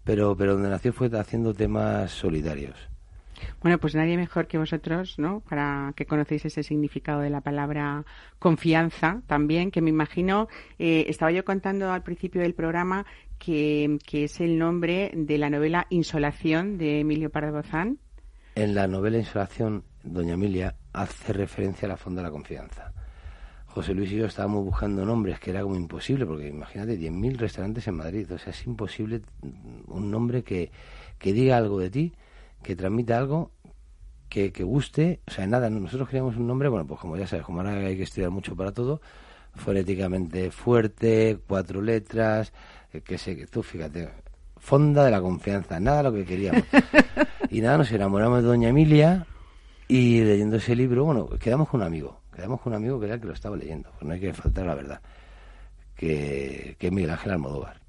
Pero, 0.04 0.36
pero 0.38 0.54
donde 0.54 0.70
nació 0.70 0.94
fue 0.94 1.10
haciendo 1.18 1.54
temas 1.54 2.12
solidarios. 2.12 2.76
Bueno, 3.62 3.78
pues 3.78 3.94
nadie 3.94 4.18
mejor 4.18 4.48
que 4.48 4.58
vosotros, 4.58 5.20
¿no? 5.20 5.42
Para 5.42 5.94
que 5.96 6.06
conocéis 6.06 6.46
ese 6.46 6.64
significado 6.64 7.22
de 7.22 7.30
la 7.30 7.42
palabra 7.42 8.06
confianza 8.40 9.22
también, 9.28 9.70
que 9.70 9.82
me 9.82 9.90
imagino, 9.90 10.48
eh, 10.80 11.06
estaba 11.08 11.32
yo 11.32 11.46
contando 11.46 11.92
al 11.92 12.04
principio 12.04 12.42
del 12.42 12.56
programa 12.56 13.06
que, 13.38 14.00
que 14.06 14.24
es 14.24 14.40
el 14.40 14.58
nombre 14.58 15.12
de 15.14 15.38
la 15.38 15.50
novela 15.50 15.86
Insolación 15.90 16.78
de 16.78 17.02
Emilio 17.02 17.30
Pardo. 17.30 17.62
En 18.58 18.74
la 18.74 18.88
novela 18.88 19.20
Insolación, 19.20 19.84
Doña 20.04 20.34
Emilia 20.34 20.74
hace 20.92 21.32
referencia 21.32 21.86
a 21.86 21.90
la 21.90 21.96
Fonda 21.96 22.24
de 22.24 22.28
la 22.28 22.32
Confianza. 22.32 22.92
José 23.68 23.94
Luis 23.94 24.12
y 24.12 24.16
yo 24.16 24.26
estábamos 24.26 24.66
buscando 24.66 25.06
nombres 25.06 25.40
que 25.40 25.52
era 25.52 25.62
como 25.62 25.76
imposible, 25.76 26.26
porque 26.26 26.48
imagínate, 26.48 26.98
10.000 26.98 27.38
restaurantes 27.38 27.88
en 27.88 27.94
Madrid, 27.94 28.32
o 28.32 28.38
sea, 28.40 28.50
es 28.50 28.66
imposible 28.66 29.22
un 29.86 30.10
nombre 30.10 30.42
que, 30.42 30.72
que 31.20 31.34
diga 31.34 31.56
algo 31.56 31.78
de 31.80 31.92
ti, 31.92 32.14
que 32.64 32.76
transmita 32.76 33.20
algo, 33.20 33.52
que, 34.28 34.52
que 34.52 34.64
guste, 34.64 35.20
o 35.28 35.32
sea, 35.32 35.46
nada, 35.46 35.70
nosotros 35.70 36.10
queríamos 36.10 36.36
un 36.36 36.48
nombre, 36.48 36.68
bueno, 36.68 36.88
pues 36.88 37.00
como 37.00 37.16
ya 37.16 37.28
sabes, 37.28 37.46
como 37.46 37.60
ahora 37.60 37.74
hay 37.74 37.96
que 37.96 38.04
estudiar 38.10 38.32
mucho 38.32 38.56
para 38.56 38.72
todo, 38.72 39.02
fonéticamente 39.54 40.50
fuerte, 40.50 41.38
cuatro 41.46 41.80
letras, 41.84 42.52
eh, 42.92 43.02
que 43.02 43.20
sé, 43.20 43.38
que 43.38 43.46
tú 43.46 43.62
fíjate, 43.62 44.10
Fonda 44.60 45.06
de 45.06 45.12
la 45.12 45.22
Confianza, 45.22 45.80
nada 45.80 46.04
lo 46.04 46.14
que 46.14 46.26
queríamos. 46.26 46.64
y 47.50 47.62
nada, 47.62 47.78
nos 47.78 47.92
enamoramos 47.92 48.42
de 48.42 48.48
Doña 48.48 48.70
Emilia 48.70 49.26
y 49.88 50.22
leyendo 50.22 50.58
ese 50.58 50.76
libro, 50.76 51.06
bueno, 51.06 51.28
quedamos 51.40 51.70
con 51.70 51.82
un 51.82 51.88
amigo, 51.88 52.22
quedamos 52.36 52.62
con 52.62 52.74
un 52.74 52.78
amigo 52.78 53.00
que 53.00 53.06
era 53.06 53.16
el 53.16 53.22
que 53.22 53.28
lo 53.28 53.34
estaba 53.34 53.56
leyendo, 53.56 53.90
pues 53.92 54.04
no 54.04 54.14
hay 54.14 54.20
que 54.20 54.34
faltar 54.34 54.66
la 54.66 54.76
verdad, 54.76 55.02
que, 55.96 56.76
que 56.78 56.88
es 56.88 56.94
Miguel 56.94 57.12
Ángel 57.12 57.32
Almodóvar. 57.32 57.80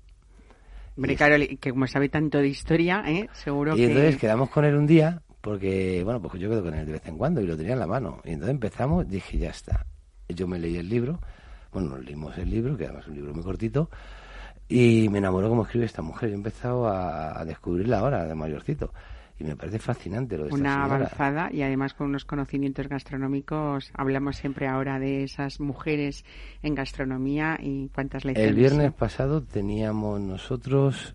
Hombre, 0.96 1.12
Y 1.12 1.16
claro, 1.16 1.36
que 1.60 1.70
como 1.70 1.86
sabe 1.86 2.08
tanto 2.08 2.38
de 2.38 2.48
historia, 2.48 3.04
¿eh? 3.06 3.28
seguro 3.32 3.74
Y 3.74 3.78
que... 3.78 3.86
entonces 3.86 4.16
quedamos 4.16 4.50
con 4.50 4.64
él 4.64 4.74
un 4.74 4.86
día, 4.86 5.22
porque, 5.40 6.02
bueno, 6.04 6.20
pues 6.20 6.34
yo 6.40 6.50
quedo 6.50 6.62
con 6.62 6.74
él 6.74 6.86
de 6.86 6.92
vez 6.92 7.06
en 7.06 7.16
cuando 7.16 7.40
y 7.40 7.46
lo 7.46 7.56
tenía 7.56 7.74
en 7.74 7.78
la 7.78 7.86
mano. 7.86 8.20
Y 8.24 8.30
entonces 8.30 8.54
empezamos, 8.54 9.08
dije, 9.08 9.38
ya 9.38 9.50
está. 9.50 9.86
Yo 10.28 10.46
me 10.48 10.58
leí 10.58 10.76
el 10.76 10.88
libro, 10.88 11.20
bueno, 11.72 11.96
leímos 11.98 12.36
el 12.38 12.50
libro, 12.50 12.76
que 12.76 12.84
además 12.84 13.04
es 13.04 13.08
un 13.08 13.14
libro 13.14 13.32
muy 13.32 13.42
cortito, 13.42 13.90
y 14.68 15.08
me 15.08 15.18
enamoró 15.18 15.48
como 15.48 15.62
escribe 15.62 15.86
esta 15.86 16.02
mujer. 16.02 16.28
Yo 16.28 16.34
he 16.34 16.38
empezado 16.38 16.86
a, 16.86 17.38
a 17.40 17.44
descubrirla 17.44 18.00
ahora, 18.00 18.24
de 18.26 18.34
mayorcito. 18.34 18.92
Y 19.40 19.44
me 19.44 19.54
parece 19.54 19.78
fascinante 19.78 20.36
lo 20.36 20.44
de 20.44 20.48
esta 20.48 20.60
una 20.60 20.72
señora. 20.74 20.94
avanzada 20.96 21.48
y 21.52 21.62
además 21.62 21.94
con 21.94 22.08
unos 22.08 22.24
conocimientos 22.24 22.88
gastronómicos. 22.88 23.92
Hablamos 23.94 24.36
siempre 24.36 24.66
ahora 24.66 24.98
de 24.98 25.22
esas 25.22 25.60
mujeres 25.60 26.24
en 26.62 26.74
gastronomía 26.74 27.56
y 27.62 27.88
cuántas 27.90 28.24
lecciones. 28.24 28.50
El 28.50 28.56
viernes 28.56 28.92
pasado 28.92 29.42
teníamos 29.42 30.20
nosotros 30.20 31.14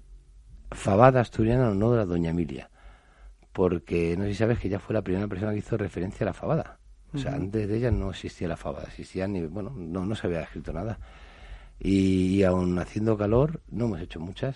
fabada 0.71 1.19
asturiana 1.19 1.65
en 1.65 1.71
honor 1.71 1.99
a 1.99 2.05
Doña 2.05 2.29
Emilia, 2.29 2.69
porque 3.51 4.15
no 4.17 4.23
sé 4.23 4.29
si 4.29 4.35
sabes 4.35 4.57
que 4.57 4.69
ella 4.69 4.79
fue 4.79 4.93
la 4.93 5.01
primera 5.01 5.27
persona 5.27 5.51
que 5.51 5.59
hizo 5.59 5.77
referencia 5.77 6.23
a 6.23 6.27
la 6.27 6.33
fabada. 6.33 6.79
O 7.13 7.17
sea, 7.17 7.33
antes 7.35 7.67
de 7.67 7.77
ella 7.77 7.91
no 7.91 8.09
existía 8.09 8.47
la 8.47 8.57
fabada, 8.57 8.87
existía 8.87 9.27
ni, 9.27 9.45
bueno, 9.45 9.71
no, 9.75 10.03
no 10.03 10.15
se 10.15 10.25
había 10.25 10.41
escrito 10.41 10.73
nada. 10.73 10.97
Y, 11.83 12.37
y 12.37 12.43
aún 12.43 12.79
haciendo 12.79 13.17
calor, 13.17 13.61
no 13.69 13.85
hemos 13.85 14.01
hecho 14.01 14.19
muchas, 14.19 14.55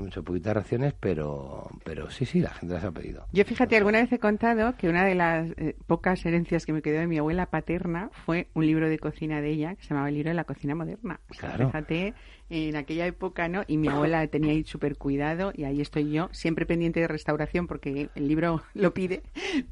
hemos 0.00 0.12
hecho 0.12 0.22
poquitas 0.24 0.54
raciones, 0.54 0.94
pero, 0.98 1.68
pero 1.84 2.10
sí, 2.10 2.24
sí, 2.26 2.40
la 2.40 2.50
gente 2.50 2.74
las 2.74 2.84
ha 2.84 2.90
pedido. 2.92 3.26
Yo 3.32 3.44
fíjate, 3.44 3.76
alguna 3.76 4.00
vez 4.00 4.12
he 4.12 4.18
contado 4.18 4.74
que 4.76 4.88
una 4.88 5.04
de 5.04 5.14
las 5.14 5.50
eh, 5.56 5.76
pocas 5.86 6.24
herencias 6.26 6.66
que 6.66 6.72
me 6.72 6.82
quedó 6.82 6.98
de 7.00 7.06
mi 7.06 7.18
abuela 7.18 7.46
paterna 7.46 8.10
fue 8.26 8.48
un 8.54 8.66
libro 8.66 8.88
de 8.88 8.98
cocina 8.98 9.40
de 9.40 9.50
ella 9.50 9.74
que 9.76 9.82
se 9.82 9.90
llamaba 9.90 10.08
el 10.08 10.14
libro 10.14 10.30
de 10.30 10.34
la 10.34 10.44
cocina 10.44 10.74
moderna. 10.74 11.20
O 11.30 11.34
sea, 11.34 11.50
Claro. 11.50 11.66
fíjate, 11.68 12.14
en 12.50 12.74
aquella 12.76 13.06
época, 13.06 13.48
¿no? 13.48 13.62
Y 13.68 13.76
mi 13.76 13.86
abuela 13.88 14.26
tenía 14.26 14.50
ahí 14.52 14.64
súper 14.64 14.96
cuidado 14.96 15.52
y 15.54 15.64
ahí 15.64 15.80
estoy 15.80 16.10
yo, 16.10 16.28
siempre 16.32 16.66
pendiente 16.66 16.98
de 17.00 17.06
restauración 17.06 17.66
porque 17.68 18.08
el 18.14 18.26
libro 18.28 18.62
lo 18.74 18.92
pide, 18.92 19.22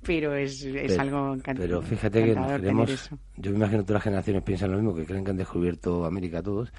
pero 0.04 0.34
es, 0.34 0.62
es 0.62 0.92
Pero- 0.92 1.00
algo 1.02 1.34
encantador. 1.34 1.68
Pero 1.68 1.82
fíjate 1.82 2.24
que 2.24 2.34
nos 2.34 3.10
yo 3.36 3.50
me 3.50 3.56
imagino 3.56 3.78
que 3.80 3.84
todas 3.86 3.98
las 4.00 4.02
generaciones 4.04 4.42
piensan 4.42 4.70
lo 4.72 4.76
mismo, 4.78 4.94
que 4.94 5.04
creen 5.04 5.24
que 5.24 5.30
han 5.30 5.36
descubierto 5.36 6.04
América 6.04 6.42
todos. 6.42 6.72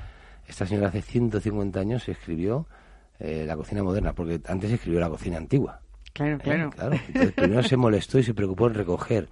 Esta 0.47 0.65
señora 0.65 0.87
hace 0.87 1.01
150 1.01 1.79
años 1.79 2.07
escribió 2.09 2.65
eh, 3.19 3.43
la 3.45 3.55
cocina 3.55 3.83
moderna, 3.83 4.13
porque 4.13 4.39
antes 4.47 4.71
escribió 4.71 4.99
la 4.99 5.09
cocina 5.09 5.37
antigua. 5.37 5.81
Claro, 6.13 6.35
¿eh? 6.35 6.39
claro. 6.41 6.71
Entonces, 7.07 7.33
primero 7.33 7.63
se 7.63 7.77
molestó 7.77 8.19
y 8.19 8.23
se 8.23 8.33
preocupó 8.33 8.67
en 8.67 8.73
recoger 8.73 9.29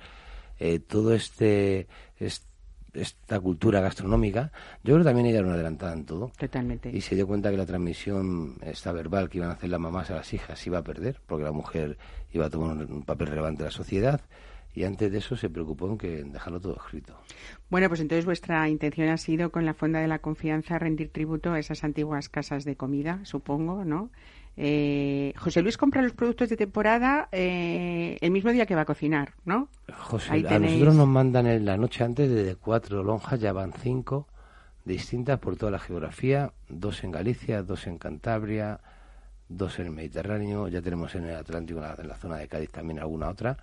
eh, 0.60 0.80
todo 0.80 1.14
este, 1.14 1.88
est- 2.20 2.46
esta 2.94 3.40
cultura 3.40 3.82
gastronómica. 3.82 4.52
Yo 4.84 4.94
creo 4.94 5.00
que 5.00 5.04
también 5.06 5.28
ella 5.28 5.40
era 5.40 5.46
una 5.48 5.56
adelantada 5.56 5.94
en 5.94 6.06
todo. 6.06 6.32
Totalmente. 6.38 6.90
Y 6.96 7.02
se 7.02 7.16
dio 7.16 7.28
cuenta 7.28 7.50
que 7.52 7.58
la 7.58 7.66
transmisión, 7.66 8.56
esta 8.62 8.92
verbal 8.92 9.30
que 9.30 9.38
iban 9.40 9.50
a 9.50 9.54
hacer 9.54 9.70
las 9.70 9.80
mamás 9.80 10.10
a 10.12 10.16
las 10.16 10.34
hijas, 10.34 10.60
se 10.60 10.70
iba 10.70 10.80
a 10.80 10.84
perder, 10.84 11.20
porque 11.26 11.44
la 11.44 11.52
mujer 11.52 11.98
iba 12.32 12.46
a 12.46 12.50
tomar 12.50 12.76
un 12.78 13.04
papel 13.04 13.28
relevante 13.28 13.62
en 13.64 13.66
la 13.66 13.72
sociedad. 13.72 14.22
Y 14.78 14.84
antes 14.84 15.12
de 15.12 15.18
eso 15.18 15.36
se 15.36 15.50
preocupó 15.50 15.90
en 15.90 15.98
que 15.98 16.20
en 16.20 16.32
dejarlo 16.32 16.60
todo 16.62 16.76
escrito. 16.76 17.18
Bueno, 17.72 17.88
pues 17.90 18.00
entonces 18.00 18.26
vuestra 18.26 18.70
intención 18.70 19.10
ha 19.10 19.18
sido 19.18 19.50
con 19.50 19.66
la 19.66 19.74
Fonda 19.74 20.00
de 20.00 20.08
la 20.08 20.20
Confianza 20.20 20.78
rendir 20.78 21.10
tributo 21.10 21.52
a 21.54 21.58
esas 21.60 21.84
antiguas 21.84 22.30
casas 22.30 22.64
de 22.64 22.76
comida, 22.76 23.20
supongo, 23.24 23.84
¿no? 23.86 24.12
Eh, 24.56 25.34
José 25.36 25.64
Luis 25.64 25.78
compra 25.78 26.04
los 26.04 26.14
productos 26.14 26.50
de 26.50 26.58
temporada 26.58 27.28
eh, 27.32 28.20
el 28.22 28.30
mismo 28.30 28.52
día 28.52 28.68
que 28.68 28.76
va 28.76 28.82
a 28.82 28.86
cocinar, 28.86 29.34
¿no? 29.46 29.68
José, 29.98 30.32
Ahí 30.34 30.46
a 30.46 30.50
tenéis- 30.50 30.74
nosotros 30.74 30.96
nos 30.96 31.08
mandan 31.08 31.48
en 31.48 31.66
la 31.66 31.76
noche 31.78 32.04
antes 32.04 32.30
desde 32.30 32.56
cuatro 32.56 33.02
lonjas, 33.04 33.40
ya 33.40 33.54
van 33.54 33.74
cinco 33.74 34.28
distintas 34.86 35.40
por 35.40 35.58
toda 35.58 35.72
la 35.72 35.80
geografía, 35.80 36.54
dos 36.70 37.04
en 37.04 37.12
Galicia, 37.12 37.64
dos 37.64 37.88
en 37.88 37.98
Cantabria, 37.98 38.80
dos 39.50 39.80
en 39.80 39.88
el 39.88 39.92
Mediterráneo, 39.92 40.68
ya 40.68 40.82
tenemos 40.84 41.14
en 41.16 41.26
el 41.26 41.36
Atlántico, 41.36 41.80
en 41.80 41.86
la, 41.86 41.96
en 42.00 42.08
la 42.08 42.16
zona 42.16 42.38
de 42.38 42.48
Cádiz 42.48 42.70
también 42.72 43.00
alguna 43.00 43.30
otra, 43.30 43.58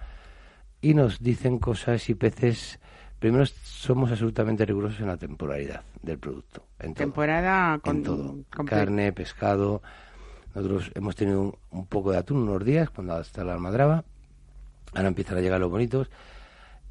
y 0.84 0.94
nos 0.94 1.18
dicen 1.20 1.58
cosas 1.58 2.08
y 2.10 2.14
peces. 2.14 2.78
Primero, 3.18 3.46
somos 3.62 4.10
absolutamente 4.10 4.66
rigurosos 4.66 5.00
en 5.00 5.06
la 5.06 5.16
temporalidad 5.16 5.82
del 6.02 6.18
producto. 6.18 6.66
En 6.78 6.92
todo. 6.92 7.04
Temporada 7.04 7.78
con, 7.78 7.96
en 7.96 8.02
todo. 8.02 8.36
Carne, 8.66 9.12
pescado. 9.12 9.80
Nosotros 10.54 10.90
hemos 10.94 11.16
tenido 11.16 11.40
un, 11.40 11.54
un 11.70 11.86
poco 11.86 12.12
de 12.12 12.18
atún 12.18 12.46
unos 12.48 12.64
días 12.64 12.90
cuando 12.90 13.18
está 13.18 13.42
la 13.44 13.54
almadraba. 13.54 14.04
Ahora 14.94 15.08
empiezan 15.08 15.38
a 15.38 15.40
llegar 15.40 15.58
los 15.58 15.70
bonitos. 15.70 16.10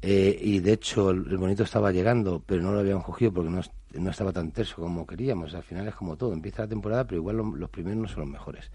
Eh, 0.02 0.36
y 0.42 0.58
de 0.60 0.72
hecho 0.72 1.10
el, 1.10 1.26
el 1.30 1.38
bonito 1.38 1.62
estaba 1.62 1.92
llegando, 1.92 2.42
pero 2.44 2.62
no 2.62 2.72
lo 2.72 2.80
habíamos 2.80 3.04
cogido 3.04 3.32
porque 3.32 3.50
no, 3.50 3.60
no 3.92 4.10
estaba 4.10 4.32
tan 4.32 4.50
terso 4.50 4.76
como 4.76 5.06
queríamos. 5.06 5.54
Al 5.54 5.62
final 5.62 5.86
es 5.88 5.94
como 5.94 6.16
todo. 6.16 6.32
Empieza 6.32 6.62
la 6.62 6.68
temporada, 6.68 7.04
pero 7.04 7.20
igual 7.20 7.36
lo- 7.36 7.56
los 7.56 7.70
primeros 7.70 8.02
no 8.02 8.08
son 8.08 8.20
los 8.22 8.28
mejores. 8.28 8.70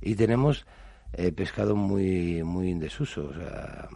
Y 0.00 0.14
tenemos 0.14 0.66
eh, 1.12 1.30
pescado 1.30 1.76
muy, 1.76 2.42
muy 2.42 2.70
en 2.70 2.78
desuso. 2.80 3.28
O 3.30 3.34
sea, 3.34 3.88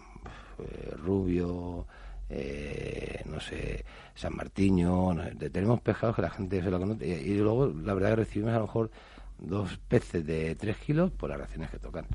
rubio, 0.96 1.86
eh, 2.30 3.22
no 3.26 3.40
sé, 3.40 3.84
San 4.14 4.34
Martiño, 4.36 5.12
no 5.14 5.22
sé, 5.24 5.34
te- 5.34 5.50
tenemos 5.50 5.80
pescados 5.80 6.16
que 6.16 6.22
la 6.22 6.30
gente 6.30 6.62
se 6.62 6.70
lo 6.70 6.78
conoce. 6.78 7.06
Y, 7.06 7.12
y 7.32 7.38
luego, 7.38 7.66
la 7.68 7.94
verdad, 7.94 8.10
que 8.10 8.16
recibimos 8.16 8.52
a 8.54 8.58
lo 8.58 8.66
mejor 8.66 8.90
dos 9.38 9.78
peces 9.88 10.24
de 10.26 10.54
tres 10.54 10.76
kilos 10.78 11.10
por 11.10 11.30
las 11.30 11.38
raciones 11.38 11.70
que 11.70 11.78
tocan. 11.78 12.06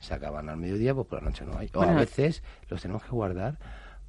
Se 0.00 0.12
acaban 0.14 0.48
al 0.48 0.56
mediodía, 0.58 0.94
pues 0.94 1.06
por 1.06 1.22
la 1.22 1.30
noche 1.30 1.44
no 1.46 1.56
hay. 1.56 1.70
O 1.74 1.82
a 1.82 1.86
veces 1.94 2.42
los 2.68 2.82
tenemos 2.82 3.02
que 3.04 3.10
guardar, 3.10 3.56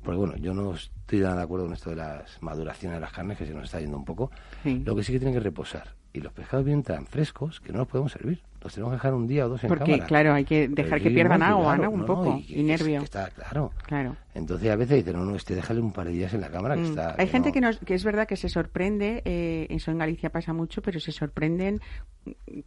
porque 0.03 0.17
bueno, 0.17 0.35
yo 0.37 0.53
no 0.53 0.73
estoy 0.75 1.19
nada 1.19 1.37
de 1.37 1.43
acuerdo 1.43 1.65
con 1.65 1.73
esto 1.73 1.89
de 1.91 1.95
las 1.95 2.41
maduraciones 2.41 2.97
de 2.97 3.01
las 3.01 3.13
carnes, 3.13 3.37
que 3.37 3.45
se 3.45 3.53
nos 3.53 3.63
está 3.65 3.79
yendo 3.79 3.97
un 3.97 4.05
poco. 4.05 4.29
Sí. 4.63 4.81
Lo 4.85 4.95
que 4.95 5.03
sí 5.03 5.13
que 5.13 5.19
tienen 5.19 5.35
que 5.35 5.39
reposar. 5.39 5.95
Y 6.11 6.19
los 6.21 6.33
pescados 6.33 6.65
vienen 6.65 6.83
tan 6.83 7.05
frescos 7.05 7.59
que 7.61 7.71
no 7.71 7.79
los 7.79 7.87
podemos 7.87 8.11
servir. 8.11 8.41
Los 8.65 8.73
tenemos 8.73 8.91
que 8.91 8.95
dejar 8.97 9.13
un 9.13 9.27
día 9.27 9.45
o 9.45 9.49
dos 9.49 9.63
en 9.63 9.67
Porque, 9.69 9.85
cámara. 9.91 10.05
claro, 10.07 10.33
hay 10.33 10.43
que 10.43 10.67
dejar 10.67 10.99
que 11.01 11.11
pierdan 11.11 11.41
agua, 11.43 11.77
¿no? 11.77 11.89
Un 11.91 12.05
poco. 12.05 12.37
Y, 12.39 12.43
que- 12.55 12.63
nervio. 12.63 12.99
que 12.99 13.05
está 13.05 13.29
claro. 13.29 13.71
Claro. 13.85 14.17
Entonces 14.33 14.69
a 14.69 14.75
veces 14.75 14.97
dicen, 14.97 15.13
no, 15.17 15.23
no, 15.23 15.35
este 15.35 15.55
déjale 15.55 15.79
un 15.79 15.93
par 15.93 16.07
de 16.07 16.13
días 16.13 16.33
en 16.33 16.41
la 16.41 16.49
cámara 16.49 16.75
que 16.75 16.81
Mm. 16.81 16.85
está... 16.85 17.15
Hay 17.17 17.27
gente 17.27 17.49
no". 17.49 17.53
que, 17.53 17.61
nos, 17.61 17.77
que 17.79 17.93
es 17.93 18.03
verdad 18.03 18.27
que 18.27 18.35
se 18.35 18.49
sorprende, 18.49 19.21
eh, 19.23 19.67
eso 19.69 19.91
en 19.91 19.97
Galicia 19.99 20.29
pasa 20.31 20.51
mucho, 20.51 20.81
pero 20.81 20.99
se 20.99 21.11
sorprenden 21.13 21.79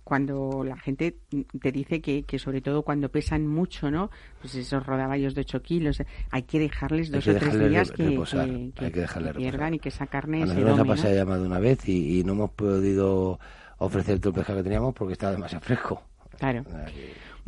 cuando 0.04 0.62
la 0.64 0.76
gente 0.76 1.16
te 1.60 1.72
dice 1.72 2.00
que, 2.00 2.22
que 2.22 2.38
sobre 2.38 2.60
todo 2.60 2.82
cuando 2.82 3.10
pesan 3.10 3.46
mucho, 3.46 3.90
¿no? 3.90 4.10
Pues 4.40 4.54
esos 4.54 4.84
rodaballos 4.86 5.34
de 5.34 5.40
8 5.42 5.62
kilos, 5.62 6.00
hay 6.30 6.42
que 6.42 6.58
dejarles 6.58 7.10
dos 7.10 7.24
que 7.24 7.32
o 7.32 7.36
tres 7.36 7.58
días 7.68 7.90
que, 7.92 8.02
hay 8.04 8.90
que 8.92 9.00
dejarles 9.00 9.34
pierdan 9.36 9.72
reposar. 9.72 9.74
y 9.74 9.78
que 9.80 9.88
esa 9.88 10.06
carne 10.06 10.42
A 10.44 10.46
se 10.46 10.60
nos 10.60 10.78
ha 10.78 10.84
pasado 10.84 11.14
ya 11.14 11.24
más 11.24 11.40
de 11.40 11.46
una 11.46 11.58
vez 11.58 11.88
y, 11.88 12.20
y 12.20 12.24
no 12.24 12.32
hemos 12.34 12.50
podido 12.52 13.40
ofrecer 13.78 14.18
todo 14.18 14.30
el 14.30 14.34
pescado 14.36 14.58
que 14.58 14.64
teníamos 14.64 14.94
porque 14.94 15.12
estaba 15.12 15.32
demasiado 15.32 15.64
fresco. 15.64 16.02
Claro. 16.38 16.64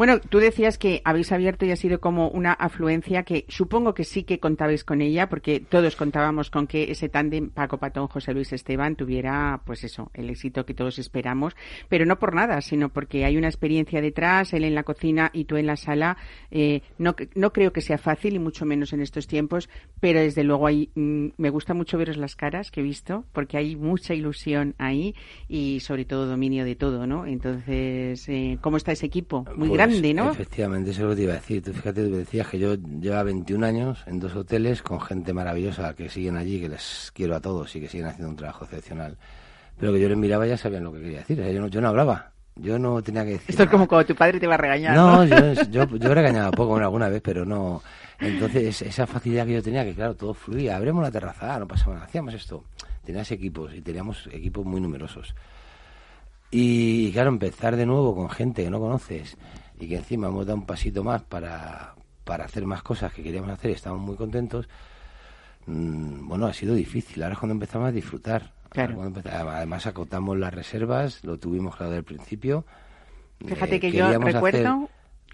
Bueno, 0.00 0.18
tú 0.18 0.38
decías 0.38 0.78
que 0.78 1.02
habéis 1.04 1.30
abierto 1.30 1.66
y 1.66 1.72
ha 1.72 1.76
sido 1.76 2.00
como 2.00 2.30
una 2.30 2.54
afluencia 2.54 3.22
que 3.22 3.44
supongo 3.48 3.92
que 3.92 4.04
sí 4.04 4.22
que 4.22 4.40
contabais 4.40 4.82
con 4.82 5.02
ella, 5.02 5.28
porque 5.28 5.60
todos 5.60 5.94
contábamos 5.94 6.48
con 6.48 6.66
que 6.66 6.90
ese 6.90 7.10
tándem 7.10 7.50
Paco 7.50 7.76
Patón, 7.76 8.06
José 8.06 8.32
Luis 8.32 8.50
Esteban 8.50 8.96
tuviera, 8.96 9.60
pues 9.66 9.84
eso, 9.84 10.10
el 10.14 10.30
éxito 10.30 10.64
que 10.64 10.72
todos 10.72 10.98
esperamos, 10.98 11.54
pero 11.90 12.06
no 12.06 12.18
por 12.18 12.34
nada, 12.34 12.62
sino 12.62 12.88
porque 12.88 13.26
hay 13.26 13.36
una 13.36 13.48
experiencia 13.48 14.00
detrás, 14.00 14.54
él 14.54 14.64
en 14.64 14.74
la 14.74 14.84
cocina 14.84 15.28
y 15.34 15.44
tú 15.44 15.58
en 15.58 15.66
la 15.66 15.76
sala. 15.76 16.16
Eh, 16.50 16.80
no, 16.96 17.14
no 17.34 17.52
creo 17.52 17.74
que 17.74 17.82
sea 17.82 17.98
fácil 17.98 18.36
y 18.36 18.38
mucho 18.38 18.64
menos 18.64 18.94
en 18.94 19.02
estos 19.02 19.26
tiempos, 19.26 19.68
pero 20.00 20.20
desde 20.20 20.44
luego 20.44 20.66
hay, 20.66 20.88
mm, 20.94 21.26
me 21.36 21.50
gusta 21.50 21.74
mucho 21.74 21.98
veros 21.98 22.16
las 22.16 22.36
caras 22.36 22.70
que 22.70 22.80
he 22.80 22.82
visto, 22.82 23.26
porque 23.34 23.58
hay 23.58 23.76
mucha 23.76 24.14
ilusión 24.14 24.74
ahí 24.78 25.14
y 25.46 25.80
sobre 25.80 26.06
todo 26.06 26.24
dominio 26.26 26.64
de 26.64 26.74
todo, 26.74 27.06
¿no? 27.06 27.26
Entonces, 27.26 28.26
eh, 28.30 28.56
¿cómo 28.62 28.78
está 28.78 28.92
ese 28.92 29.04
equipo? 29.04 29.44
Muy 29.54 29.68
Pues, 29.68 29.72
grande, 29.72 29.89
¿no? 30.14 30.30
Efectivamente, 30.30 30.90
eso 30.90 31.00
es 31.00 31.04
lo 31.04 31.10
que 31.10 31.16
te 31.16 31.22
iba 31.22 31.32
a 31.32 31.36
decir. 31.36 31.62
Tú 31.62 31.72
fíjate, 31.72 32.04
tú 32.04 32.16
decías 32.16 32.46
que 32.48 32.58
yo 32.58 32.74
llevo 32.74 33.24
21 33.24 33.66
años 33.66 34.02
en 34.06 34.20
dos 34.20 34.34
hoteles 34.36 34.82
con 34.82 35.00
gente 35.00 35.32
maravillosa 35.32 35.94
que 35.94 36.08
siguen 36.08 36.36
allí, 36.36 36.60
que 36.60 36.68
les 36.68 37.10
quiero 37.14 37.36
a 37.36 37.40
todos 37.40 37.74
y 37.76 37.80
que 37.80 37.88
siguen 37.88 38.06
haciendo 38.06 38.30
un 38.30 38.36
trabajo 38.36 38.64
excepcional. 38.64 39.16
Pero 39.78 39.92
que 39.92 40.00
yo 40.00 40.08
les 40.08 40.18
miraba 40.18 40.46
y 40.46 40.50
ya 40.50 40.56
sabían 40.56 40.84
lo 40.84 40.92
que 40.92 41.00
quería 41.00 41.18
decir. 41.18 41.40
O 41.40 41.42
sea, 41.42 41.52
yo, 41.52 41.60
no, 41.60 41.68
yo 41.68 41.80
no 41.80 41.88
hablaba. 41.88 42.32
Yo 42.56 42.78
no 42.78 43.02
tenía 43.02 43.24
que 43.24 43.32
decir. 43.32 43.50
Esto 43.50 43.62
es 43.62 43.70
como 43.70 43.88
cuando 43.88 44.06
tu 44.06 44.14
padre 44.14 44.38
te 44.38 44.46
va 44.46 44.54
a 44.54 44.58
regañar. 44.58 44.94
No, 44.94 45.24
No, 45.24 45.24
yo, 45.24 45.62
yo, 45.70 45.96
yo 45.96 46.10
he 46.10 46.14
regañado 46.14 46.50
poco 46.50 46.70
bueno, 46.70 46.86
alguna 46.86 47.08
vez, 47.08 47.22
pero 47.22 47.44
no. 47.44 47.82
Entonces, 48.18 48.82
esa 48.82 49.06
facilidad 49.06 49.46
que 49.46 49.54
yo 49.54 49.62
tenía, 49.62 49.84
que 49.84 49.94
claro, 49.94 50.14
todo 50.14 50.34
fluía. 50.34 50.76
Abremos 50.76 51.02
la 51.02 51.10
terraza, 51.10 51.54
ah, 51.54 51.58
no 51.58 51.66
pasaba 51.66 51.94
nada, 51.94 52.06
hacíamos 52.06 52.34
esto. 52.34 52.64
Tenías 53.04 53.30
equipos 53.32 53.74
y 53.74 53.80
teníamos 53.80 54.28
equipos 54.30 54.66
muy 54.66 54.80
numerosos. 54.80 55.34
Y, 56.50 57.12
claro, 57.12 57.30
empezar 57.30 57.76
de 57.76 57.86
nuevo 57.86 58.14
con 58.14 58.28
gente 58.28 58.64
que 58.64 58.70
no 58.70 58.80
conoces 58.80 59.36
y 59.80 59.88
que 59.88 59.96
encima 59.96 60.28
hemos 60.28 60.46
dado 60.46 60.58
un 60.58 60.66
pasito 60.66 61.02
más 61.02 61.22
para, 61.22 61.94
para 62.24 62.44
hacer 62.44 62.64
más 62.66 62.82
cosas 62.82 63.12
que 63.12 63.22
queríamos 63.22 63.50
hacer 63.50 63.70
y 63.70 63.74
estamos 63.74 64.00
muy 64.00 64.14
contentos. 64.16 64.68
mm, 65.66 66.28
bueno, 66.28 66.46
ha 66.46 66.52
sido 66.52 66.74
difícil. 66.74 67.22
Ahora 67.22 67.32
es 67.34 67.38
cuando 67.38 67.54
empezamos 67.54 67.88
a 67.88 67.92
disfrutar. 67.92 68.52
Claro. 68.70 69.04
Empezamos- 69.04 69.54
Además, 69.54 69.86
acotamos 69.86 70.38
las 70.38 70.54
reservas, 70.54 71.24
lo 71.24 71.38
tuvimos 71.38 71.74
claro 71.76 71.92
del 71.92 72.04
principio. 72.04 72.64
Fíjate 73.44 73.76
Eh, 73.76 73.80
que 73.80 73.90
yo 73.92 74.06
recuerdo, 74.18 74.68
hacer- 74.68 74.88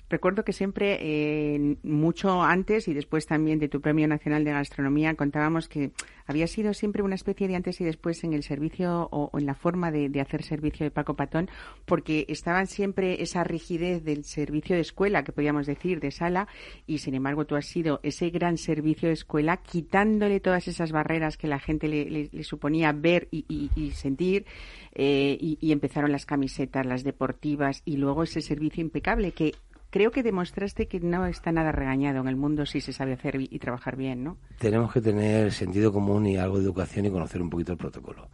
recuerdo 0.09 0.45
que 0.45 0.53
siempre, 0.53 0.99
eh, 1.01 1.77
mucho 1.83 2.43
antes 2.43 2.89
y 2.89 2.95
después 2.95 3.27
también 3.27 3.59
de 3.59 3.69
tu 3.69 3.81
Premio 3.81 4.07
Nacional 4.09 4.45
de 4.45 4.53
Gastronomía, 4.53 5.15
contábamos 5.15 5.69
que 5.69 5.91
había 6.27 6.47
sido 6.47 6.75
siempre 6.75 7.03
una 7.03 7.15
especie 7.15 7.49
de 7.49 7.57
antes 7.57 7.81
y 7.81 7.85
después 7.85 8.23
en 8.25 8.33
el 8.33 8.43
servicio 8.43 9.09
o, 9.13 9.31
en 9.39 9.47
la 9.47 9.55
forma 9.55 9.91
de, 9.91 10.11
hacer 10.21 10.43
servicio 10.43 10.85
de 10.85 10.91
Paco 10.91 11.15
Patón, 11.15 11.49
porque 11.85 12.25
estaban 12.29 12.67
siempre 12.67 13.23
esa 13.23 13.45
rigidez 13.45 14.03
del 14.05 14.25
servicio 14.25 14.75
de 14.77 14.83
escuela, 14.83 15.25
que 15.25 15.33
podíamos 15.33 15.67
decir, 15.67 16.01
de 16.01 16.11
sala, 16.11 16.49
y 16.87 16.99
sin 16.99 17.15
embargo 17.15 17.45
tú 17.45 17.55
has 17.57 17.67
sido 17.67 18.01
ese 18.03 18.31
gran 18.31 18.59
servicio 18.59 19.09
de 19.09 19.15
escuela, 19.15 19.59
quitándole 19.59 20.41
todas 20.41 20.69
esas 20.69 20.93
barreras 20.93 21.37
que 21.37 21.47
la 21.49 21.59
gente 21.59 21.89
le 21.89 22.43
suponía 22.45 22.93
ver 22.93 23.29
y, 23.31 23.45
y- 23.49 23.71
y 23.77 23.91
sentir, 23.93 24.47
eh, 24.95 25.37
y, 25.41 25.59
y 25.61 25.73
empezaron 25.73 26.11
las 26.13 26.27
camisetas, 26.27 26.87
las 26.87 27.05
deportivas, 27.05 27.83
y 27.85 27.97
luego 27.97 28.23
ese 28.23 28.41
servicio 28.41 28.81
impecable 28.81 29.33
que 29.33 29.55
creo 29.97 30.11
que 30.11 30.23
demostraste 30.23 30.89
que 30.89 31.01
no 31.01 31.25
está 31.25 31.53
nada 31.53 31.73
regañado 31.73 32.21
en 32.21 32.29
el 32.29 32.37
mundo 32.37 32.67
si 32.67 32.83
se 32.83 32.93
sabe 32.93 33.15
hacer 33.15 33.37
y 33.41 33.59
trabajar 33.59 33.97
bien, 33.97 34.25
¿no? 34.25 34.37
tenemos 34.59 34.93
que 34.93 35.01
tener 35.01 35.51
sentido 35.53 35.91
común 35.91 36.27
y 36.27 36.37
algo 36.37 36.59
de 36.59 36.65
educación 36.65 37.07
y 37.07 37.11
conocer 37.11 37.41
un 37.41 37.49
poquito 37.49 37.73
el 37.73 37.79
protocolo. 37.79 38.29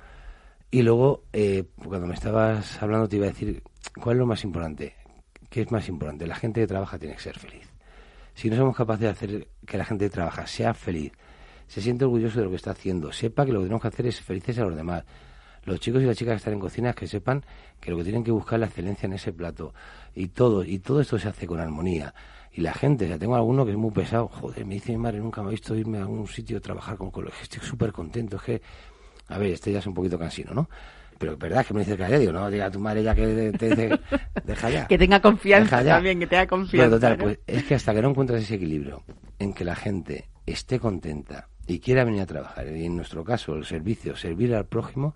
Y 0.72 0.82
luego, 0.82 1.22
eh, 1.32 1.62
cuando 1.76 2.08
me 2.08 2.14
estabas 2.14 2.82
hablando, 2.82 3.08
te 3.08 3.14
iba 3.14 3.26
a 3.26 3.28
decir, 3.28 3.62
¿cuál 4.02 4.16
es 4.16 4.18
lo 4.18 4.26
más 4.26 4.42
importante? 4.42 4.96
¿Qué 5.48 5.60
es 5.60 5.70
más 5.70 5.88
importante? 5.88 6.26
La 6.26 6.34
gente 6.34 6.62
que 6.62 6.66
trabaja 6.66 6.98
tiene 6.98 7.14
que 7.14 7.22
ser 7.22 7.38
feliz. 7.38 7.72
Si 8.34 8.50
no 8.50 8.56
somos 8.56 8.76
capaces 8.76 9.02
de 9.02 9.08
hacer 9.08 9.48
que 9.64 9.78
la 9.78 9.84
gente 9.84 10.06
que 10.06 10.10
trabaja 10.10 10.48
sea 10.48 10.74
feliz, 10.74 11.12
se 11.68 11.80
siente 11.80 12.04
orgulloso 12.04 12.40
de 12.40 12.46
lo 12.46 12.50
que 12.50 12.56
está 12.56 12.72
haciendo, 12.72 13.12
sepa 13.12 13.46
que 13.46 13.52
lo 13.52 13.60
que 13.60 13.66
tenemos 13.66 13.82
que 13.82 13.88
hacer 13.88 14.06
es 14.06 14.20
felices 14.20 14.58
a 14.58 14.64
los 14.64 14.74
demás. 14.74 15.04
Los 15.64 15.80
chicos 15.80 16.02
y 16.02 16.06
las 16.06 16.16
chicas 16.16 16.32
que 16.32 16.36
están 16.38 16.54
en 16.54 16.60
cocinas 16.60 16.94
que 16.94 17.06
sepan 17.06 17.44
que 17.80 17.90
lo 17.90 17.96
que 17.96 18.04
tienen 18.04 18.24
que 18.24 18.32
buscar 18.32 18.56
es 18.56 18.60
la 18.60 18.66
excelencia 18.66 19.06
en 19.06 19.12
ese 19.12 19.32
plato. 19.32 19.74
Y 20.14 20.28
todo, 20.28 20.64
y 20.64 20.78
todo 20.80 21.00
esto 21.00 21.18
se 21.18 21.28
hace 21.28 21.46
con 21.46 21.60
armonía. 21.60 22.14
Y 22.52 22.60
la 22.60 22.74
gente, 22.74 23.06
o 23.06 23.08
sea, 23.08 23.18
tengo 23.18 23.34
alguno 23.34 23.64
que 23.64 23.70
es 23.70 23.76
muy 23.78 23.90
pesado, 23.92 24.28
joder, 24.28 24.66
me 24.66 24.74
dice 24.74 24.92
mi 24.92 24.98
madre, 24.98 25.20
nunca 25.20 25.40
me 25.42 25.48
ha 25.48 25.50
visto 25.52 25.74
irme 25.74 25.98
a 25.98 26.02
algún 26.02 26.26
sitio 26.26 26.58
a 26.58 26.60
trabajar 26.60 26.96
con 26.96 27.10
colegios, 27.10 27.42
estoy 27.42 27.60
súper 27.60 27.92
contento, 27.92 28.36
es 28.36 28.42
que, 28.42 28.62
a 29.28 29.38
ver, 29.38 29.52
este 29.52 29.72
ya 29.72 29.78
es 29.78 29.86
un 29.86 29.94
poquito 29.94 30.18
cansino, 30.18 30.52
¿no? 30.52 30.68
Pero 31.16 31.32
es 31.32 31.38
verdad 31.38 31.64
que 31.64 31.72
me 31.72 31.80
dice 31.80 31.96
que 31.96 32.02
ya 32.02 32.18
digo, 32.18 32.32
no, 32.32 32.50
diga 32.50 32.66
a 32.66 32.70
tu 32.70 32.78
madre 32.78 33.02
ya 33.02 33.14
que 33.14 33.52
te 33.58 33.68
dice, 33.70 33.98
deja 34.44 34.68
ya. 34.70 34.86
Que 34.88 34.98
tenga 34.98 35.20
confianza 35.22 35.78
Deja 35.78 35.82
ya. 35.88 35.94
también, 35.94 36.18
que 36.18 36.26
tenga 36.26 36.46
confianza. 36.46 36.88
Pero 36.88 36.96
total, 36.96 37.18
¿no? 37.18 37.24
pues 37.24 37.38
es 37.46 37.64
que 37.64 37.74
hasta 37.74 37.94
que 37.94 38.02
no 38.02 38.10
encuentras 38.10 38.42
ese 38.42 38.56
equilibrio 38.56 39.02
en 39.38 39.54
que 39.54 39.64
la 39.64 39.76
gente 39.76 40.28
esté 40.44 40.78
contenta 40.78 41.48
y 41.66 41.78
quiera 41.78 42.04
venir 42.04 42.20
a 42.20 42.26
trabajar, 42.26 42.66
y 42.76 42.84
en 42.84 42.96
nuestro 42.96 43.24
caso 43.24 43.54
el 43.54 43.64
servicio, 43.64 44.14
servir 44.16 44.54
al 44.54 44.66
prójimo, 44.66 45.14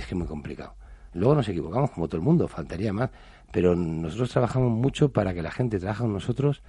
es 0.00 0.06
que 0.06 0.14
es 0.14 0.18
muy 0.18 0.26
complicado. 0.26 0.74
Luego 1.12 1.34
nos 1.36 1.48
equivocamos 1.48 1.90
como 1.92 2.08
todo 2.08 2.16
el 2.18 2.24
mundo, 2.24 2.48
faltaría 2.48 2.92
más, 2.92 3.10
pero 3.52 3.74
nosotros 3.76 4.30
trabajamos 4.30 4.70
mucho 4.72 5.10
para 5.12 5.32
que 5.32 5.42
la 5.42 5.50
gente 5.50 5.78
trabaja 5.78 6.02
con 6.02 6.12
nosotros 6.12 6.62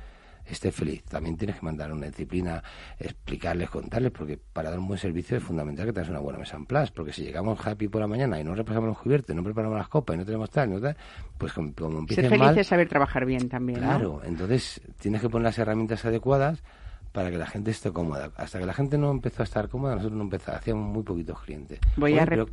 esté 0.45 0.71
feliz. 0.71 1.03
También 1.05 1.37
tienes 1.37 1.55
que 1.55 1.65
mandar 1.65 1.91
una 1.91 2.05
disciplina, 2.05 2.61
explicarles, 2.99 3.69
contarles, 3.69 4.11
porque 4.11 4.37
para 4.37 4.69
dar 4.69 4.77
un 4.77 4.87
buen 4.87 4.99
servicio 4.99 5.37
es 5.37 5.43
fundamental 5.43 5.87
que 5.87 5.93
tengas 5.93 6.09
una 6.09 6.19
buena 6.19 6.37
mesa 6.39 6.55
en 6.57 6.65
place, 6.67 6.91
porque 6.95 7.11
si 7.11 7.23
llegamos 7.23 7.65
happy 7.65 7.87
por 7.87 8.01
la 8.01 8.07
mañana 8.07 8.39
y 8.39 8.43
no 8.43 8.53
repasamos 8.53 8.89
los 8.89 8.97
cubiertos, 8.99 9.35
no 9.35 9.43
preparamos 9.43 9.77
las 9.77 9.87
copas 9.87 10.15
y 10.15 10.19
no 10.19 10.25
tenemos 10.25 10.49
tal, 10.51 10.69
no 10.69 10.79
tal, 10.79 10.95
pues 11.37 11.51
como, 11.51 11.73
como 11.73 11.89
Ser 11.91 11.99
empiecen 11.99 12.29
feliz 12.29 12.39
mal, 12.45 12.57
es 12.59 12.67
saber 12.67 12.87
trabajar 12.87 13.25
bien 13.25 13.49
también, 13.49 13.81
¿no? 13.81 13.87
Claro, 13.87 14.21
entonces 14.23 14.81
tienes 14.99 15.21
que 15.21 15.29
poner 15.29 15.45
las 15.45 15.57
herramientas 15.57 16.05
adecuadas 16.05 16.61
para 17.11 17.31
que 17.31 17.37
la 17.37 17.47
gente 17.47 17.71
esté 17.71 17.91
cómoda. 17.91 18.29
Hasta 18.35 18.59
que 18.59 18.65
la 18.65 18.73
gente 18.73 18.97
no 18.97 19.09
empezó 19.09 19.41
a 19.41 19.45
estar 19.45 19.67
cómoda, 19.69 19.95
nosotros 19.95 20.17
no 20.17 20.25
empezamos, 20.25 20.59
hacíamos 20.59 20.93
muy 20.93 21.01
poquitos 21.01 21.39
clientes. 21.41 21.79
Voy 21.97 22.19
a, 22.19 22.25
pero- 22.25 22.45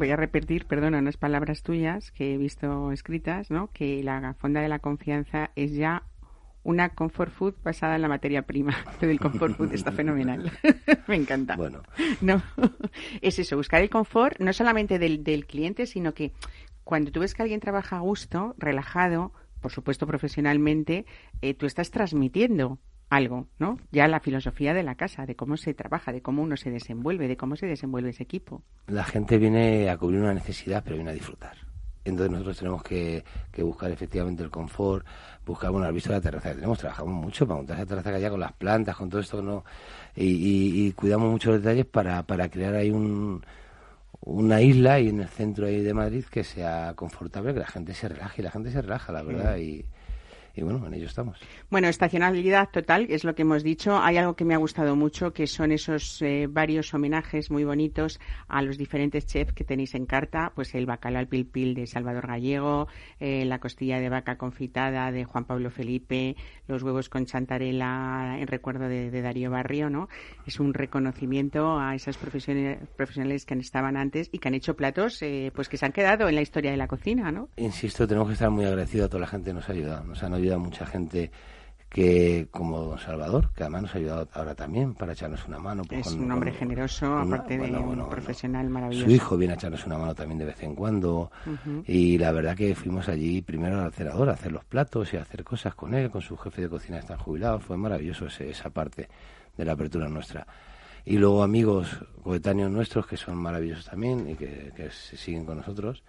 voy 0.00 0.10
a 0.10 0.16
repetir, 0.16 0.64
perdona, 0.64 0.98
unas 0.98 1.18
palabras 1.18 1.62
tuyas 1.62 2.10
que 2.10 2.34
he 2.34 2.38
visto 2.38 2.90
escritas, 2.90 3.50
¿no? 3.50 3.70
Que 3.72 4.02
la 4.02 4.34
fonda 4.34 4.60
de 4.60 4.68
la 4.68 4.78
confianza 4.78 5.50
es 5.54 5.74
ya 5.74 6.04
una 6.62 6.88
comfort 6.90 7.30
food 7.30 7.54
basada 7.62 7.96
en 7.96 8.02
la 8.02 8.08
materia 8.08 8.42
prima. 8.42 8.74
Lo 9.00 9.08
del 9.08 9.20
comfort 9.20 9.56
food 9.56 9.72
está 9.74 9.92
fenomenal. 9.92 10.50
Me 11.06 11.16
encanta. 11.16 11.54
Bueno, 11.56 11.82
No, 12.22 12.42
es 13.20 13.38
eso, 13.38 13.56
buscar 13.56 13.82
el 13.82 13.90
confort 13.90 14.40
no 14.40 14.52
solamente 14.54 14.98
del, 14.98 15.22
del 15.22 15.46
cliente, 15.46 15.84
sino 15.86 16.14
que 16.14 16.32
cuando 16.82 17.12
tú 17.12 17.20
ves 17.20 17.34
que 17.34 17.42
alguien 17.42 17.60
trabaja 17.60 17.98
a 17.98 18.00
gusto, 18.00 18.54
relajado, 18.58 19.32
por 19.60 19.70
supuesto 19.70 20.06
profesionalmente, 20.06 21.04
eh, 21.42 21.52
tú 21.52 21.66
estás 21.66 21.90
transmitiendo 21.90 22.78
algo, 23.10 23.48
¿no? 23.58 23.78
Ya 23.92 24.08
la 24.08 24.20
filosofía 24.20 24.72
de 24.72 24.82
la 24.82 24.94
casa, 24.94 25.26
de 25.26 25.34
cómo 25.36 25.56
se 25.56 25.74
trabaja, 25.74 26.12
de 26.12 26.22
cómo 26.22 26.42
uno 26.42 26.56
se 26.56 26.70
desenvuelve, 26.70 27.28
de 27.28 27.36
cómo 27.36 27.56
se 27.56 27.66
desenvuelve 27.66 28.10
ese 28.10 28.22
equipo. 28.22 28.62
La 28.86 29.04
gente 29.04 29.36
viene 29.36 29.90
a 29.90 29.98
cubrir 29.98 30.20
una 30.20 30.32
necesidad, 30.32 30.82
pero 30.84 30.96
viene 30.96 31.10
a 31.10 31.14
disfrutar. 31.14 31.56
Entonces 32.04 32.30
nosotros 32.32 32.56
tenemos 32.58 32.82
que, 32.82 33.22
que 33.52 33.62
buscar 33.62 33.90
efectivamente 33.90 34.42
el 34.42 34.50
confort, 34.50 35.04
buscar, 35.44 35.70
bueno, 35.70 35.86
has 35.86 35.92
visto 35.92 36.10
la 36.10 36.20
terraza 36.20 36.48
que 36.48 36.54
tenemos, 36.54 36.78
trabajamos 36.78 37.12
mucho 37.14 37.46
para 37.46 37.58
montar 37.58 37.76
esa 37.76 37.86
terraza 37.86 38.10
que 38.10 38.16
allá 38.16 38.30
con 38.30 38.40
las 38.40 38.52
plantas, 38.52 38.96
con 38.96 39.10
todo 39.10 39.20
esto, 39.20 39.42
¿no? 39.42 39.64
Y, 40.16 40.24
y- 40.26 40.86
y 40.86 40.92
cuidamos 40.92 41.30
mucho 41.30 41.50
los 41.52 41.62
detalles 41.62 41.84
para, 41.84 42.22
para 42.22 42.48
crear 42.48 42.74
ahí 42.74 42.90
un, 42.90 43.44
una 44.22 44.60
isla 44.62 44.98
y 45.00 45.08
en 45.08 45.20
el 45.20 45.28
centro 45.28 45.66
ahí 45.66 45.82
de 45.82 45.94
Madrid 45.94 46.24
que 46.30 46.44
sea 46.44 46.94
confortable, 46.94 47.52
que 47.54 47.60
la 47.60 47.66
gente 47.66 47.92
se 47.94 48.08
relaje, 48.08 48.40
y 48.40 48.44
la 48.44 48.50
gente 48.50 48.70
se 48.70 48.80
relaja, 48.82 49.12
la 49.12 49.22
verdad, 49.22 49.56
y, 49.58 49.84
y 50.54 50.62
bueno, 50.62 50.86
en 50.86 50.94
ello 50.94 51.06
estamos. 51.06 51.38
Bueno, 51.70 51.88
estacionalidad 51.88 52.68
total 52.70 53.06
es 53.08 53.24
lo 53.24 53.34
que 53.34 53.42
hemos 53.42 53.62
dicho. 53.62 53.96
Hay 53.96 54.16
algo 54.16 54.34
que 54.34 54.44
me 54.44 54.54
ha 54.54 54.58
gustado 54.58 54.96
mucho, 54.96 55.32
que 55.32 55.46
son 55.46 55.72
esos 55.72 56.20
eh, 56.22 56.48
varios 56.50 56.92
homenajes 56.92 57.50
muy 57.50 57.64
bonitos 57.64 58.20
a 58.48 58.62
los 58.62 58.76
diferentes 58.76 59.26
chefs 59.26 59.52
que 59.52 59.64
tenéis 59.64 59.94
en 59.94 60.06
carta. 60.06 60.52
Pues 60.54 60.74
el 60.74 60.86
bacalao 60.86 61.20
al 61.20 61.28
pil 61.28 61.46
pil 61.46 61.74
de 61.74 61.86
Salvador 61.86 62.26
Gallego, 62.26 62.88
eh, 63.20 63.44
la 63.44 63.60
costilla 63.60 64.00
de 64.00 64.08
vaca 64.08 64.36
confitada 64.36 65.12
de 65.12 65.24
Juan 65.24 65.44
Pablo 65.44 65.70
Felipe, 65.70 66.36
los 66.66 66.82
huevos 66.82 67.08
con 67.08 67.26
chantarela 67.26 68.36
en 68.38 68.46
recuerdo 68.46 68.88
de, 68.88 69.10
de 69.10 69.22
Darío 69.22 69.50
Barrio, 69.50 69.90
¿no? 69.90 70.08
Es 70.46 70.60
un 70.60 70.74
reconocimiento 70.74 71.78
a 71.78 71.94
esas 71.94 72.16
profesiones, 72.16 72.78
profesionales 72.96 73.44
que 73.46 73.54
estaban 73.60 73.96
antes 73.96 74.28
y 74.32 74.38
que 74.38 74.48
han 74.48 74.54
hecho 74.54 74.74
platos 74.74 75.22
eh, 75.22 75.52
pues 75.54 75.68
que 75.68 75.76
se 75.76 75.86
han 75.86 75.92
quedado 75.92 76.28
en 76.28 76.34
la 76.34 76.40
historia 76.40 76.70
de 76.70 76.76
la 76.76 76.88
cocina, 76.88 77.30
¿no? 77.30 77.48
Insisto, 77.56 78.06
tenemos 78.06 78.28
que 78.28 78.34
estar 78.34 78.50
muy 78.50 78.64
agradecidos 78.64 79.06
a 79.06 79.08
toda 79.08 79.20
la 79.20 79.26
gente 79.26 79.50
que 79.50 79.54
nos 79.54 79.68
ha 79.68 79.72
ayudado. 79.72 80.04
Nos 80.04 80.22
han 80.22 80.34
ayudado 80.34 80.39
mucha 80.58 80.86
gente 80.86 81.30
que, 81.88 82.46
como 82.52 82.82
don 82.82 82.98
Salvador, 83.00 83.50
que 83.52 83.64
además 83.64 83.82
nos 83.82 83.94
ha 83.94 83.98
ayudado 83.98 84.28
ahora 84.34 84.54
también 84.54 84.94
para 84.94 85.12
echarnos 85.12 85.46
una 85.48 85.58
mano. 85.58 85.82
pues, 85.84 86.06
Es 86.06 86.12
con- 86.14 86.22
un 86.24 86.30
hombre 86.30 86.50
con- 86.50 86.58
generoso, 86.60 87.06
con 87.06 87.22
una- 87.26 87.36
aparte 87.36 87.54
de 87.54 87.58
bueno, 87.58 87.78
un 87.80 87.86
bueno, 87.86 88.02
bueno. 88.04 88.10
profesional 88.10 88.68
maravilloso. 88.70 89.06
Su 89.06 89.10
hijo 89.12 89.36
viene 89.36 89.54
a 89.54 89.56
echarnos 89.56 89.84
una 89.86 89.98
mano 89.98 90.14
también 90.14 90.38
de 90.38 90.44
vez 90.44 90.62
en 90.62 90.74
cuando. 90.76 91.32
Y 91.86 92.16
la 92.18 92.30
verdad 92.30 92.56
que 92.56 92.74
fuimos 92.76 93.08
allí 93.08 93.42
primero 93.42 93.80
al 93.80 93.92
cerador 93.92 94.28
a 94.28 94.34
hacer 94.34 94.52
los 94.52 94.64
platos 94.64 95.12
y 95.12 95.16
a 95.16 95.22
hacer 95.22 95.42
cosas 95.42 95.74
con 95.74 95.92
él, 95.94 96.10
con 96.10 96.20
su 96.22 96.36
jefe 96.36 96.62
de 96.62 96.68
cocina 96.68 96.98
que 96.98 97.00
están 97.02 97.18
jubilados. 97.18 97.64
Fue 97.64 97.76
maravilloso 97.76 98.26
ese- 98.26 98.50
esa 98.50 98.70
parte 98.70 99.08
de 99.56 99.64
la 99.64 99.72
apertura 99.72 100.08
nuestra. 100.08 100.46
Y 101.04 101.16
luego 101.18 101.42
amigos 101.42 102.04
coetáneos 102.22 102.70
nuestros 102.70 103.04
que 103.06 103.16
son 103.16 103.36
maravillosos 103.36 103.86
también 103.86 104.28
y 104.30 104.36
que, 104.36 104.70
que 104.76 104.90
se 104.90 105.16
siguen 105.16 105.44
con 105.44 105.56
nosotros 105.56 106.04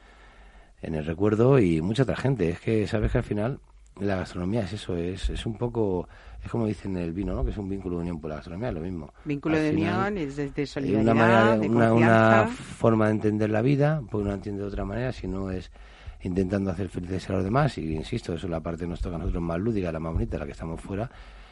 en 0.84 0.93
el 0.93 1.05
recuerdo 1.05 1.57
y 1.57 1.82
mucha 1.82 2.03
otra 2.03 2.17
gente. 2.17 2.49
Es 2.49 2.59
que 2.59 2.86
sabes 2.86 3.11
que 3.11 3.17
al 3.17 3.23
final 3.23 3.59
la 3.99 4.15
gastronomía 4.15 4.61
es 4.61 4.73
eso, 4.73 4.95
es, 4.95 5.29
es 5.29 5.45
un 5.45 5.57
poco, 5.57 6.07
es 6.43 6.49
como 6.49 6.65
dicen 6.65 6.97
el 6.97 7.13
vino, 7.13 7.35
¿no? 7.35 7.43
Que 7.43 7.51
es 7.51 7.57
un 7.57 7.69
vínculo 7.69 7.97
de 7.97 8.01
unión 8.03 8.19
por 8.19 8.29
la 8.29 8.37
gastronomía, 8.37 8.69
es 8.69 8.75
lo 8.75 8.81
mismo. 8.81 9.13
Vínculo 9.25 9.57
Al 9.57 9.63
de 9.63 9.73
final, 9.73 10.11
unión, 10.13 10.27
es 10.27 10.35
de, 10.35 10.49
de 10.49 10.61
hay 10.61 10.67
solidaridad, 10.67 11.13
una 11.13 11.13
manera, 11.13 11.57
de 11.57 11.69
una, 11.69 12.47
forma 12.47 13.05
de 13.07 13.11
entender 13.11 13.49
la 13.49 13.61
vida, 13.61 14.01
pues 14.09 14.23
uno 14.23 14.33
entiende 14.33 14.61
de 14.61 14.67
otra 14.67 14.85
manera, 14.85 15.11
si 15.11 15.27
no 15.27 15.51
es 15.51 15.71
intentando 16.23 16.71
hacer 16.71 16.87
felices 16.89 17.29
a 17.29 17.33
los 17.33 17.43
demás, 17.43 17.77
y 17.77 17.93
insisto, 17.93 18.33
eso 18.33 18.47
es 18.47 18.51
la 18.51 18.59
parte 18.59 18.81
que 18.81 18.87
nos 18.87 19.01
toca 19.01 19.15
a 19.15 19.19
nosotros 19.19 19.43
más 19.43 19.59
lúdica, 19.59 19.91
la 19.91 19.99
más 19.99 20.13
bonita, 20.13 20.37
la 20.37 20.45
que 20.45 20.51
estamos 20.51 20.79
fuera, 20.79 21.09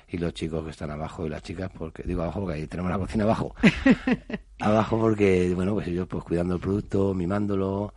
y 0.07 0.17
los 0.17 0.33
chicos 0.33 0.63
que 0.63 0.71
están 0.71 0.91
abajo 0.91 1.25
y 1.25 1.29
las 1.29 1.43
chicas, 1.43 1.69
porque 1.75 2.03
digo 2.03 2.23
abajo 2.23 2.41
porque 2.41 2.55
ahí 2.55 2.67
tenemos 2.67 2.91
la 2.91 2.97
cocina 2.97 3.23
abajo. 3.25 3.53
abajo 4.59 4.99
porque, 4.99 5.51
bueno, 5.55 5.73
pues 5.73 5.87
ellos 5.87 6.07
pues 6.07 6.23
cuidando 6.23 6.55
el 6.55 6.61
producto, 6.61 7.13
mimándolo, 7.13 7.93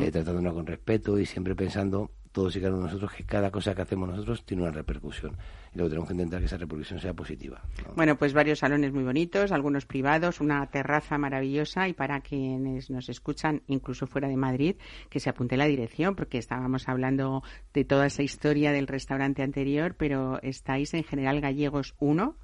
eh, 0.00 0.10
tratándolo 0.10 0.54
con 0.54 0.66
respeto 0.66 1.18
y 1.18 1.26
siempre 1.26 1.54
pensando 1.54 2.10
todos 2.32 2.56
y 2.56 2.60
cada 2.60 2.72
uno 2.72 2.80
de 2.80 2.86
nosotros 2.88 3.12
que 3.12 3.24
cada 3.24 3.50
cosa 3.50 3.74
que 3.74 3.82
hacemos 3.82 4.08
nosotros 4.08 4.44
tiene 4.44 4.62
una 4.62 4.72
repercusión. 4.72 5.36
Y 5.74 5.78
luego 5.78 5.88
tenemos 5.90 6.08
que 6.08 6.14
intentar 6.14 6.40
que 6.40 6.46
esa 6.46 6.56
repercusión 6.56 6.98
sea 7.00 7.14
positiva. 7.14 7.62
¿no? 7.86 7.94
Bueno, 7.94 8.16
pues 8.16 8.32
varios 8.32 8.58
salones 8.58 8.92
muy 8.92 9.04
bonitos, 9.04 9.52
algunos 9.52 9.86
privados, 9.86 10.40
una 10.40 10.66
terraza 10.66 11.16
maravillosa 11.18 11.88
y 11.88 11.92
para 11.92 12.20
quienes 12.20 12.90
nos 12.90 13.08
escuchan, 13.08 13.62
incluso 13.68 14.06
fuera 14.06 14.28
de 14.28 14.36
Madrid, 14.36 14.76
que 15.08 15.20
se 15.20 15.30
apunte 15.30 15.56
la 15.56 15.66
dirección, 15.66 16.14
porque 16.16 16.38
estábamos 16.38 16.88
hablando 16.88 17.42
de 17.72 17.84
toda 17.84 18.06
esa 18.06 18.22
historia 18.22 18.72
del 18.72 18.86
restaurante 18.86 19.42
anterior, 19.42 19.94
pero 19.96 20.40
estáis 20.42 20.92
en 20.94 21.04
General 21.04 21.40
Gallegos 21.40 21.94
1. 22.00 22.36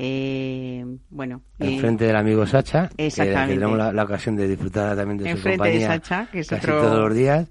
Eh, 0.00 0.84
bueno, 1.10 1.42
eh, 1.58 1.74
enfrente 1.74 2.04
del 2.04 2.14
amigo 2.16 2.46
Sacha, 2.46 2.88
que- 2.96 3.08
que, 3.10 3.54
tenemos 3.54 3.76
la, 3.76 3.92
la 3.92 4.04
ocasión 4.04 4.36
de 4.36 4.46
disfrutar 4.46 4.96
también 4.96 5.18
de 5.18 5.24
su 5.24 5.30
Enfrente 5.30 5.50
de 5.50 5.56
compañía 5.58 5.86
Sacha, 5.88 6.28
que 6.30 6.38
es 6.40 6.48
casi 6.48 6.66
otro- 6.70 6.82
todos 6.82 7.00
los 7.08 7.14
días, 7.16 7.48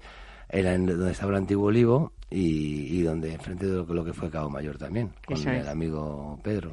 era 0.48 0.74
en 0.74 0.86
donde 0.86 1.12
estaba 1.12 1.32
el 1.32 1.38
antiguo 1.38 1.66
Olivo 1.66 2.12
y, 2.30 2.98
y 2.98 3.02
donde 3.02 3.32
enfrente 3.32 3.66
de 3.66 3.76
lo, 3.76 3.86
que- 3.86 3.94
lo 3.94 4.04
que 4.04 4.12
fue 4.12 4.30
Cabo 4.30 4.50
Mayor 4.50 4.78
también, 4.78 5.10
con 5.26 5.36
Eso 5.36 5.50
el 5.50 5.56
es. 5.62 5.68
amigo 5.68 6.38
Pedro. 6.42 6.72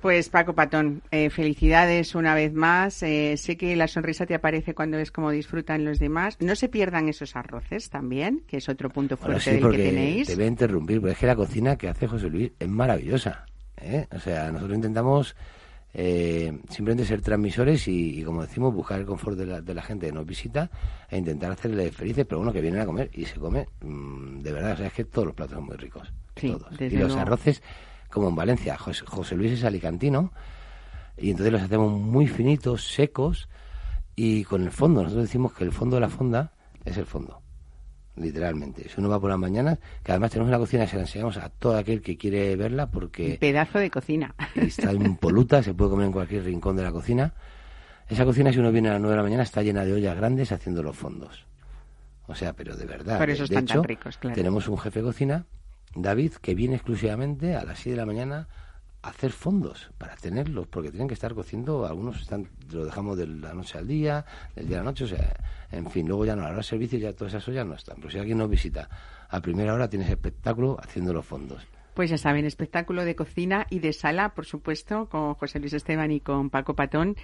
Pues 0.00 0.28
Paco 0.28 0.54
Patón, 0.54 1.02
eh, 1.10 1.30
felicidades 1.30 2.14
una 2.14 2.34
vez 2.34 2.52
más. 2.52 3.02
Eh, 3.02 3.36
sé 3.38 3.56
que 3.56 3.74
la 3.74 3.88
sonrisa 3.88 4.24
te 4.26 4.34
aparece 4.34 4.74
cuando 4.74 4.98
ves 4.98 5.10
cómo 5.10 5.30
disfrutan 5.30 5.84
los 5.84 5.98
demás. 5.98 6.36
No 6.40 6.54
se 6.54 6.68
pierdan 6.68 7.08
esos 7.08 7.34
arroces 7.34 7.88
también, 7.90 8.42
que 8.46 8.58
es 8.58 8.68
otro 8.68 8.88
punto 8.90 9.16
fuerte 9.16 9.40
sí, 9.40 9.50
del 9.58 9.70
que 9.70 9.78
tenéis. 9.78 10.26
te 10.28 10.36
voy 10.36 10.44
a 10.44 10.48
interrumpir, 10.48 11.00
porque 11.00 11.14
es 11.14 11.18
que 11.18 11.26
la 11.26 11.34
cocina 11.34 11.76
que 11.76 11.88
hace 11.88 12.06
José 12.06 12.28
Luis 12.28 12.52
es 12.58 12.68
maravillosa. 12.68 13.46
¿eh? 13.78 14.06
O 14.14 14.18
sea, 14.20 14.52
nosotros 14.52 14.76
intentamos 14.76 15.34
eh, 15.98 16.52
simplemente 16.68 17.06
ser 17.06 17.22
transmisores 17.22 17.88
y, 17.88 18.20
y, 18.20 18.22
como 18.22 18.42
decimos, 18.42 18.74
buscar 18.74 19.00
el 19.00 19.06
confort 19.06 19.38
de 19.38 19.46
la, 19.46 19.62
de 19.62 19.72
la 19.72 19.80
gente 19.80 20.06
que 20.06 20.12
nos 20.12 20.26
visita 20.26 20.70
e 21.08 21.16
intentar 21.16 21.50
hacerles 21.50 21.96
felices, 21.96 22.26
pero 22.28 22.40
bueno, 22.40 22.52
que 22.52 22.60
vienen 22.60 22.82
a 22.82 22.84
comer 22.84 23.08
y 23.14 23.24
se 23.24 23.40
come 23.40 23.66
mm, 23.80 24.40
de 24.40 24.52
verdad. 24.52 24.72
O 24.72 24.76
sea, 24.76 24.86
es 24.88 24.92
que 24.92 25.04
todos 25.04 25.28
los 25.28 25.34
platos 25.34 25.54
son 25.54 25.64
muy 25.64 25.76
ricos. 25.76 26.12
Sí, 26.36 26.50
todos. 26.50 26.78
Y 26.78 26.90
los 26.98 27.16
arroces, 27.16 27.62
como 28.10 28.28
en 28.28 28.34
Valencia, 28.34 28.76
José, 28.76 29.06
José 29.06 29.36
Luis 29.36 29.52
es 29.52 29.64
alicantino 29.64 30.32
y 31.16 31.30
entonces 31.30 31.50
los 31.50 31.62
hacemos 31.62 31.90
muy 31.98 32.26
finitos, 32.26 32.86
secos 32.86 33.48
y 34.14 34.44
con 34.44 34.64
el 34.64 34.72
fondo. 34.72 35.02
Nosotros 35.02 35.24
decimos 35.24 35.54
que 35.54 35.64
el 35.64 35.72
fondo 35.72 35.96
de 35.96 36.02
la 36.02 36.10
fonda 36.10 36.52
es 36.84 36.98
el 36.98 37.06
fondo 37.06 37.40
literalmente. 38.16 38.88
Si 38.88 39.00
uno 39.00 39.08
va 39.08 39.20
por 39.20 39.30
las 39.30 39.38
mañanas, 39.38 39.78
que 40.02 40.12
además 40.12 40.30
tenemos 40.30 40.48
una 40.48 40.58
cocina 40.58 40.84
que 40.84 40.90
se 40.90 40.96
la 40.96 41.02
enseñamos 41.02 41.36
a 41.36 41.48
todo 41.48 41.76
aquel 41.76 42.02
que 42.02 42.16
quiere 42.16 42.56
verla 42.56 42.84
Un 42.84 42.90
porque 42.90 43.36
pedazo 43.38 43.78
de 43.78 43.90
cocina. 43.90 44.34
está 44.54 44.92
impoluta, 44.92 45.62
se 45.62 45.74
puede 45.74 45.90
comer 45.90 46.06
en 46.06 46.12
cualquier 46.12 46.44
rincón 46.44 46.76
de 46.76 46.82
la 46.82 46.92
cocina. 46.92 47.32
Esa 48.08 48.24
cocina, 48.24 48.52
si 48.52 48.58
uno 48.58 48.70
viene 48.70 48.88
a 48.88 48.92
las 48.92 49.00
9 49.00 49.12
de 49.12 49.16
la 49.16 49.22
mañana, 49.22 49.42
está 49.42 49.62
llena 49.62 49.84
de 49.84 49.92
ollas 49.92 50.16
grandes 50.16 50.52
haciendo 50.52 50.82
los 50.82 50.96
fondos. 50.96 51.46
O 52.26 52.34
sea, 52.34 52.52
pero 52.52 52.76
de 52.76 52.86
verdad. 52.86 53.18
Por 53.18 53.30
eso 53.30 53.44
de 53.46 53.54
están 53.54 53.66
tan 53.66 53.84
ricos, 53.84 54.16
claro. 54.18 54.34
tenemos 54.34 54.68
un 54.68 54.78
jefe 54.78 55.00
de 55.00 55.04
cocina, 55.04 55.46
David, 55.94 56.34
que 56.34 56.54
viene 56.54 56.76
exclusivamente 56.76 57.56
a 57.56 57.64
las 57.64 57.80
6 57.80 57.94
de 57.94 57.96
la 57.96 58.06
mañana 58.06 58.48
hacer 59.08 59.32
fondos 59.32 59.90
para 59.98 60.16
tenerlos, 60.16 60.66
porque 60.66 60.90
tienen 60.90 61.08
que 61.08 61.14
estar 61.14 61.34
cociendo, 61.34 61.86
algunos 61.86 62.20
están, 62.20 62.48
lo 62.70 62.84
dejamos 62.84 63.16
de 63.16 63.26
la 63.26 63.54
noche 63.54 63.78
al 63.78 63.86
día, 63.86 64.24
del 64.54 64.68
día 64.68 64.78
a 64.78 64.80
la 64.80 64.86
noche, 64.86 65.04
o 65.04 65.08
sea, 65.08 65.36
en 65.70 65.90
fin, 65.90 66.06
luego 66.06 66.24
ya 66.24 66.34
no, 66.34 66.42
a 66.42 66.46
la 66.46 66.50
hora 66.50 66.58
de 66.58 66.64
servicio 66.64 66.98
ya 66.98 67.12
todas 67.12 67.34
esas 67.34 67.48
ollas 67.48 67.66
no 67.66 67.74
están. 67.74 67.96
Pero 67.96 68.10
si 68.10 68.18
alguien 68.18 68.38
nos 68.38 68.50
visita 68.50 68.88
a 69.28 69.40
primera 69.40 69.74
hora, 69.74 69.88
tienes 69.88 70.10
espectáculo 70.10 70.76
haciendo 70.80 71.12
los 71.12 71.24
fondos. 71.24 71.66
Pues 71.94 72.10
ya 72.10 72.18
saben, 72.18 72.44
espectáculo 72.44 73.04
de 73.06 73.16
cocina 73.16 73.66
y 73.70 73.78
de 73.78 73.94
sala, 73.94 74.34
por 74.34 74.44
supuesto, 74.44 75.08
con 75.08 75.32
José 75.34 75.60
Luis 75.60 75.72
Esteban 75.72 76.10
y 76.10 76.20
con 76.20 76.50
Paco 76.50 76.74
Patón. 76.74 77.16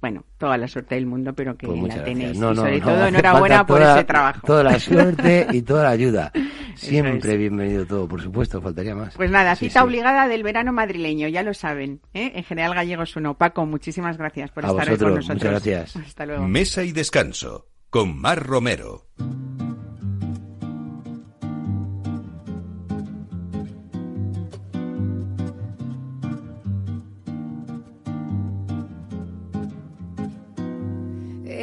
Bueno, 0.00 0.24
toda 0.38 0.56
la 0.56 0.66
suerte 0.66 0.94
del 0.94 1.04
mundo, 1.06 1.34
pero 1.34 1.56
que 1.58 1.66
Pues 1.66 1.94
la 1.94 2.02
tenéis. 2.04 2.38
No, 2.38 2.52
y 2.52 2.54
no, 2.54 2.62
sobre 2.62 2.78
no, 2.78 2.84
todo, 2.86 2.96
hace 2.96 3.08
enhorabuena 3.08 3.66
por 3.66 3.78
toda- 3.80 3.94
ese 3.96 4.04
trabajo. 4.04 4.40
Toda 4.46 4.64
la 4.64 4.78
suerte 4.80 5.46
y 5.52 5.60
toda 5.62 5.84
la 5.84 5.90
ayuda. 5.90 6.32
Siempre 6.74 7.32
es. 7.34 7.38
bienvenido 7.38 7.84
todo, 7.84 8.08
por 8.08 8.22
supuesto, 8.22 8.62
faltaría 8.62 8.94
más. 8.94 9.14
Pues 9.14 9.30
nada, 9.30 9.54
Sí, 9.56 9.68
cita 9.68 9.80
sí. 9.80 9.86
obligada 9.86 10.26
del 10.28 10.42
verano 10.42 10.72
madrileño, 10.72 11.28
ya 11.28 11.42
lo 11.42 11.52
saben. 11.52 12.00
¿eh? 12.14 12.32
En 12.34 12.44
General 12.44 12.74
Gallegos 12.74 13.14
1. 13.14 13.36
Paco, 13.36 13.66
muchísimas 13.66 14.16
gracias 14.16 14.50
por 14.50 14.64
A 14.64 14.68
estar 14.70 14.88
hoy 14.90 14.96
con 14.96 15.08
vosotros, 15.10 15.28
nosotros. 15.28 15.36
muchas 15.36 15.50
gracias. 15.64 15.96
Hasta 16.06 16.26
luego. 16.26 16.48
Mesa 16.48 16.82
y 16.82 16.92
descanso 16.92 17.66
con 17.90 18.18
Mar 18.18 18.42
Romero. 18.42 19.06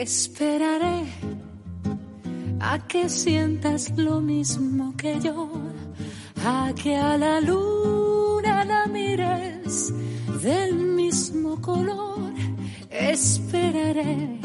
Esperaré 0.08 1.04
a 2.62 2.80
que 2.88 3.10
sientas 3.10 3.92
lo 3.98 4.22
mismo 4.22 4.96
que 4.96 5.20
yo, 5.20 5.50
a 6.46 6.72
que 6.82 6.96
a 6.96 7.18
la 7.18 7.42
luna 7.42 8.64
la 8.64 8.88
mires 8.88 9.92
del 10.42 10.76
mismo 10.76 11.62
color. 11.62 12.32
Esperaré 12.90 14.40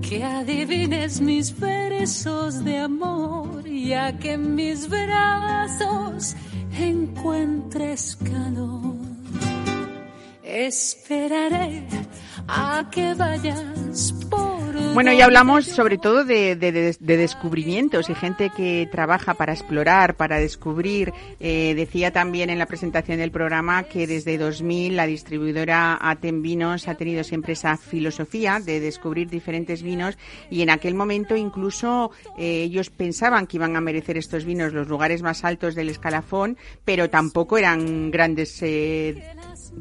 que 0.00 0.22
adivines 0.22 1.20
mis 1.20 1.50
versos 1.58 2.62
de 2.62 2.78
amor 2.78 3.66
y 3.66 3.94
a 3.94 4.16
que 4.16 4.34
en 4.34 4.54
mis 4.54 4.88
brazos 4.88 6.36
encuentres 6.78 8.16
calor. 8.22 8.94
Esperaré 10.44 11.88
a 12.52 12.90
que 12.90 13.14
vayas 13.14 14.12
por 14.30 14.50
Bueno, 14.94 15.12
y 15.12 15.20
hablamos 15.20 15.66
sobre 15.66 15.98
todo 15.98 16.24
de, 16.24 16.56
de- 16.56 16.72
de- 16.72 16.96
de 16.98 17.16
descubrimientos 17.16 18.10
y 18.10 18.14
gente 18.14 18.50
que 18.56 18.88
trabaja 18.90 19.34
para 19.34 19.52
explorar, 19.52 20.16
para 20.16 20.38
descubrir. 20.40 21.12
Eh, 21.38 21.74
decía 21.76 22.10
también 22.12 22.50
en 22.50 22.58
la 22.58 22.66
presentación 22.66 23.18
del 23.18 23.30
programa 23.30 23.84
que 23.84 24.06
desde 24.08 24.36
2000 24.36 24.96
la 24.96 25.06
distribuidora 25.06 25.96
Aten 26.00 26.42
Vinos 26.42 26.88
ha 26.88 26.96
tenido 26.96 27.22
siempre 27.24 27.52
esa 27.52 27.76
filosofía 27.76 28.58
de 28.58 28.80
descubrir 28.80 29.28
diferentes 29.28 29.82
vinos 29.82 30.18
y 30.50 30.62
en 30.62 30.70
aquel 30.70 30.94
momento 30.94 31.36
incluso 31.36 32.10
eh, 32.36 32.62
ellos 32.64 32.90
pensaban 32.90 33.46
que 33.46 33.58
iban 33.58 33.76
a 33.76 33.80
merecer 33.80 34.16
estos 34.16 34.44
vinos 34.44 34.72
los 34.72 34.88
lugares 34.88 35.22
más 35.22 35.44
altos 35.44 35.74
del 35.76 35.88
escalafón, 35.88 36.56
pero 36.84 37.08
tampoco 37.10 37.58
eran 37.58 38.10
grandes 38.10 38.58
eh, 38.62 39.22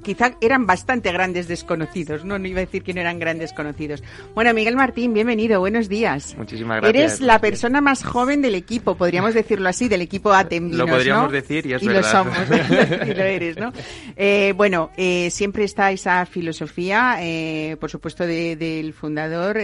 quizá 0.03 0.35
eran 0.41 0.65
bastante 0.65 1.11
grandes 1.11 1.47
desconocidos, 1.47 2.23
¿no? 2.23 2.39
No 2.39 2.47
iba 2.47 2.59
a 2.59 2.65
decir 2.65 2.83
que 2.83 2.93
no 2.93 3.01
eran 3.01 3.19
grandes 3.19 3.53
conocidos. 3.53 4.03
Bueno, 4.35 4.53
Miguel 4.53 4.75
Martín, 4.75 5.13
bienvenido, 5.13 5.59
buenos 5.59 5.89
días. 5.89 6.35
Muchísimas 6.37 6.81
gracias. 6.81 6.95
Eres 7.03 7.21
la 7.21 7.39
persona 7.39 7.81
más 7.81 8.03
joven 8.03 8.41
del 8.41 8.55
equipo, 8.55 8.95
podríamos 8.95 9.33
decirlo 9.33 9.67
así, 9.69 9.87
del 9.89 10.01
equipo 10.01 10.31
Atem 10.31 10.71
Lo 10.71 10.87
podríamos 10.87 11.25
¿no? 11.25 11.31
decir 11.31 11.65
y 11.65 11.73
es 11.73 11.83
lo 11.83 11.93
verdad. 11.93 12.11
somos, 12.11 12.37
y 13.07 13.13
lo 13.13 13.23
eres, 13.23 13.57
¿no? 13.57 13.73
Eh, 14.15 14.53
bueno, 14.55 14.91
eh, 14.97 15.29
siempre 15.31 15.63
está 15.63 15.91
esa 15.91 16.25
filosofía, 16.25 17.17
eh, 17.21 17.75
por 17.79 17.89
supuesto, 17.89 18.25
de- 18.25 18.55
del 18.55 18.93
fundador 18.93 19.57
o 19.57 19.59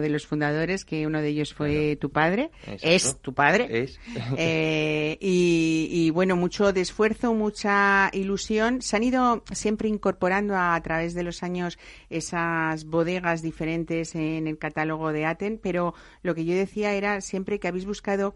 de 0.00 0.08
los 0.10 0.26
fundadores, 0.26 0.84
que 0.84 1.06
uno 1.06 1.20
de 1.20 1.28
ellos 1.28 1.52
fue 1.54 1.96
tu 2.00 2.10
padre, 2.10 2.50
Exacto. 2.62 2.86
es 2.88 3.16
tu 3.20 3.34
padre. 3.34 3.68
Es. 3.82 3.98
Y, 5.22 5.88
y, 5.90 6.10
bueno, 6.10 6.36
mucho 6.36 6.72
de 6.72 6.80
esfuerzo, 6.80 7.34
mucha 7.34 8.10
ilusión. 8.12 8.80
Se 8.82 8.96
han 8.96 9.02
ido 9.04 9.42
siempre 9.52 9.79
incorporando 9.88 10.56
a, 10.56 10.80
través 10.82 11.14
de 11.14 11.22
los 11.22 11.42
años 11.42 11.78
esas 12.08 12.84
bodegas 12.84 13.42
diferentes 13.42 14.14
en 14.14 14.46
el 14.46 14.58
catálogo 14.58 15.12
de 15.12 15.26
Aten, 15.26 15.58
pero 15.62 15.94
lo 16.22 16.34
que 16.34 16.44
yo 16.44 16.54
decía 16.54 16.92
era 16.92 17.20
siempre 17.20 17.58
que 17.58 17.68
habéis 17.68 17.86
buscado 17.86 18.34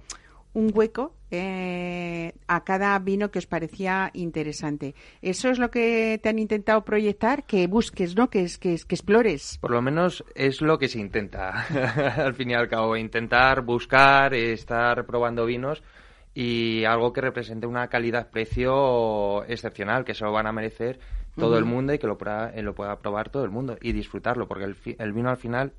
un 0.55 0.71
hueco 0.73 1.13
eh, 1.31 2.33
a 2.47 2.63
cada 2.63 2.97
vino 3.01 3.31
que 3.31 3.41
os 3.41 3.47
parecía 3.47 4.11
interesante. 4.15 4.95
Eso 5.21 5.51
es 5.51 5.59
lo 5.59 5.71
que 5.71 6.21
te 6.23 6.29
han 6.29 6.39
intentado 6.39 6.85
proyectar, 6.85 7.45
que 7.45 7.67
busques, 7.67 8.17
¿no? 8.17 8.31
Que, 8.31 8.47
que, 8.61 8.79
que 8.79 8.95
explores. 8.95 9.59
Por 9.61 9.73
lo 9.73 9.83
menos 9.83 10.25
es 10.35 10.61
lo 10.61 10.79
que 10.79 10.89
se 10.89 11.01
intenta, 11.01 11.63
al 12.25 12.35
fin 12.35 12.51
y 12.51 12.55
al 12.55 12.69
cabo. 12.69 12.97
Intentar 12.97 13.63
buscar, 13.63 14.33
estar 14.33 15.05
probando 15.07 15.45
vinos 15.45 15.83
y 16.35 16.85
algo 16.85 17.13
que 17.13 17.21
represente 17.21 17.67
una 17.67 17.89
calidad-precio 17.89 19.45
excepcional, 19.45 20.05
que 20.05 20.15
se 20.15 20.25
lo 20.25 20.33
van 20.33 20.47
a 20.47 20.53
merecer 20.53 20.99
todo 21.37 21.59
el 21.59 21.65
mundo 21.65 21.93
y 21.95 21.99
que 21.99 22.07
lo, 22.07 22.19
pueda- 22.19 22.51
eh, 22.55 22.63
lo 22.63 22.75
pueda 22.75 22.99
probar 23.01 23.31
todo 23.31 23.45
el 23.45 23.51
mundo 23.51 23.77
y 23.81 23.93
disfrutarlo, 23.93 24.47
porque 24.49 24.65
el, 24.65 24.77
el 24.99 25.13
vino 25.13 25.31
al 25.31 25.37
final 25.37 25.73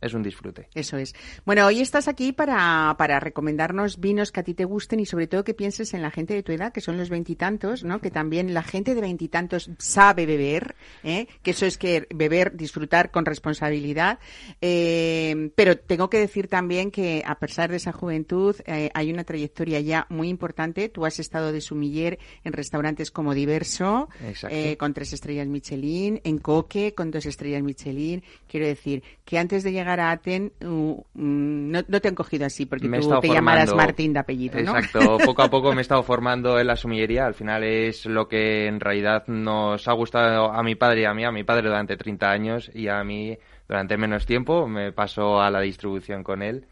es 0.00 0.14
un 0.14 0.22
disfrute. 0.22 0.68
Eso 0.74 0.96
es. 0.96 1.14
Bueno, 1.44 1.66
hoy 1.66 1.80
estás 1.80 2.08
aquí 2.08 2.32
para, 2.32 2.94
para 2.98 3.20
recomendarnos 3.20 4.00
vinos 4.00 4.32
que 4.32 4.40
a 4.40 4.42
ti 4.42 4.54
te 4.54 4.64
gusten 4.64 5.00
y 5.00 5.06
sobre 5.06 5.26
todo 5.26 5.44
que 5.44 5.54
pienses 5.54 5.94
en 5.94 6.02
la 6.02 6.10
gente 6.10 6.34
de 6.34 6.42
tu 6.42 6.52
edad, 6.52 6.72
que 6.72 6.80
son 6.80 6.96
los 6.96 7.10
veintitantos, 7.10 7.84
¿no? 7.84 8.00
Que 8.00 8.10
también 8.10 8.54
la 8.54 8.62
gente 8.62 8.94
de 8.94 9.00
veintitantos 9.00 9.70
sabe 9.78 10.26
beber, 10.26 10.76
¿eh? 11.02 11.26
Que 11.42 11.50
eso 11.50 11.66
es 11.66 11.78
que 11.78 12.06
beber, 12.14 12.56
disfrutar 12.56 13.10
con 13.10 13.24
responsabilidad. 13.24 14.18
Eh, 14.60 15.50
pero 15.54 15.76
tengo 15.76 16.08
que 16.08 16.18
decir 16.18 16.48
también 16.48 16.90
que 16.90 17.22
a 17.26 17.38
pesar 17.38 17.70
de 17.70 17.76
esa 17.76 17.92
juventud 17.92 18.56
eh, 18.66 18.90
hay 18.94 19.12
una 19.12 19.24
trayectoria 19.24 19.80
ya 19.80 20.06
muy 20.08 20.28
importante. 20.28 20.88
Tú 20.88 21.04
has 21.06 21.18
estado 21.18 21.52
de 21.52 21.60
sumiller 21.60 22.18
en 22.44 22.52
restaurantes 22.52 23.10
como 23.10 23.34
Diverso, 23.34 24.08
eh, 24.48 24.76
con 24.76 24.94
tres 24.94 25.12
estrellas 25.12 25.46
Michelin, 25.46 26.20
en 26.24 26.38
Coque 26.38 26.94
con 26.94 27.10
dos 27.10 27.26
estrellas 27.26 27.62
Michelin. 27.62 28.22
Quiero 28.48 28.66
decir 28.66 29.02
que 29.24 29.38
antes 29.38 29.62
de 29.62 29.72
llegar 29.72 29.89
a 29.98 30.12
Aten 30.12 30.52
uh, 30.62 31.02
mm, 31.14 31.70
no, 31.70 31.80
no 31.88 32.00
te 32.00 32.08
han 32.08 32.14
cogido 32.14 32.46
así 32.46 32.66
porque 32.66 32.88
Me 32.88 33.00
tú 33.00 33.18
te 33.20 33.28
llamarás 33.28 33.74
Martín 33.74 34.12
de 34.12 34.20
apellido, 34.20 34.60
¿no? 34.60 34.76
Exacto, 34.76 35.18
poco 35.24 35.42
a 35.42 35.50
poco 35.50 35.72
me 35.72 35.78
he 35.78 35.80
estado 35.80 36.02
formando 36.02 36.58
en 36.58 36.66
la 36.66 36.76
sumillería. 36.76 37.26
Al 37.26 37.34
final 37.34 37.64
es 37.64 38.06
lo 38.06 38.28
que 38.28 38.66
en 38.66 38.78
realidad 38.78 39.26
nos 39.26 39.88
ha 39.88 39.92
gustado 39.92 40.52
a 40.52 40.62
mi 40.62 40.74
padre 40.74 41.02
y 41.02 41.04
a 41.04 41.14
mí, 41.14 41.24
a 41.24 41.32
mi 41.32 41.44
padre 41.44 41.68
durante 41.68 41.96
30 41.96 42.30
años 42.30 42.70
y 42.74 42.88
a 42.88 43.02
mí 43.02 43.36
durante 43.68 43.96
menos 43.96 44.26
tiempo. 44.26 44.68
Me 44.68 44.92
paso 44.92 45.40
a 45.40 45.50
la 45.50 45.60
distribución 45.60 46.22
con 46.22 46.42
él, 46.42 46.66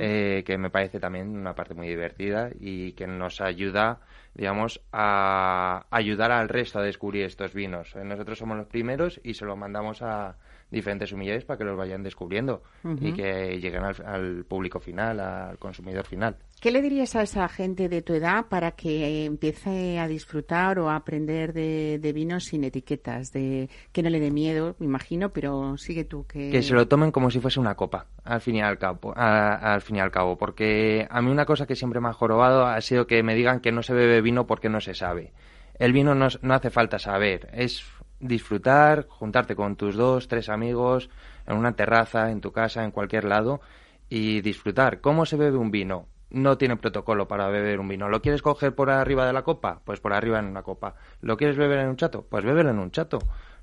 eh, 0.00 0.42
que 0.44 0.58
me 0.58 0.70
parece 0.70 0.98
también 0.98 1.28
una 1.28 1.54
parte 1.54 1.74
muy 1.74 1.88
divertida 1.88 2.50
y 2.58 2.92
que 2.92 3.06
nos 3.06 3.40
ayuda, 3.40 4.00
digamos, 4.34 4.80
a 4.92 5.86
ayudar 5.90 6.32
al 6.32 6.48
resto 6.48 6.78
a 6.78 6.82
descubrir 6.82 7.24
estos 7.24 7.52
vinos. 7.54 7.94
Eh, 7.96 8.04
Nosotros 8.04 8.38
somos 8.38 8.56
los 8.56 8.66
primeros 8.66 9.20
y 9.22 9.34
se 9.34 9.44
los 9.44 9.56
mandamos 9.56 10.02
a 10.02 10.36
diferentes 10.70 11.08
sumilleres 11.10 11.44
para 11.44 11.56
que 11.58 11.64
los 11.64 11.76
vayan 11.76 12.02
descubriendo 12.02 12.62
y 13.00 13.12
que 13.14 13.58
lleguen 13.58 13.84
al, 13.84 13.96
al 14.04 14.44
público 14.44 14.80
final, 14.80 15.18
al 15.20 15.58
consumidor 15.58 16.04
final. 16.04 16.36
¿Qué 16.60 16.70
le 16.72 16.82
dirías 16.82 17.14
a 17.16 17.22
esa 17.22 17.48
gente 17.48 17.88
de 17.88 18.02
tu 18.02 18.12
edad 18.14 18.46
para 18.48 18.72
que 18.72 19.24
empiece 19.24 19.98
a 19.98 20.08
disfrutar 20.08 20.78
o 20.80 20.90
a 20.90 20.96
aprender 20.96 21.52
de, 21.52 21.98
de 22.00 22.12
vinos 22.12 22.44
sin 22.46 22.64
etiquetas? 22.64 23.32
De 23.32 23.70
que 23.92 24.02
no 24.02 24.10
le 24.10 24.18
dé 24.20 24.30
miedo, 24.30 24.74
me 24.78 24.86
imagino, 24.86 25.30
pero 25.30 25.76
sigue 25.78 26.04
tú 26.04 26.26
que 26.26 26.50
que 26.50 26.62
se 26.62 26.74
lo 26.74 26.86
tomen 26.88 27.12
como 27.12 27.30
si 27.30 27.38
fuese 27.40 27.60
una 27.60 27.74
copa, 27.76 28.06
al 28.24 28.40
fin 28.40 28.56
y 28.56 28.60
al 28.60 28.76
cabo, 28.78 29.12
a- 29.16 29.72
al 29.74 29.80
fin 29.82 29.96
y 29.96 30.00
al 30.00 30.10
cabo, 30.10 30.36
porque 30.36 31.06
a 31.08 31.22
mí 31.22 31.30
una 31.30 31.46
cosa 31.46 31.66
que 31.66 31.76
siempre 31.76 32.00
me 32.00 32.08
ha 32.08 32.12
jorobado 32.12 32.66
ha 32.66 32.80
sido 32.80 33.06
que 33.06 33.22
me 33.22 33.34
digan 33.36 33.60
que 33.60 33.72
no 33.72 33.82
se 33.82 33.94
bebe 33.94 34.20
vino 34.20 34.46
porque 34.46 34.68
no 34.68 34.80
se 34.80 34.94
sabe. 34.94 35.32
El 35.78 35.92
vino 35.92 36.16
no, 36.16 36.26
no 36.42 36.54
hace 36.54 36.70
falta 36.70 36.98
saber, 36.98 37.48
es 37.52 37.84
disfrutar, 38.20 39.06
juntarte 39.08 39.54
con 39.54 39.76
tus 39.76 39.96
dos, 39.96 40.28
tres 40.28 40.48
amigos, 40.48 41.10
en 41.46 41.56
una 41.56 41.72
terraza, 41.72 42.30
en 42.30 42.40
tu 42.40 42.52
casa, 42.52 42.84
en 42.84 42.90
cualquier 42.90 43.24
lado, 43.24 43.60
y 44.08 44.40
disfrutar. 44.40 45.00
¿Cómo 45.00 45.26
se 45.26 45.36
bebe 45.36 45.56
un 45.56 45.70
vino? 45.70 46.06
No 46.30 46.58
tiene 46.58 46.76
protocolo 46.76 47.26
para 47.26 47.48
beber 47.48 47.80
un 47.80 47.88
vino. 47.88 48.08
¿Lo 48.08 48.20
quieres 48.20 48.42
coger 48.42 48.74
por 48.74 48.90
arriba 48.90 49.26
de 49.26 49.32
la 49.32 49.42
copa? 49.42 49.80
Pues 49.84 50.00
por 50.00 50.12
arriba 50.12 50.38
en 50.38 50.46
una 50.46 50.62
copa. 50.62 50.94
¿Lo 51.22 51.36
quieres 51.36 51.56
beber 51.56 51.78
en 51.78 51.88
un 51.88 51.96
chato? 51.96 52.26
Pues 52.28 52.44
bébelo 52.44 52.70
en 52.70 52.78
un 52.78 52.90
chato. 52.90 53.18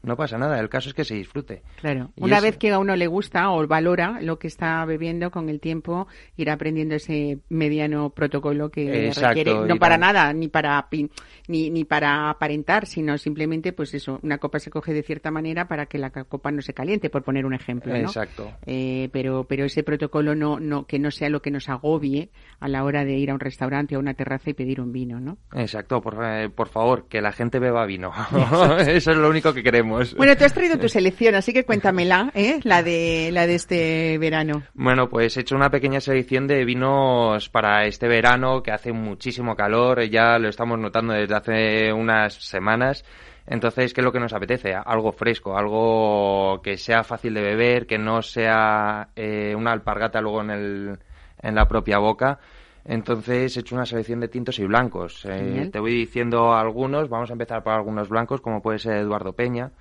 No 0.05 0.15
pasa 0.15 0.37
nada, 0.37 0.59
el 0.59 0.69
caso 0.69 0.89
es 0.89 0.95
que 0.95 1.03
se 1.03 1.15
disfrute. 1.15 1.63
Claro, 1.81 2.11
Y 2.15 2.23
una 2.23 2.37
es- 2.37 2.43
vez 2.43 2.57
que 2.57 2.71
a 2.71 2.79
uno 2.79 2.95
le 2.95 3.07
gusta 3.07 3.49
o 3.51 3.65
valora 3.67 4.19
lo 4.21 4.37
que 4.39 4.47
está 4.47 4.85
bebiendo 4.85 5.31
con 5.31 5.49
el 5.49 5.59
tiempo, 5.59 6.07
irá 6.37 6.53
aprendiendo 6.53 6.95
ese 6.95 7.39
mediano 7.49 8.11
protocolo 8.11 8.69
que 8.69 9.07
Exacto, 9.07 9.27
requiere, 9.29 9.53
no 9.67 9.77
para 9.77 9.97
nada, 9.97 10.31
ni 10.33 10.47
para 10.47 10.87
pin- 10.89 11.09
ni, 11.47 11.69
ni 11.69 11.83
para 11.85 12.29
aparentar, 12.29 12.85
sino 12.85 13.17
simplemente, 13.17 13.73
pues 13.73 13.93
eso, 13.93 14.19
una 14.23 14.37
copa 14.37 14.59
se 14.59 14.69
coge 14.69 14.93
de 14.93 15.03
cierta 15.03 15.31
manera 15.31 15.67
para 15.67 15.87
que 15.87 15.97
la 15.97 16.11
copa 16.11 16.51
no 16.51 16.61
se 16.61 16.73
caliente, 16.73 17.09
por 17.09 17.23
poner 17.23 17.45
un 17.45 17.53
ejemplo, 17.53 17.91
¿no? 17.93 17.99
Exacto. 17.99 18.51
Eh, 18.65 19.09
pero, 19.11 19.45
pero 19.45 19.65
ese 19.65 19.83
protocolo 19.83 20.35
no, 20.35 20.59
no, 20.59 20.85
que 20.85 20.99
no 20.99 21.11
sea 21.11 21.29
lo 21.29 21.41
que 21.41 21.51
nos 21.51 21.67
agobie 21.69 22.29
a 22.59 22.67
la 22.67 22.83
hora 22.83 23.03
de 23.05 23.13
ir 23.17 23.31
a 23.31 23.33
un 23.33 23.39
restaurante 23.39 23.95
o 23.95 23.99
a 23.99 24.01
una 24.01 24.13
terraza 24.13 24.49
y 24.49 24.53
pedir 24.53 24.79
un 24.81 24.91
vino, 24.91 25.19
¿no? 25.19 25.37
Exacto, 25.53 26.01
por, 26.01 26.17
eh, 26.23 26.49
por 26.49 26.67
favor, 26.69 27.07
que 27.07 27.21
la 27.21 27.31
gente 27.31 27.59
beba 27.59 27.85
vino. 27.85 28.11
Eso 28.87 29.11
es 29.11 29.17
lo 29.17 29.29
único 29.29 29.53
que 29.53 29.63
queremos. 29.63 29.94
Bueno, 30.17 30.35
tú 30.35 30.45
has 30.45 30.53
traído 30.53 30.77
tu 30.79 30.89
selección, 30.89 31.35
así 31.35 31.53
que 31.53 31.65
cuéntamela, 31.65 32.31
¿eh? 32.33 32.59
La 32.63 32.83
de, 32.83 33.29
la 33.31 33.47
de 33.47 33.55
este 33.55 34.17
verano. 34.17 34.63
Bueno, 34.73 35.09
pues 35.09 35.37
he 35.37 35.41
hecho 35.41 35.55
una 35.55 35.69
pequeña 35.69 35.99
selección 35.99 36.47
de 36.47 36.65
vinos 36.65 37.49
para 37.49 37.85
este 37.85 38.07
verano 38.07 38.61
que 38.63 38.71
hace 38.71 38.91
muchísimo 38.91 39.55
calor, 39.55 40.03
ya 40.03 40.37
lo 40.39 40.49
estamos 40.49 40.79
notando 40.79 41.13
desde 41.13 41.35
hace 41.35 41.93
unas 41.93 42.33
semanas. 42.33 43.03
Entonces, 43.47 43.93
¿qué 43.93 44.01
es 44.01 44.05
lo 44.05 44.11
que 44.11 44.19
nos 44.19 44.33
apetece? 44.33 44.73
Algo 44.73 45.11
fresco, 45.11 45.57
algo 45.57 46.61
que 46.63 46.77
sea 46.77 47.03
fácil 47.03 47.33
de 47.35 47.41
beber, 47.41 47.85
que 47.85 47.99
no 47.99 48.21
sea 48.21 49.09
eh, 49.15 49.53
una 49.55 49.71
alpargata 49.71 50.19
luego 50.19 50.41
en, 50.41 50.49
el, 50.49 50.99
en 51.41 51.55
la 51.55 51.67
propia 51.67 51.99
boca. 51.99 52.39
Entonces 52.85 53.57
he 53.57 53.59
hecho 53.61 53.75
una 53.75 53.85
selección 53.85 54.19
de 54.19 54.27
tintos 54.27 54.59
y 54.59 54.65
blancos. 54.65 55.25
Eh, 55.25 55.69
te 55.71 55.79
voy 55.79 55.93
diciendo 55.93 56.53
algunos, 56.53 57.09
vamos 57.09 57.31
a 57.31 57.33
empezar 57.33 57.63
por 57.63 57.73
algunos 57.73 58.09
blancos, 58.09 58.41
como 58.41 58.61
puede 58.61 58.77
ser 58.77 58.97
Eduardo 58.97 59.33
Peña. 59.33 59.71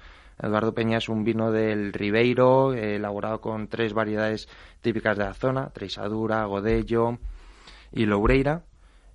Eduardo 0.42 0.74
Peña 0.74 0.98
es 0.98 1.08
un 1.10 1.22
vino 1.22 1.52
del 1.52 1.92
Ribeiro, 1.92 2.72
eh, 2.72 2.96
elaborado 2.96 3.40
con 3.42 3.68
tres 3.68 3.92
variedades 3.92 4.48
típicas 4.80 5.18
de 5.18 5.24
la 5.24 5.34
zona, 5.34 5.68
Treisadura, 5.68 6.46
Godello 6.46 7.18
y 7.92 8.06
Loureira. 8.06 8.62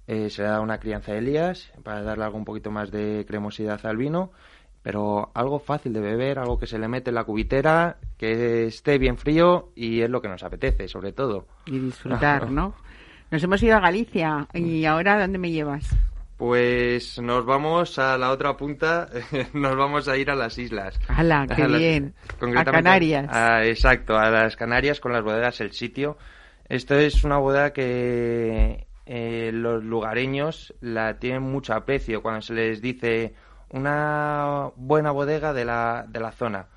Eh, 0.07 0.29
se 0.29 0.43
le 0.43 0.49
da 0.49 0.61
una 0.61 0.79
crianza 0.79 1.11
de 1.11 1.19
Elías 1.19 1.71
para 1.83 2.03
darle 2.03 2.25
algo 2.25 2.37
un 2.37 2.45
poquito 2.45 2.71
más 2.71 2.91
de 2.91 3.25
cremosidad 3.27 3.83
al 3.85 3.97
vino, 3.97 4.31
pero 4.83 5.31
algo 5.33 5.59
fácil 5.59 5.93
de 5.93 5.99
beber, 5.99 6.39
algo 6.39 6.59
que 6.59 6.67
se 6.67 6.79
le 6.79 6.87
mete 6.87 7.09
en 7.09 7.15
la 7.15 7.23
cubitera, 7.23 7.97
que 8.17 8.67
esté 8.67 8.99
bien 8.99 9.17
frío 9.17 9.71
y 9.75 10.01
es 10.01 10.09
lo 10.09 10.21
que 10.21 10.29
nos 10.29 10.43
apetece, 10.43 10.87
sobre 10.87 11.11
todo. 11.11 11.47
Y 11.65 11.79
disfrutar, 11.79 12.49
¿no? 12.51 12.75
Nos 13.31 13.43
hemos 13.43 13.61
ido 13.61 13.75
a 13.77 13.79
Galicia 13.79 14.47
y 14.53 14.85
ahora 14.85 15.19
¿dónde 15.19 15.37
me 15.37 15.51
llevas? 15.51 15.95
Pues 16.37 17.19
nos 17.21 17.45
vamos 17.45 17.99
a 17.99 18.17
la 18.17 18.31
otra 18.31 18.55
punta, 18.55 19.09
nos 19.53 19.75
vamos 19.75 20.07
a 20.07 20.17
ir 20.17 20.31
a 20.31 20.35
las 20.35 20.57
islas. 20.57 20.99
¡Hala, 21.09 21.45
qué 21.55 21.63
A 21.63 21.67
las- 21.67 21.79
bien! 21.79 22.13
concretamente 22.39 22.69
A 22.69 22.71
Canarias. 22.71 23.27
a- 23.29 23.65
exacto, 23.65 24.17
a 24.17 24.29
las 24.29 24.55
Canarias 24.55 24.99
con 24.99 25.11
las 25.13 25.23
bodegas 25.23 25.59
El 25.61 25.73
Sitio. 25.73 26.17
Esto 26.67 26.95
es 26.97 27.23
una 27.23 27.37
bodega 27.37 27.73
que 27.73 28.87
eh, 29.05 29.51
los 29.53 29.83
lugareños 29.83 30.73
la 30.81 31.17
tienen 31.19 31.41
mucho 31.43 31.73
aprecio 31.73 32.21
cuando 32.21 32.41
se 32.41 32.53
les 32.53 32.81
dice 32.81 33.33
una 33.71 34.69
buena 34.75 35.11
bodega 35.11 35.51
de 35.53 35.65
la, 35.65 36.05
de 36.07 36.19
la 36.19 36.31
zona. 36.31 36.67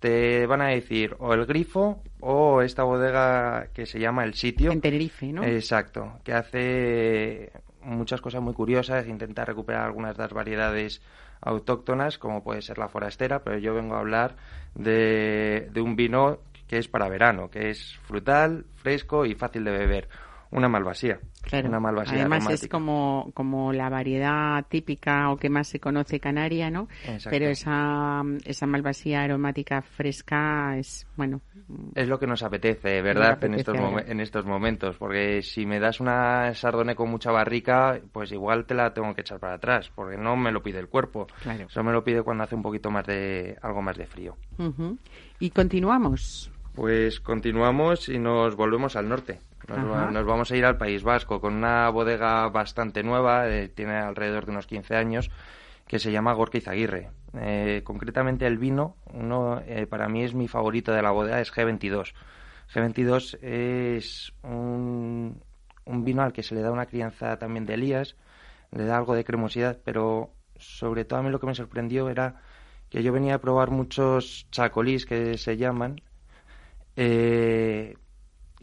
Te 0.00 0.46
van 0.46 0.62
a 0.62 0.68
decir 0.68 1.14
o 1.18 1.34
el 1.34 1.46
grifo 1.46 2.02
o 2.20 2.62
esta 2.62 2.82
bodega 2.82 3.68
que 3.72 3.86
se 3.86 4.00
llama 4.00 4.24
El 4.24 4.34
Sitio. 4.34 4.72
En 4.72 4.80
Tenerife, 4.80 5.32
¿no? 5.32 5.44
Exacto, 5.44 6.18
que 6.24 6.32
hace 6.32 7.52
muchas 7.82 8.20
cosas 8.20 8.42
muy 8.42 8.54
curiosas, 8.54 9.06
intenta 9.06 9.44
recuperar 9.44 9.84
algunas 9.84 10.16
de 10.16 10.22
las 10.22 10.32
variedades 10.32 11.02
autóctonas, 11.42 12.18
como 12.18 12.42
puede 12.42 12.62
ser 12.62 12.78
la 12.78 12.88
forastera, 12.88 13.44
pero 13.44 13.58
yo 13.58 13.74
vengo 13.74 13.94
a 13.94 14.00
hablar 14.00 14.36
de, 14.74 15.68
de 15.72 15.80
un 15.80 15.96
vino 15.96 16.38
que 16.66 16.78
es 16.78 16.88
para 16.88 17.08
verano, 17.08 17.50
que 17.50 17.70
es 17.70 17.98
frutal, 18.02 18.64
fresco 18.76 19.26
y 19.26 19.34
fácil 19.34 19.64
de 19.64 19.72
beber. 19.72 20.08
Una 20.50 20.68
malvasía. 20.68 21.20
Claro. 21.42 21.68
Una 21.68 21.80
malvasía 21.80 22.20
Además 22.20 22.48
es 22.50 22.68
como, 22.68 23.30
como 23.34 23.72
la 23.72 23.88
variedad 23.88 24.64
típica 24.68 25.30
o 25.30 25.36
que 25.36 25.48
más 25.48 25.68
se 25.68 25.80
conoce 25.80 26.20
canaria, 26.20 26.70
¿no? 26.70 26.88
Exacto. 27.04 27.30
Pero 27.30 27.46
esa, 27.46 28.22
esa 28.44 28.66
malvasía 28.66 29.22
aromática 29.22 29.82
fresca 29.82 30.76
es, 30.76 31.06
bueno, 31.16 31.40
Es 31.94 32.08
lo 32.08 32.18
que 32.18 32.26
nos 32.26 32.42
apetece, 32.42 33.00
¿verdad? 33.02 33.32
apetece 33.32 33.46
en, 33.46 33.54
estos 33.60 33.76
momen- 33.76 34.04
en 34.06 34.20
estos 34.20 34.44
momentos. 34.44 34.96
Porque 34.96 35.42
si 35.42 35.66
me 35.66 35.80
das 35.80 36.00
una 36.00 36.52
sardone 36.54 36.94
con 36.94 37.10
mucha 37.10 37.30
barrica, 37.30 37.98
pues 38.12 38.32
igual 38.32 38.66
te 38.66 38.74
la 38.74 38.92
tengo 38.92 39.14
que 39.14 39.22
echar 39.22 39.38
para 39.38 39.54
atrás, 39.54 39.90
porque 39.94 40.16
no 40.16 40.36
me 40.36 40.52
lo 40.52 40.62
pide 40.62 40.78
el 40.78 40.88
cuerpo. 40.88 41.26
Claro. 41.42 41.66
Eso 41.66 41.82
me 41.82 41.92
lo 41.92 42.04
pide 42.04 42.22
cuando 42.22 42.44
hace 42.44 42.54
un 42.54 42.62
poquito 42.62 42.90
más 42.90 43.06
de, 43.06 43.56
algo 43.62 43.82
más 43.82 43.96
de 43.96 44.06
frío. 44.06 44.36
y 45.38 45.50
continuamos. 45.50 46.50
Pues 46.74 47.18
continuamos 47.20 48.08
y 48.08 48.18
nos 48.18 48.54
volvemos 48.56 48.94
al 48.96 49.08
norte. 49.08 49.40
Nos, 49.76 49.90
va- 49.90 50.10
nos 50.10 50.26
vamos 50.26 50.50
a 50.50 50.56
ir 50.56 50.64
al 50.64 50.76
País 50.78 51.02
Vasco 51.02 51.40
con 51.40 51.54
una 51.54 51.88
bodega 51.90 52.48
bastante 52.48 53.02
nueva, 53.02 53.48
eh, 53.48 53.68
tiene 53.68 53.96
alrededor 53.96 54.44
de 54.46 54.52
unos 54.52 54.66
15 54.66 54.96
años, 54.96 55.30
que 55.86 55.98
se 55.98 56.12
llama 56.12 56.32
Gorka 56.32 56.58
Izaguirre. 56.58 57.10
Eh, 57.38 57.82
concretamente 57.84 58.46
el 58.46 58.58
vino, 58.58 58.96
uno 59.12 59.60
eh, 59.66 59.86
para 59.86 60.08
mí 60.08 60.24
es 60.24 60.34
mi 60.34 60.48
favorito 60.48 60.92
de 60.92 61.02
la 61.02 61.10
bodega, 61.12 61.40
es 61.40 61.52
G22. 61.52 62.14
G22 62.72 63.38
es 63.42 64.32
un, 64.42 65.40
un 65.84 66.04
vino 66.04 66.22
al 66.22 66.32
que 66.32 66.42
se 66.42 66.54
le 66.54 66.62
da 66.62 66.70
una 66.72 66.86
crianza 66.86 67.38
también 67.38 67.66
de 67.66 67.74
Elías, 67.74 68.16
le 68.72 68.84
da 68.84 68.96
algo 68.96 69.14
de 69.14 69.24
cremosidad, 69.24 69.78
pero 69.84 70.30
sobre 70.56 71.04
todo 71.04 71.20
a 71.20 71.22
mí 71.22 71.30
lo 71.30 71.40
que 71.40 71.46
me 71.46 71.54
sorprendió 71.54 72.08
era 72.08 72.40
que 72.88 73.02
yo 73.02 73.12
venía 73.12 73.36
a 73.36 73.40
probar 73.40 73.70
muchos 73.70 74.46
chacolís 74.50 75.06
que 75.06 75.38
se 75.38 75.56
llaman, 75.56 76.00
eh, 76.96 77.96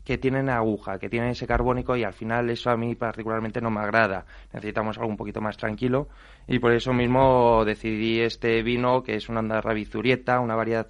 que 0.07 0.17
tienen 0.17 0.47
aguja, 0.47 0.99
que 0.99 1.09
tienen 1.09 1.31
ese 1.31 1.45
carbónico 1.45 1.97
y 1.97 2.05
al 2.05 2.13
final 2.13 2.49
eso 2.49 2.69
a 2.69 2.77
mí 2.77 2.95
particularmente 2.95 3.59
no 3.59 3.69
me 3.69 3.81
agrada. 3.81 4.25
Necesitamos 4.53 4.97
algo 4.97 5.09
un 5.09 5.17
poquito 5.17 5.41
más 5.41 5.57
tranquilo 5.57 6.07
y 6.47 6.59
por 6.59 6.71
eso 6.71 6.93
mismo 6.93 7.65
decidí 7.65 8.21
este 8.21 8.63
vino 8.63 9.03
que 9.03 9.15
es 9.15 9.27
una 9.27 9.39
Andarra 9.39 9.73
Bizurieta, 9.73 10.39
una 10.39 10.55
variedad 10.55 10.87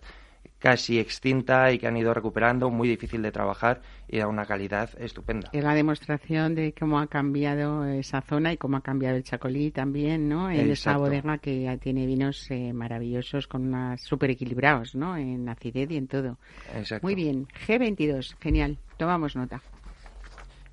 casi 0.59 0.99
extinta 0.99 1.71
y 1.71 1.79
que 1.79 1.87
han 1.87 1.97
ido 1.97 2.13
recuperando, 2.13 2.69
muy 2.69 2.87
difícil 2.87 3.21
de 3.21 3.31
trabajar 3.31 3.81
y 4.07 4.17
da 4.17 4.27
una 4.27 4.45
calidad 4.45 4.89
estupenda. 4.97 5.49
Es 5.53 5.63
la 5.63 5.73
demostración 5.73 6.55
de 6.55 6.73
cómo 6.77 6.99
ha 6.99 7.07
cambiado 7.07 7.85
esa 7.85 8.21
zona 8.21 8.53
y 8.53 8.57
cómo 8.57 8.77
ha 8.77 8.81
cambiado 8.81 9.17
el 9.17 9.23
Chacolí 9.23 9.71
también, 9.71 10.27
¿no? 10.29 10.49
En 10.49 10.71
esa 10.71 10.97
bodega 10.97 11.37
que 11.37 11.77
tiene 11.81 12.05
vinos 12.05 12.49
eh, 12.49 12.73
maravillosos 12.73 13.47
con 13.47 13.67
unas 13.67 14.01
súper 14.01 14.31
equilibrados, 14.31 14.95
¿no? 14.95 15.15
En 15.17 15.47
acidez 15.49 15.91
y 15.91 15.97
en 15.97 16.07
todo. 16.07 16.37
Exacto. 16.75 17.05
Muy 17.05 17.15
bien, 17.15 17.47
G22, 17.67 18.35
genial, 18.39 18.77
tomamos 18.97 19.35
nota. 19.35 19.61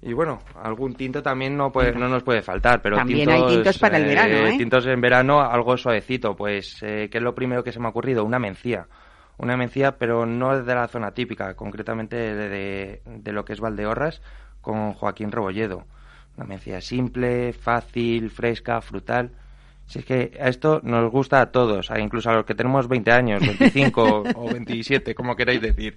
Y 0.07 0.12
bueno, 0.12 0.39
algún 0.62 0.95
tinto 0.95 1.22
también 1.22 1.57
no, 1.57 1.72
puede, 1.72 1.93
no 1.93 2.09
nos 2.09 2.22
puede 2.22 2.43
faltar, 2.43 2.82
pero 2.82 2.97
También 2.97 3.30
hay 3.30 3.47
tintos 3.47 3.78
para 3.78 3.97
el 3.97 4.05
verano, 4.05 4.49
¿eh? 4.49 4.59
Tintos 4.59 4.87
en 4.87 5.01
verano, 5.01 5.41
algo 5.41 5.78
suavecito, 5.78 6.37
pues, 6.37 6.82
eh, 6.82 7.09
¿qué 7.11 7.18
es 7.18 7.24
lo 7.24 7.35
primero 7.35 7.64
que 7.64 7.72
se 7.72 7.80
me 7.80 7.87
ha 7.87 7.89
ocurrido? 7.89 8.22
Una 8.22 8.39
mencía. 8.39 8.87
Una 9.39 9.57
mencía, 9.57 9.97
pero 9.99 10.26
no 10.26 10.62
de 10.62 10.74
la 10.74 10.87
zona 10.89 11.12
típica, 11.12 11.55
concretamente 11.55 12.16
de, 12.16 12.49
de- 12.49 13.03
de 13.05 13.32
lo 13.32 13.45
que 13.45 13.53
es 13.55 13.61
Valdeorras, 13.61 14.22
con 14.61 14.93
Joaquín 14.95 15.32
Rebolledo. 15.32 15.85
Una 16.37 16.47
mencía 16.47 16.80
simple, 16.80 17.53
fácil, 17.53 18.30
fresca, 18.30 18.80
frutal. 18.80 19.30
Si 19.87 19.99
es 19.99 20.05
que 20.07 20.39
a 20.41 20.49
esto 20.49 20.80
nos 20.82 21.11
gusta 21.11 21.41
a 21.43 21.53
todos, 21.53 21.91
a- 21.91 22.01
incluso 22.01 22.30
a 22.30 22.35
los 22.35 22.45
que 22.47 22.55
tenemos 22.55 22.89
20 22.89 23.11
años, 23.12 23.41
25 23.47 24.22
o 24.35 24.51
27, 24.53 25.14
como 25.14 25.37
queráis 25.37 25.61
decir. 25.61 25.95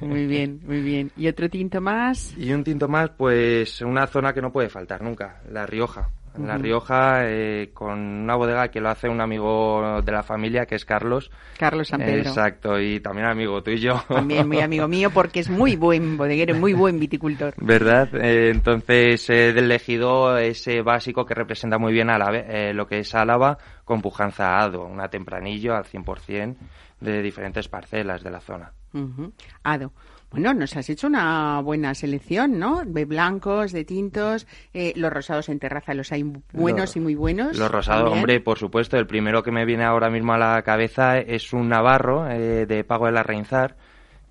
Muy 0.00 0.26
bien, 0.26 0.60
muy 0.66 0.80
bien. 0.80 1.12
¿Y 1.16 1.28
otro 1.28 1.48
tinto 1.48 1.80
más? 1.80 2.34
Y 2.36 2.52
un 2.52 2.64
tinto 2.64 2.88
más, 2.88 3.10
pues 3.10 3.80
una 3.82 4.06
zona 4.08 4.32
que 4.32 4.42
no 4.42 4.50
puede 4.52 4.68
faltar 4.68 5.02
nunca, 5.02 5.42
La 5.50 5.64
Rioja. 5.66 6.10
La 6.38 6.54
Ujú. 6.54 6.62
Rioja, 6.62 7.28
eh, 7.28 7.70
con 7.72 7.98
una 7.98 8.34
bodega 8.34 8.68
que 8.68 8.80
lo 8.80 8.88
hace 8.88 9.08
un 9.08 9.20
amigo 9.20 10.02
de 10.02 10.12
la 10.12 10.22
familia, 10.22 10.66
que 10.66 10.74
es 10.74 10.84
Carlos. 10.84 11.30
Carlos 11.58 11.88
San 11.88 12.00
Pedro. 12.00 12.28
Exacto, 12.30 12.80
y 12.80 13.00
también 13.00 13.28
amigo 13.28 13.62
tuyo. 13.62 14.02
También 14.08 14.48
muy 14.48 14.60
amigo 14.60 14.88
mío 14.88 15.10
porque 15.10 15.40
es 15.40 15.48
muy 15.48 15.76
buen 15.76 16.16
bodeguero, 16.16 16.54
muy 16.56 16.72
buen 16.72 16.98
viticultor. 16.98 17.54
¿Verdad? 17.58 18.08
Eh, 18.16 18.50
entonces 18.50 19.30
he 19.30 19.50
elegido 19.50 20.36
ese 20.38 20.82
básico 20.82 21.24
que 21.24 21.34
representa 21.34 21.78
muy 21.78 21.92
bien 21.92 22.10
a 22.10 22.18
la, 22.18 22.36
eh, 22.36 22.74
lo 22.74 22.86
que 22.86 22.98
es 22.98 23.14
Álava 23.14 23.58
con 23.84 24.00
pujanza 24.02 24.60
Ado, 24.60 24.84
una 24.84 25.08
tempranillo 25.08 25.74
al 25.76 25.84
100% 25.84 26.56
de 27.00 27.22
diferentes 27.22 27.68
parcelas 27.68 28.22
de 28.22 28.30
la 28.30 28.40
zona. 28.40 28.72
Ado. 29.62 29.92
Bueno, 30.30 30.52
nos 30.54 30.76
has 30.76 30.88
hecho 30.90 31.06
una 31.06 31.60
buena 31.60 31.94
selección, 31.94 32.58
¿no? 32.58 32.82
De 32.84 33.04
blancos, 33.04 33.70
de 33.72 33.84
tintos, 33.84 34.46
eh, 34.72 34.92
los 34.96 35.12
rosados 35.12 35.48
en 35.48 35.58
terraza 35.60 35.94
los 35.94 36.10
hay 36.12 36.24
buenos 36.52 36.80
Los- 36.90 36.96
y 36.96 37.00
muy 37.00 37.14
buenos. 37.14 37.56
Los 37.56 37.70
rosados, 37.70 38.04
también. 38.04 38.18
hombre, 38.20 38.40
por 38.40 38.58
supuesto. 38.58 38.96
El 38.96 39.06
primero 39.06 39.42
que 39.44 39.52
me 39.52 39.64
viene 39.64 39.84
ahora 39.84 40.10
mismo 40.10 40.32
a 40.32 40.38
la 40.38 40.62
cabeza 40.62 41.18
es 41.18 41.52
un 41.52 41.68
navarro 41.68 42.28
eh, 42.30 42.66
de 42.66 42.82
Pago 42.84 43.06
de 43.06 43.12
la 43.12 43.22
Reinzar, 43.22 43.76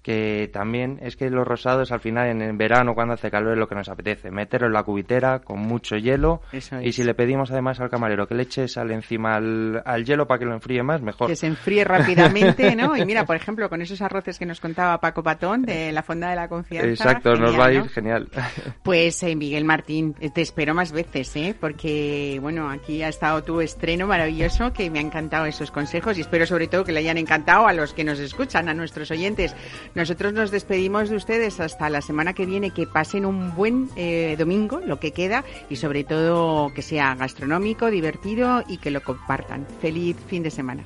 que 0.04 0.49
también 0.51 0.99
es 1.01 1.16
que 1.16 1.30
los 1.30 1.47
rosados 1.47 1.91
al 1.93 2.01
final 2.01 2.28
en 2.28 2.41
el 2.41 2.56
verano 2.58 2.93
cuando 2.93 3.14
hace 3.14 3.32
calor 3.32 3.54
es 3.54 3.58
lo 3.58 3.68
que 3.68 3.76
nos 3.76 3.88
apetece, 3.88 4.30
meterlo 4.32 4.68
en 4.68 4.74
la 4.74 4.84
cubitera 4.84 5.39
con 5.39 5.60
mucho 5.60 5.95
hielo 5.95 6.41
Eso 6.51 6.82
y 6.82 6.89
es. 6.89 6.95
si 6.95 7.04
le 7.04 7.14
pedimos 7.14 7.49
además 7.51 7.80
al 7.80 7.89
camarero 7.89 8.28
que 8.28 8.36
le 8.36 8.43
eche 8.43 8.68
sal 8.68 8.91
encima 8.91 9.36
al, 9.36 9.82
al 9.86 10.04
hielo 10.04 10.28
para 10.28 10.39
que 10.39 10.45
lo 10.45 10.54
enfríe 10.54 10.84
más, 10.84 11.01
mejor. 11.01 11.28
Que 11.28 11.38
se 11.38 11.47
enfríe 11.47 11.86
rápidamente, 11.86 12.76
¿no? 12.76 12.97
Y 12.97 13.06
mira, 13.06 13.26
por 13.26 13.36
ejemplo, 13.38 13.70
con 13.70 13.82
esos 13.82 14.01
arroces 14.01 14.38
que 14.38 14.45
nos 14.45 14.60
contaba 14.60 14.99
Paco 14.99 15.24
Patón 15.24 15.64
de 15.64 15.91
la 15.93 16.04
Fonda 16.04 16.30
de 16.30 16.36
la 16.36 16.49
Confianza. 16.49 16.89
Exacto, 16.89 17.36
nos 17.36 17.58
va 17.58 17.68
a 17.68 17.74
ir 17.74 17.80
¿no? 17.80 17.89
genial. 17.89 18.30
Pues 18.84 19.24
eh, 19.24 19.36
Miguel 19.36 19.64
Martín, 19.64 20.14
te 20.14 20.41
espero 20.41 20.74
más 20.74 20.91
veces, 20.91 21.34
¿eh? 21.38 21.56
Porque, 21.58 22.38
bueno, 22.41 22.70
aquí 22.70 23.01
ha 23.01 23.08
estado 23.08 23.43
tu 23.43 23.62
estreno 23.62 24.08
maravilloso, 24.08 24.74
que 24.74 24.89
me 24.89 24.99
ha 24.99 25.01
encantado 25.01 25.45
esos 25.45 25.72
consejos 25.72 26.18
y 26.18 26.22
espero 26.22 26.45
sobre 26.45 26.68
todo 26.68 26.84
que 26.84 26.91
le 26.91 26.99
hayan 26.99 27.18
encantado 27.18 27.68
a 27.68 27.74
los 27.74 27.93
que 27.93 28.04
nos 28.04 28.20
escuchan, 28.20 28.68
a 28.68 28.74
nuestros 28.74 29.10
oyentes. 29.12 29.56
Nosotros 29.96 30.34
nos 30.34 30.52
despedimos 30.52 31.10
de 31.10 31.16
ustedes 31.16 31.60
hasta 31.60 31.89
la 31.89 32.02
semana 32.02 32.34
que 32.34 32.46
viene, 32.46 32.72
que 32.72 32.88
pasen 32.88 33.26
un 33.26 33.56
buen 33.56 33.89
eh, 33.96 34.36
domingo, 34.38 34.80
lo 34.80 35.00
que 35.00 35.12
queda, 35.12 35.44
y 35.70 35.76
sobre 35.76 36.04
todo 36.04 36.74
que 36.74 36.82
sea 36.82 37.16
gastronómico, 37.16 37.91
divertido 37.91 38.64
y 38.68 38.78
que 38.78 38.91
lo 38.91 39.04
compartan. 39.04 39.68
Feliz 39.82 40.18
fin 40.28 40.44
de 40.44 40.52
semana. 40.52 40.84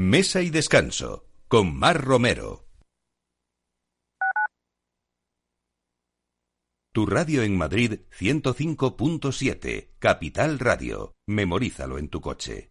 Mesa 0.00 0.42
y 0.42 0.50
descanso 0.50 1.26
con 1.48 1.76
Mar 1.76 2.04
Romero. 2.04 2.68
Tu 6.92 7.04
radio 7.04 7.42
en 7.42 7.58
Madrid 7.58 8.02
105.7, 8.16 9.96
Capital 9.98 10.60
Radio. 10.60 11.16
Memorízalo 11.26 11.98
en 11.98 12.10
tu 12.10 12.20
coche. 12.20 12.70